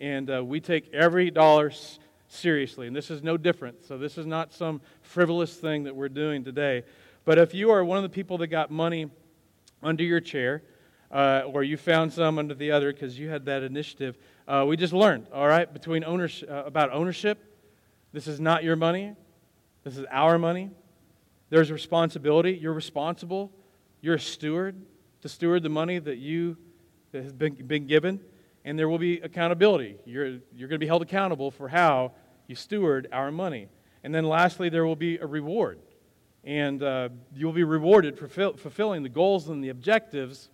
And 0.00 0.30
uh, 0.30 0.44
we 0.44 0.60
take 0.60 0.92
every 0.92 1.30
dollar 1.30 1.72
seriously. 2.28 2.86
And 2.86 2.94
this 2.94 3.10
is 3.10 3.22
no 3.22 3.36
different. 3.36 3.86
So 3.86 3.96
this 3.96 4.18
is 4.18 4.26
not 4.26 4.52
some 4.52 4.80
frivolous 5.02 5.54
thing 5.54 5.84
that 5.84 5.96
we're 5.96 6.10
doing 6.10 6.44
today. 6.44 6.84
But 7.24 7.38
if 7.38 7.54
you 7.54 7.70
are 7.70 7.82
one 7.84 7.96
of 7.96 8.02
the 8.02 8.08
people 8.10 8.38
that 8.38 8.48
got 8.48 8.70
money 8.70 9.10
under 9.82 10.04
your 10.04 10.20
chair, 10.20 10.62
uh, 11.10 11.42
or 11.46 11.62
you 11.62 11.76
found 11.76 12.12
some 12.12 12.38
under 12.38 12.54
the 12.54 12.70
other 12.70 12.92
because 12.92 13.18
you 13.18 13.28
had 13.28 13.46
that 13.46 13.62
initiative. 13.62 14.18
Uh, 14.48 14.64
we 14.66 14.78
just 14.78 14.94
learned, 14.94 15.26
all 15.30 15.46
right, 15.46 15.70
between 15.70 16.02
ownership, 16.02 16.48
uh, 16.50 16.64
about 16.64 16.90
ownership, 16.90 17.38
This 18.12 18.26
is 18.26 18.40
not 18.40 18.64
your 18.64 18.76
money. 18.76 19.14
This 19.84 19.98
is 19.98 20.06
our 20.10 20.38
money. 20.38 20.70
There's 21.50 21.70
responsibility. 21.70 22.52
You're 22.52 22.72
responsible. 22.72 23.52
You're 24.00 24.14
a 24.14 24.20
steward 24.20 24.74
to 25.20 25.28
steward 25.28 25.62
the 25.62 25.68
money 25.68 25.98
that 25.98 26.16
you 26.16 26.56
that 27.12 27.22
has 27.22 27.32
been, 27.32 27.54
been 27.54 27.86
given. 27.86 28.20
And 28.64 28.78
there 28.78 28.88
will 28.88 28.98
be 28.98 29.20
accountability. 29.20 29.96
You're, 30.06 30.38
you're 30.54 30.68
going 30.68 30.70
to 30.70 30.78
be 30.78 30.86
held 30.86 31.02
accountable 31.02 31.50
for 31.50 31.68
how 31.68 32.12
you 32.46 32.54
steward 32.54 33.08
our 33.12 33.30
money. 33.30 33.68
And 34.02 34.14
then 34.14 34.24
lastly, 34.24 34.68
there 34.68 34.86
will 34.86 34.96
be 34.96 35.18
a 35.18 35.26
reward. 35.26 35.78
And 36.44 36.82
uh, 36.82 37.10
you'll 37.34 37.52
be 37.52 37.64
rewarded 37.64 38.18
for 38.18 38.28
fill, 38.28 38.56
fulfilling 38.56 39.02
the 39.02 39.08
goals 39.10 39.48
and 39.48 39.62
the 39.62 39.68
objectives 39.68 40.48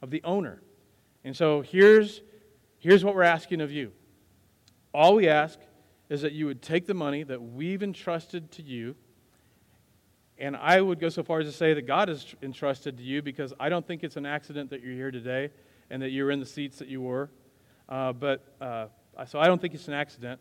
of 0.00 0.10
the 0.10 0.22
owner. 0.22 0.62
And 1.24 1.36
so 1.36 1.62
here's, 1.62 2.20
here's 2.82 3.04
what 3.04 3.14
we're 3.14 3.22
asking 3.22 3.60
of 3.60 3.70
you. 3.70 3.92
All 4.92 5.14
we 5.14 5.28
ask 5.28 5.58
is 6.08 6.22
that 6.22 6.32
you 6.32 6.46
would 6.46 6.60
take 6.60 6.86
the 6.86 6.94
money 6.94 7.22
that 7.22 7.40
we've 7.40 7.82
entrusted 7.82 8.50
to 8.52 8.62
you. 8.62 8.96
And 10.36 10.56
I 10.56 10.80
would 10.80 10.98
go 10.98 11.08
so 11.08 11.22
far 11.22 11.40
as 11.40 11.46
to 11.46 11.52
say 11.52 11.74
that 11.74 11.86
God 11.86 12.08
has 12.08 12.26
entrusted 12.42 12.98
to 12.98 13.04
you 13.04 13.22
because 13.22 13.54
I 13.60 13.68
don't 13.68 13.86
think 13.86 14.02
it's 14.02 14.16
an 14.16 14.26
accident 14.26 14.70
that 14.70 14.82
you're 14.82 14.94
here 14.94 15.12
today 15.12 15.50
and 15.90 16.02
that 16.02 16.10
you're 16.10 16.32
in 16.32 16.40
the 16.40 16.46
seats 16.46 16.78
that 16.78 16.88
you 16.88 17.00
were. 17.00 17.30
Uh, 17.88 18.12
but 18.12 18.44
uh, 18.60 18.86
so 19.26 19.38
I 19.38 19.46
don't 19.46 19.60
think 19.60 19.74
it's 19.74 19.86
an 19.86 19.94
accident. 19.94 20.40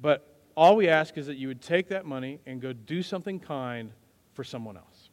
But 0.00 0.26
all 0.56 0.76
we 0.76 0.88
ask 0.88 1.18
is 1.18 1.26
that 1.26 1.36
you 1.36 1.48
would 1.48 1.60
take 1.60 1.88
that 1.88 2.06
money 2.06 2.40
and 2.46 2.62
go 2.62 2.72
do 2.72 3.02
something 3.02 3.38
kind 3.38 3.92
for 4.32 4.42
someone 4.42 4.78
else. 4.78 5.10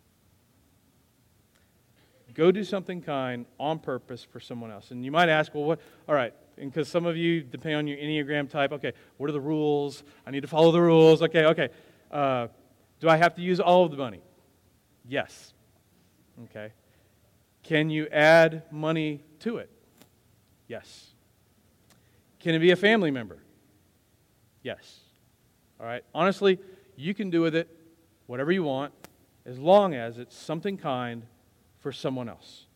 Go 2.33 2.49
do 2.51 2.63
something 2.63 3.01
kind 3.01 3.45
on 3.59 3.79
purpose 3.79 4.23
for 4.23 4.39
someone 4.39 4.71
else. 4.71 4.91
And 4.91 5.03
you 5.03 5.11
might 5.11 5.27
ask, 5.27 5.53
well, 5.53 5.65
what? 5.65 5.81
All 6.07 6.15
right, 6.15 6.33
and 6.61 6.71
because 6.71 6.87
some 6.87 7.07
of 7.07 7.17
you, 7.17 7.41
depend 7.41 7.75
on 7.75 7.87
your 7.87 7.97
Enneagram 7.97 8.47
type, 8.47 8.71
okay, 8.71 8.93
what 9.17 9.27
are 9.27 9.33
the 9.33 9.41
rules? 9.41 10.03
I 10.27 10.31
need 10.31 10.41
to 10.41 10.47
follow 10.47 10.71
the 10.71 10.81
rules. 10.81 11.23
Okay, 11.23 11.45
okay. 11.45 11.69
Uh, 12.11 12.47
do 12.99 13.09
I 13.09 13.17
have 13.17 13.33
to 13.35 13.41
use 13.41 13.59
all 13.59 13.83
of 13.83 13.89
the 13.89 13.97
money? 13.97 14.21
Yes. 15.07 15.53
Okay. 16.43 16.71
Can 17.63 17.89
you 17.89 18.07
add 18.11 18.63
money 18.71 19.23
to 19.39 19.57
it? 19.57 19.71
Yes. 20.67 21.07
Can 22.39 22.53
it 22.53 22.59
be 22.59 22.69
a 22.69 22.75
family 22.75 23.09
member? 23.09 23.39
Yes. 24.61 24.99
All 25.79 25.87
right. 25.87 26.03
Honestly, 26.13 26.59
you 26.95 27.15
can 27.15 27.31
do 27.31 27.41
with 27.41 27.55
it 27.55 27.75
whatever 28.27 28.51
you 28.51 28.61
want 28.61 28.93
as 29.47 29.57
long 29.57 29.95
as 29.95 30.19
it's 30.19 30.37
something 30.37 30.77
kind 30.77 31.23
for 31.79 31.91
someone 31.91 32.29
else. 32.29 32.67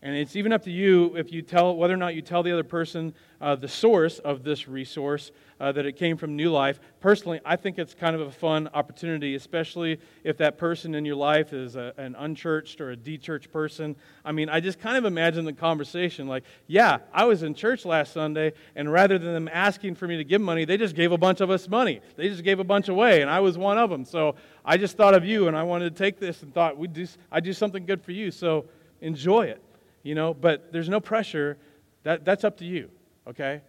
And 0.00 0.14
it's 0.14 0.36
even 0.36 0.52
up 0.52 0.62
to 0.62 0.70
you 0.70 1.16
if 1.16 1.32
you 1.32 1.42
tell 1.42 1.74
whether 1.74 1.92
or 1.92 1.96
not 1.96 2.14
you 2.14 2.22
tell 2.22 2.44
the 2.44 2.52
other 2.52 2.62
person 2.62 3.14
uh, 3.40 3.56
the 3.56 3.66
source 3.66 4.20
of 4.20 4.44
this 4.44 4.68
resource 4.68 5.32
uh, 5.58 5.72
that 5.72 5.86
it 5.86 5.94
came 5.96 6.16
from 6.16 6.36
New 6.36 6.52
Life. 6.52 6.78
Personally, 7.00 7.40
I 7.44 7.56
think 7.56 7.80
it's 7.80 7.94
kind 7.94 8.14
of 8.14 8.20
a 8.20 8.30
fun 8.30 8.68
opportunity, 8.74 9.34
especially 9.34 9.98
if 10.22 10.36
that 10.36 10.56
person 10.56 10.94
in 10.94 11.04
your 11.04 11.16
life 11.16 11.52
is 11.52 11.74
a, 11.74 11.92
an 11.96 12.14
unchurched 12.16 12.80
or 12.80 12.92
a 12.92 12.96
dechurched 12.96 13.50
person. 13.50 13.96
I 14.24 14.30
mean, 14.30 14.48
I 14.48 14.60
just 14.60 14.78
kind 14.78 14.96
of 14.96 15.04
imagine 15.04 15.44
the 15.44 15.52
conversation 15.52 16.28
like, 16.28 16.44
yeah, 16.68 16.98
I 17.12 17.24
was 17.24 17.42
in 17.42 17.54
church 17.54 17.84
last 17.84 18.12
Sunday, 18.12 18.52
and 18.76 18.92
rather 18.92 19.18
than 19.18 19.32
them 19.34 19.50
asking 19.52 19.96
for 19.96 20.06
me 20.06 20.16
to 20.16 20.24
give 20.24 20.40
money, 20.40 20.64
they 20.64 20.76
just 20.76 20.94
gave 20.94 21.10
a 21.10 21.18
bunch 21.18 21.40
of 21.40 21.50
us 21.50 21.68
money. 21.68 22.00
They 22.14 22.28
just 22.28 22.44
gave 22.44 22.60
a 22.60 22.64
bunch 22.64 22.88
away, 22.88 23.20
and 23.20 23.28
I 23.28 23.40
was 23.40 23.58
one 23.58 23.78
of 23.78 23.90
them. 23.90 24.04
So 24.04 24.36
I 24.64 24.76
just 24.76 24.96
thought 24.96 25.14
of 25.14 25.24
you, 25.24 25.48
and 25.48 25.56
I 25.56 25.64
wanted 25.64 25.96
to 25.96 25.98
take 26.04 26.20
this 26.20 26.44
and 26.44 26.54
thought 26.54 26.78
we'd 26.78 26.92
do, 26.92 27.06
I'd 27.32 27.42
do 27.42 27.52
something 27.52 27.84
good 27.84 28.00
for 28.00 28.12
you. 28.12 28.30
So 28.30 28.66
enjoy 29.00 29.46
it 29.46 29.60
you 30.02 30.14
know, 30.14 30.34
but 30.34 30.72
there's 30.72 30.88
no 30.88 31.00
pressure. 31.00 31.58
That, 32.04 32.24
that's 32.24 32.44
up 32.44 32.56
to 32.58 32.64
you, 32.64 32.90
okay? 33.26 33.62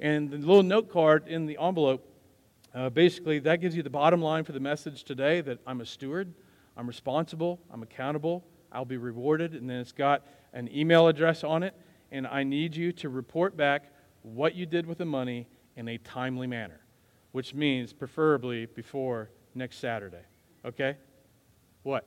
And 0.00 0.30
the 0.30 0.38
little 0.38 0.62
note 0.62 0.90
card 0.90 1.28
in 1.28 1.46
the 1.46 1.58
envelope, 1.60 2.08
uh, 2.74 2.90
basically, 2.90 3.38
that 3.40 3.60
gives 3.60 3.76
you 3.76 3.82
the 3.82 3.90
bottom 3.90 4.22
line 4.22 4.44
for 4.44 4.52
the 4.52 4.60
message 4.60 5.04
today 5.04 5.40
that 5.42 5.58
I'm 5.66 5.80
a 5.80 5.86
steward, 5.86 6.32
I'm 6.76 6.86
responsible, 6.86 7.60
I'm 7.70 7.82
accountable, 7.82 8.44
I'll 8.72 8.84
be 8.84 8.96
rewarded, 8.96 9.54
and 9.54 9.68
then 9.68 9.78
it's 9.78 9.92
got 9.92 10.26
an 10.54 10.68
email 10.74 11.06
address 11.08 11.44
on 11.44 11.62
it, 11.62 11.74
and 12.10 12.26
I 12.26 12.42
need 12.42 12.74
you 12.74 12.92
to 12.92 13.08
report 13.08 13.56
back 13.56 13.92
what 14.22 14.54
you 14.54 14.66
did 14.66 14.86
with 14.86 14.98
the 14.98 15.04
money 15.04 15.46
in 15.76 15.88
a 15.88 15.98
timely 15.98 16.46
manner, 16.46 16.80
which 17.32 17.54
means 17.54 17.92
preferably 17.92 18.66
before 18.66 19.30
next 19.54 19.78
Saturday, 19.78 20.24
okay? 20.64 20.96
What? 21.82 22.06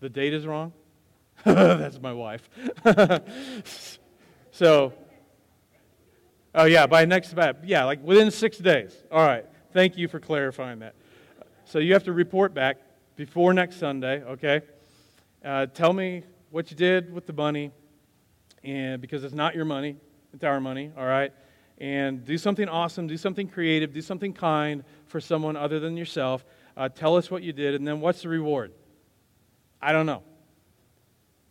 The 0.00 0.08
date 0.08 0.32
is 0.32 0.46
wrong? 0.46 0.72
That's 1.44 2.00
my 2.00 2.12
wife. 2.12 2.48
so, 4.50 4.92
oh 6.54 6.64
yeah, 6.64 6.86
by 6.86 7.04
next, 7.04 7.34
yeah, 7.64 7.84
like 7.84 8.02
within 8.04 8.30
six 8.30 8.58
days. 8.58 8.94
All 9.10 9.26
right. 9.26 9.46
Thank 9.72 9.96
you 9.96 10.08
for 10.08 10.18
clarifying 10.18 10.80
that. 10.80 10.94
So 11.64 11.78
you 11.78 11.92
have 11.92 12.04
to 12.04 12.12
report 12.12 12.52
back 12.52 12.78
before 13.14 13.54
next 13.54 13.76
Sunday, 13.76 14.22
okay? 14.24 14.60
Uh, 15.44 15.66
tell 15.66 15.92
me 15.92 16.24
what 16.50 16.70
you 16.70 16.76
did 16.76 17.12
with 17.12 17.26
the 17.26 17.32
money, 17.32 17.70
and 18.64 19.00
because 19.00 19.22
it's 19.22 19.34
not 19.34 19.54
your 19.54 19.64
money, 19.64 19.96
it's 20.34 20.42
our 20.42 20.60
money, 20.60 20.90
all 20.96 21.06
right? 21.06 21.32
And 21.78 22.24
do 22.24 22.36
something 22.36 22.68
awesome, 22.68 23.06
do 23.06 23.16
something 23.16 23.48
creative, 23.48 23.92
do 23.92 24.02
something 24.02 24.32
kind 24.32 24.84
for 25.06 25.20
someone 25.20 25.56
other 25.56 25.80
than 25.80 25.96
yourself. 25.96 26.44
Uh, 26.76 26.88
tell 26.88 27.16
us 27.16 27.30
what 27.30 27.42
you 27.42 27.52
did, 27.52 27.74
and 27.74 27.86
then 27.86 28.00
what's 28.00 28.22
the 28.22 28.28
reward? 28.28 28.72
I 29.80 29.92
don't 29.92 30.06
know. 30.06 30.22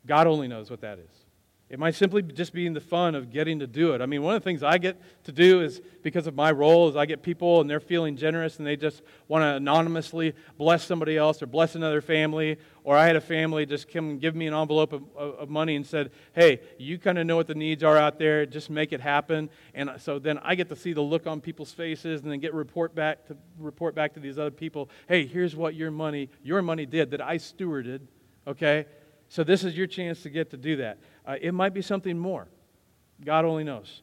God 0.06 0.28
only 0.28 0.48
knows 0.48 0.70
what 0.70 0.82
that 0.82 1.00
is. 1.00 1.26
It 1.70 1.78
might 1.78 1.94
simply 1.94 2.24
just 2.24 2.52
be 2.52 2.66
in 2.66 2.74
the 2.74 2.82
fun 2.82 3.14
of 3.14 3.30
getting 3.30 3.60
to 3.60 3.68
do 3.68 3.94
it. 3.94 4.02
I 4.02 4.08
mean, 4.08 4.24
one 4.24 4.36
of 4.36 4.42
the 4.42 4.44
things 4.44 4.64
I 4.64 4.80
get 4.80 5.00
to 5.26 5.32
do 5.32 5.62
is 5.62 5.82
because 6.02 6.26
of 6.26 6.34
my 6.34 6.50
role 6.50 6.90
is 6.90 6.96
I 6.96 7.06
get 7.06 7.22
people 7.22 7.62
and 7.62 7.70
they're 7.70 7.80
feeling 7.80 8.16
generous 8.16 8.58
and 8.58 8.66
they 8.66 8.76
just 8.76 9.04
want 9.28 9.44
to 9.44 9.50
anonymously 9.50 10.34
bless 10.58 10.84
somebody 10.84 11.16
else 11.16 11.44
or 11.44 11.46
bless 11.46 11.76
another 11.76 12.02
family. 12.02 12.58
Or 12.84 12.98
I 12.98 13.06
had 13.06 13.16
a 13.16 13.22
family 13.22 13.68
just 13.68 13.88
come 13.88 14.10
and 14.10 14.20
give 14.20 14.36
me 14.36 14.48
an 14.48 14.54
envelope 14.56 14.94
of, 14.94 15.04
of 15.16 15.50
money 15.50 15.76
and 15.76 15.86
said, 15.86 16.10
"Hey, 16.34 16.60
you 16.80 16.98
kind 16.98 17.20
of 17.20 17.28
know 17.28 17.36
what 17.36 17.46
the 17.46 17.54
needs 17.54 17.84
are 17.84 17.98
out 17.98 18.18
there. 18.18 18.48
Just 18.48 18.72
make 18.72 18.92
it 18.92 19.00
happen." 19.00 19.52
And 19.76 19.92
so 20.00 20.18
then 20.18 20.40
I 20.40 20.56
get 20.56 20.70
to 20.70 20.76
see 20.76 20.94
the 20.94 21.02
look 21.02 21.28
on 21.28 21.40
people's 21.40 21.72
faces 21.72 22.24
and 22.24 22.32
then 22.32 22.40
get 22.40 22.56
report 22.56 22.96
back 22.96 23.28
to 23.28 23.38
report 23.60 23.94
back 23.94 24.16
to 24.16 24.20
these 24.20 24.40
other 24.40 24.50
people. 24.50 24.90
Hey, 25.08 25.28
here's 25.28 25.56
what 25.56 25.76
your 25.76 25.92
money 25.92 26.30
your 26.42 26.64
money 26.64 26.88
did 26.88 27.12
that 27.12 27.22
I 27.22 27.38
stewarded. 27.38 28.00
Okay, 28.48 28.88
so 29.30 29.44
this 29.44 29.64
is 29.64 29.78
your 29.78 29.88
chance 29.88 30.24
to 30.24 30.30
get 30.30 30.50
to 30.52 30.58
do 30.58 30.78
that. 30.78 30.98
Uh, 31.26 31.36
it 31.40 31.54
might 31.54 31.74
be 31.74 31.82
something 31.82 32.18
more. 32.18 32.48
God 33.24 33.46
only 33.46 33.64
knows. 33.64 34.02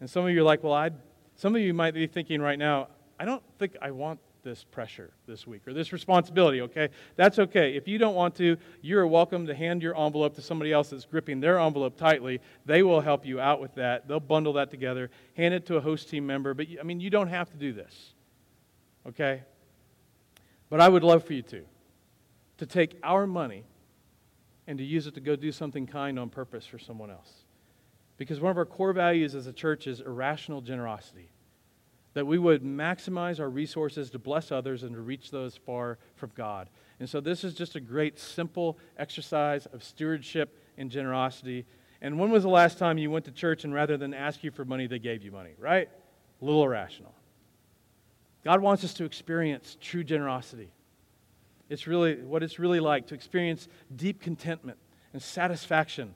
And 0.00 0.10
some 0.10 0.24
of 0.24 0.30
you 0.30 0.40
are 0.40 0.44
like, 0.44 0.62
well, 0.62 0.74
I. 0.74 0.90
Some 1.36 1.56
of 1.56 1.62
you 1.62 1.74
might 1.74 1.94
be 1.94 2.06
thinking 2.06 2.40
right 2.40 2.58
now, 2.58 2.88
I 3.18 3.24
don't 3.24 3.42
think 3.58 3.76
I 3.80 3.90
want 3.90 4.20
this 4.44 4.62
pressure 4.62 5.10
this 5.26 5.46
week 5.46 5.66
or 5.66 5.72
this 5.72 5.92
responsibility, 5.92 6.60
okay? 6.60 6.90
That's 7.16 7.38
okay. 7.38 7.74
If 7.74 7.88
you 7.88 7.98
don't 7.98 8.14
want 8.14 8.36
to, 8.36 8.56
you 8.82 8.98
are 8.98 9.06
welcome 9.06 9.46
to 9.46 9.54
hand 9.54 9.82
your 9.82 9.98
envelope 9.98 10.34
to 10.34 10.42
somebody 10.42 10.72
else 10.72 10.90
that's 10.90 11.06
gripping 11.06 11.40
their 11.40 11.58
envelope 11.58 11.96
tightly. 11.96 12.40
They 12.66 12.82
will 12.82 13.00
help 13.00 13.24
you 13.24 13.40
out 13.40 13.60
with 13.60 13.74
that. 13.76 14.06
They'll 14.06 14.20
bundle 14.20 14.52
that 14.54 14.70
together, 14.70 15.10
hand 15.36 15.54
it 15.54 15.66
to 15.66 15.76
a 15.76 15.80
host 15.80 16.08
team 16.08 16.26
member. 16.26 16.54
But, 16.54 16.66
I 16.78 16.82
mean, 16.82 17.00
you 17.00 17.10
don't 17.10 17.28
have 17.28 17.50
to 17.50 17.56
do 17.56 17.72
this, 17.72 18.12
okay? 19.08 19.42
But 20.70 20.80
I 20.80 20.88
would 20.88 21.02
love 21.02 21.24
for 21.24 21.32
you 21.32 21.42
to. 21.42 21.64
To 22.58 22.66
take 22.66 22.98
our 23.02 23.26
money 23.26 23.64
and 24.66 24.78
to 24.78 24.84
use 24.84 25.06
it 25.06 25.14
to 25.14 25.20
go 25.20 25.36
do 25.36 25.52
something 25.52 25.86
kind 25.86 26.18
on 26.18 26.28
purpose 26.28 26.66
for 26.66 26.78
someone 26.78 27.10
else. 27.10 27.44
Because 28.16 28.40
one 28.40 28.50
of 28.50 28.58
our 28.58 28.64
core 28.64 28.92
values 28.92 29.34
as 29.34 29.46
a 29.46 29.52
church 29.52 29.86
is 29.86 30.00
irrational 30.00 30.60
generosity. 30.60 31.30
That 32.14 32.26
we 32.26 32.38
would 32.38 32.62
maximize 32.62 33.40
our 33.40 33.50
resources 33.50 34.10
to 34.10 34.18
bless 34.18 34.52
others 34.52 34.84
and 34.84 34.94
to 34.94 35.00
reach 35.00 35.30
those 35.30 35.56
far 35.56 35.98
from 36.14 36.30
God. 36.36 36.68
And 37.00 37.08
so 37.08 37.20
this 37.20 37.42
is 37.42 37.54
just 37.54 37.74
a 37.74 37.80
great, 37.80 38.20
simple 38.20 38.78
exercise 38.96 39.66
of 39.66 39.82
stewardship 39.82 40.56
and 40.78 40.90
generosity. 40.90 41.66
And 42.00 42.18
when 42.18 42.30
was 42.30 42.44
the 42.44 42.50
last 42.50 42.78
time 42.78 42.98
you 42.98 43.10
went 43.10 43.24
to 43.24 43.32
church 43.32 43.64
and 43.64 43.74
rather 43.74 43.96
than 43.96 44.14
ask 44.14 44.44
you 44.44 44.52
for 44.52 44.64
money, 44.64 44.86
they 44.86 45.00
gave 45.00 45.24
you 45.24 45.32
money, 45.32 45.54
right? 45.58 45.88
A 46.40 46.44
little 46.44 46.62
irrational. 46.62 47.14
God 48.44 48.60
wants 48.60 48.84
us 48.84 48.94
to 48.94 49.04
experience 49.04 49.76
true 49.80 50.04
generosity. 50.04 50.70
It's 51.68 51.86
really 51.86 52.22
what 52.22 52.42
it's 52.42 52.58
really 52.58 52.80
like 52.80 53.06
to 53.08 53.14
experience 53.14 53.68
deep 53.94 54.20
contentment 54.20 54.78
and 55.12 55.22
satisfaction 55.22 56.14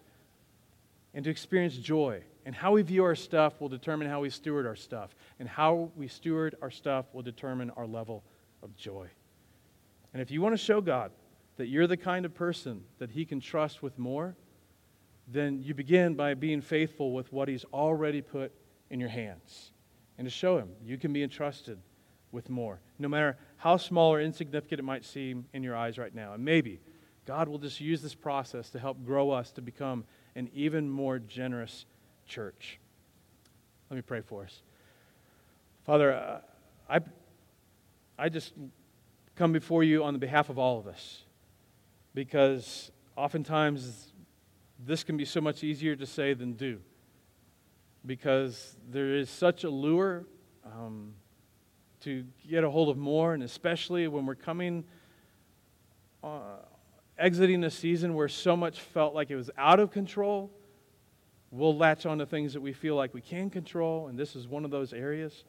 and 1.14 1.24
to 1.24 1.30
experience 1.30 1.76
joy. 1.76 2.22
And 2.44 2.54
how 2.54 2.72
we 2.72 2.82
view 2.82 3.04
our 3.04 3.14
stuff 3.14 3.60
will 3.60 3.68
determine 3.68 4.08
how 4.08 4.20
we 4.20 4.30
steward 4.30 4.66
our 4.66 4.76
stuff. 4.76 5.14
And 5.38 5.48
how 5.48 5.90
we 5.96 6.08
steward 6.08 6.56
our 6.62 6.70
stuff 6.70 7.06
will 7.12 7.22
determine 7.22 7.70
our 7.70 7.86
level 7.86 8.24
of 8.62 8.74
joy. 8.76 9.08
And 10.12 10.22
if 10.22 10.30
you 10.30 10.40
want 10.40 10.54
to 10.54 10.58
show 10.58 10.80
God 10.80 11.10
that 11.56 11.66
you're 11.66 11.86
the 11.86 11.96
kind 11.96 12.24
of 12.24 12.34
person 12.34 12.82
that 12.98 13.10
He 13.10 13.24
can 13.24 13.40
trust 13.40 13.82
with 13.82 13.98
more, 13.98 14.36
then 15.26 15.62
you 15.62 15.74
begin 15.74 16.14
by 16.14 16.34
being 16.34 16.60
faithful 16.60 17.12
with 17.12 17.32
what 17.32 17.48
He's 17.48 17.64
already 17.72 18.22
put 18.22 18.52
in 18.90 19.00
your 19.00 19.10
hands. 19.10 19.72
And 20.16 20.26
to 20.26 20.30
show 20.30 20.58
Him 20.58 20.70
you 20.82 20.98
can 20.98 21.12
be 21.12 21.22
entrusted 21.22 21.78
with 22.32 22.50
more, 22.50 22.80
no 22.98 23.08
matter 23.08 23.36
how 23.56 23.76
small 23.76 24.12
or 24.12 24.20
insignificant 24.20 24.80
it 24.80 24.84
might 24.84 25.04
seem 25.04 25.46
in 25.52 25.62
your 25.62 25.76
eyes 25.76 25.98
right 25.98 26.14
now. 26.14 26.34
And 26.34 26.44
maybe 26.44 26.80
God 27.26 27.48
will 27.48 27.58
just 27.58 27.80
use 27.80 28.02
this 28.02 28.14
process 28.14 28.70
to 28.70 28.78
help 28.78 29.04
grow 29.04 29.30
us 29.30 29.50
to 29.52 29.62
become 29.62 30.04
an 30.34 30.48
even 30.54 30.88
more 30.88 31.18
generous 31.18 31.86
church. 32.26 32.78
Let 33.90 33.96
me 33.96 34.02
pray 34.02 34.20
for 34.20 34.44
us. 34.44 34.62
Father, 35.84 36.12
uh, 36.12 36.40
I, 36.88 37.00
I 38.18 38.28
just 38.28 38.52
come 39.36 39.52
before 39.52 39.84
you 39.84 40.04
on 40.04 40.12
the 40.12 40.18
behalf 40.18 40.50
of 40.50 40.58
all 40.58 40.78
of 40.78 40.86
us 40.86 41.22
because 42.14 42.90
oftentimes 43.16 44.12
this 44.84 45.04
can 45.04 45.16
be 45.16 45.24
so 45.24 45.40
much 45.40 45.64
easier 45.64 45.96
to 45.96 46.06
say 46.06 46.34
than 46.34 46.52
do 46.52 46.80
because 48.06 48.76
there 48.90 49.14
is 49.14 49.28
such 49.28 49.64
a 49.64 49.70
lure 49.70 50.24
um, 50.64 51.14
to 52.00 52.24
get 52.48 52.64
a 52.64 52.70
hold 52.70 52.88
of 52.88 52.96
more, 52.96 53.34
and 53.34 53.42
especially 53.42 54.08
when 54.08 54.26
we're 54.26 54.34
coming, 54.34 54.84
uh, 56.22 56.58
exiting 57.18 57.64
a 57.64 57.70
season 57.70 58.14
where 58.14 58.28
so 58.28 58.56
much 58.56 58.80
felt 58.80 59.14
like 59.14 59.30
it 59.30 59.36
was 59.36 59.50
out 59.56 59.80
of 59.80 59.90
control. 59.90 60.50
We'll 61.50 61.76
latch 61.76 62.06
on 62.06 62.18
to 62.18 62.26
things 62.26 62.52
that 62.52 62.60
we 62.60 62.72
feel 62.72 62.94
like 62.94 63.14
we 63.14 63.20
can 63.20 63.50
control, 63.50 64.08
and 64.08 64.18
this 64.18 64.36
is 64.36 64.46
one 64.46 64.64
of 64.64 64.70
those 64.70 64.92
areas. 64.92 65.44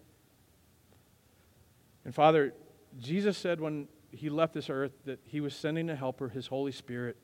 And 2.05 2.15
Father, 2.15 2.53
Jesus 2.99 3.37
said 3.37 3.59
when 3.59 3.87
he 4.11 4.29
left 4.29 4.53
this 4.53 4.69
earth 4.69 4.93
that 5.05 5.19
he 5.25 5.41
was 5.41 5.53
sending 5.53 5.89
a 5.89 5.95
helper, 5.95 6.29
his 6.29 6.47
Holy 6.47 6.71
Spirit. 6.71 7.17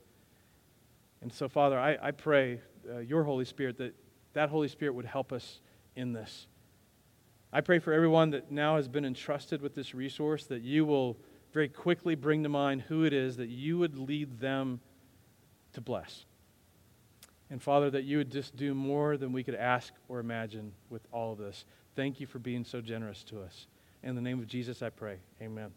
And 1.21 1.33
so, 1.33 1.47
Father, 1.47 1.79
I, 1.79 1.97
I 2.01 2.11
pray, 2.11 2.61
uh, 2.87 2.99
your 2.99 3.23
Holy 3.23 3.45
Spirit, 3.45 3.77
that 3.77 3.95
that 4.35 4.49
Holy 4.49 4.67
Spirit 4.67 4.93
would 4.93 5.05
help 5.05 5.33
us 5.33 5.59
in 5.95 6.13
this. 6.13 6.47
I 7.55 7.61
pray 7.61 7.79
for 7.79 7.93
everyone 7.93 8.31
that 8.31 8.51
now 8.51 8.75
has 8.75 8.89
been 8.89 9.05
entrusted 9.05 9.61
with 9.61 9.75
this 9.75 9.95
resource 9.95 10.45
that 10.47 10.61
you 10.61 10.83
will 10.83 11.15
very 11.53 11.69
quickly 11.69 12.13
bring 12.13 12.43
to 12.43 12.49
mind 12.49 12.81
who 12.81 13.05
it 13.05 13.13
is 13.13 13.37
that 13.37 13.47
you 13.47 13.77
would 13.77 13.97
lead 13.97 14.41
them 14.41 14.81
to 15.71 15.79
bless. 15.79 16.25
And 17.49 17.63
Father, 17.63 17.89
that 17.91 18.03
you 18.03 18.17
would 18.17 18.29
just 18.29 18.57
do 18.57 18.73
more 18.73 19.15
than 19.15 19.31
we 19.31 19.41
could 19.41 19.55
ask 19.55 19.93
or 20.09 20.19
imagine 20.19 20.73
with 20.89 21.07
all 21.13 21.31
of 21.31 21.37
this. 21.37 21.63
Thank 21.95 22.19
you 22.19 22.27
for 22.27 22.39
being 22.39 22.65
so 22.65 22.81
generous 22.81 23.23
to 23.23 23.39
us. 23.39 23.67
In 24.03 24.15
the 24.15 24.21
name 24.21 24.39
of 24.39 24.47
Jesus, 24.47 24.81
I 24.81 24.89
pray. 24.89 25.19
Amen. 25.41 25.71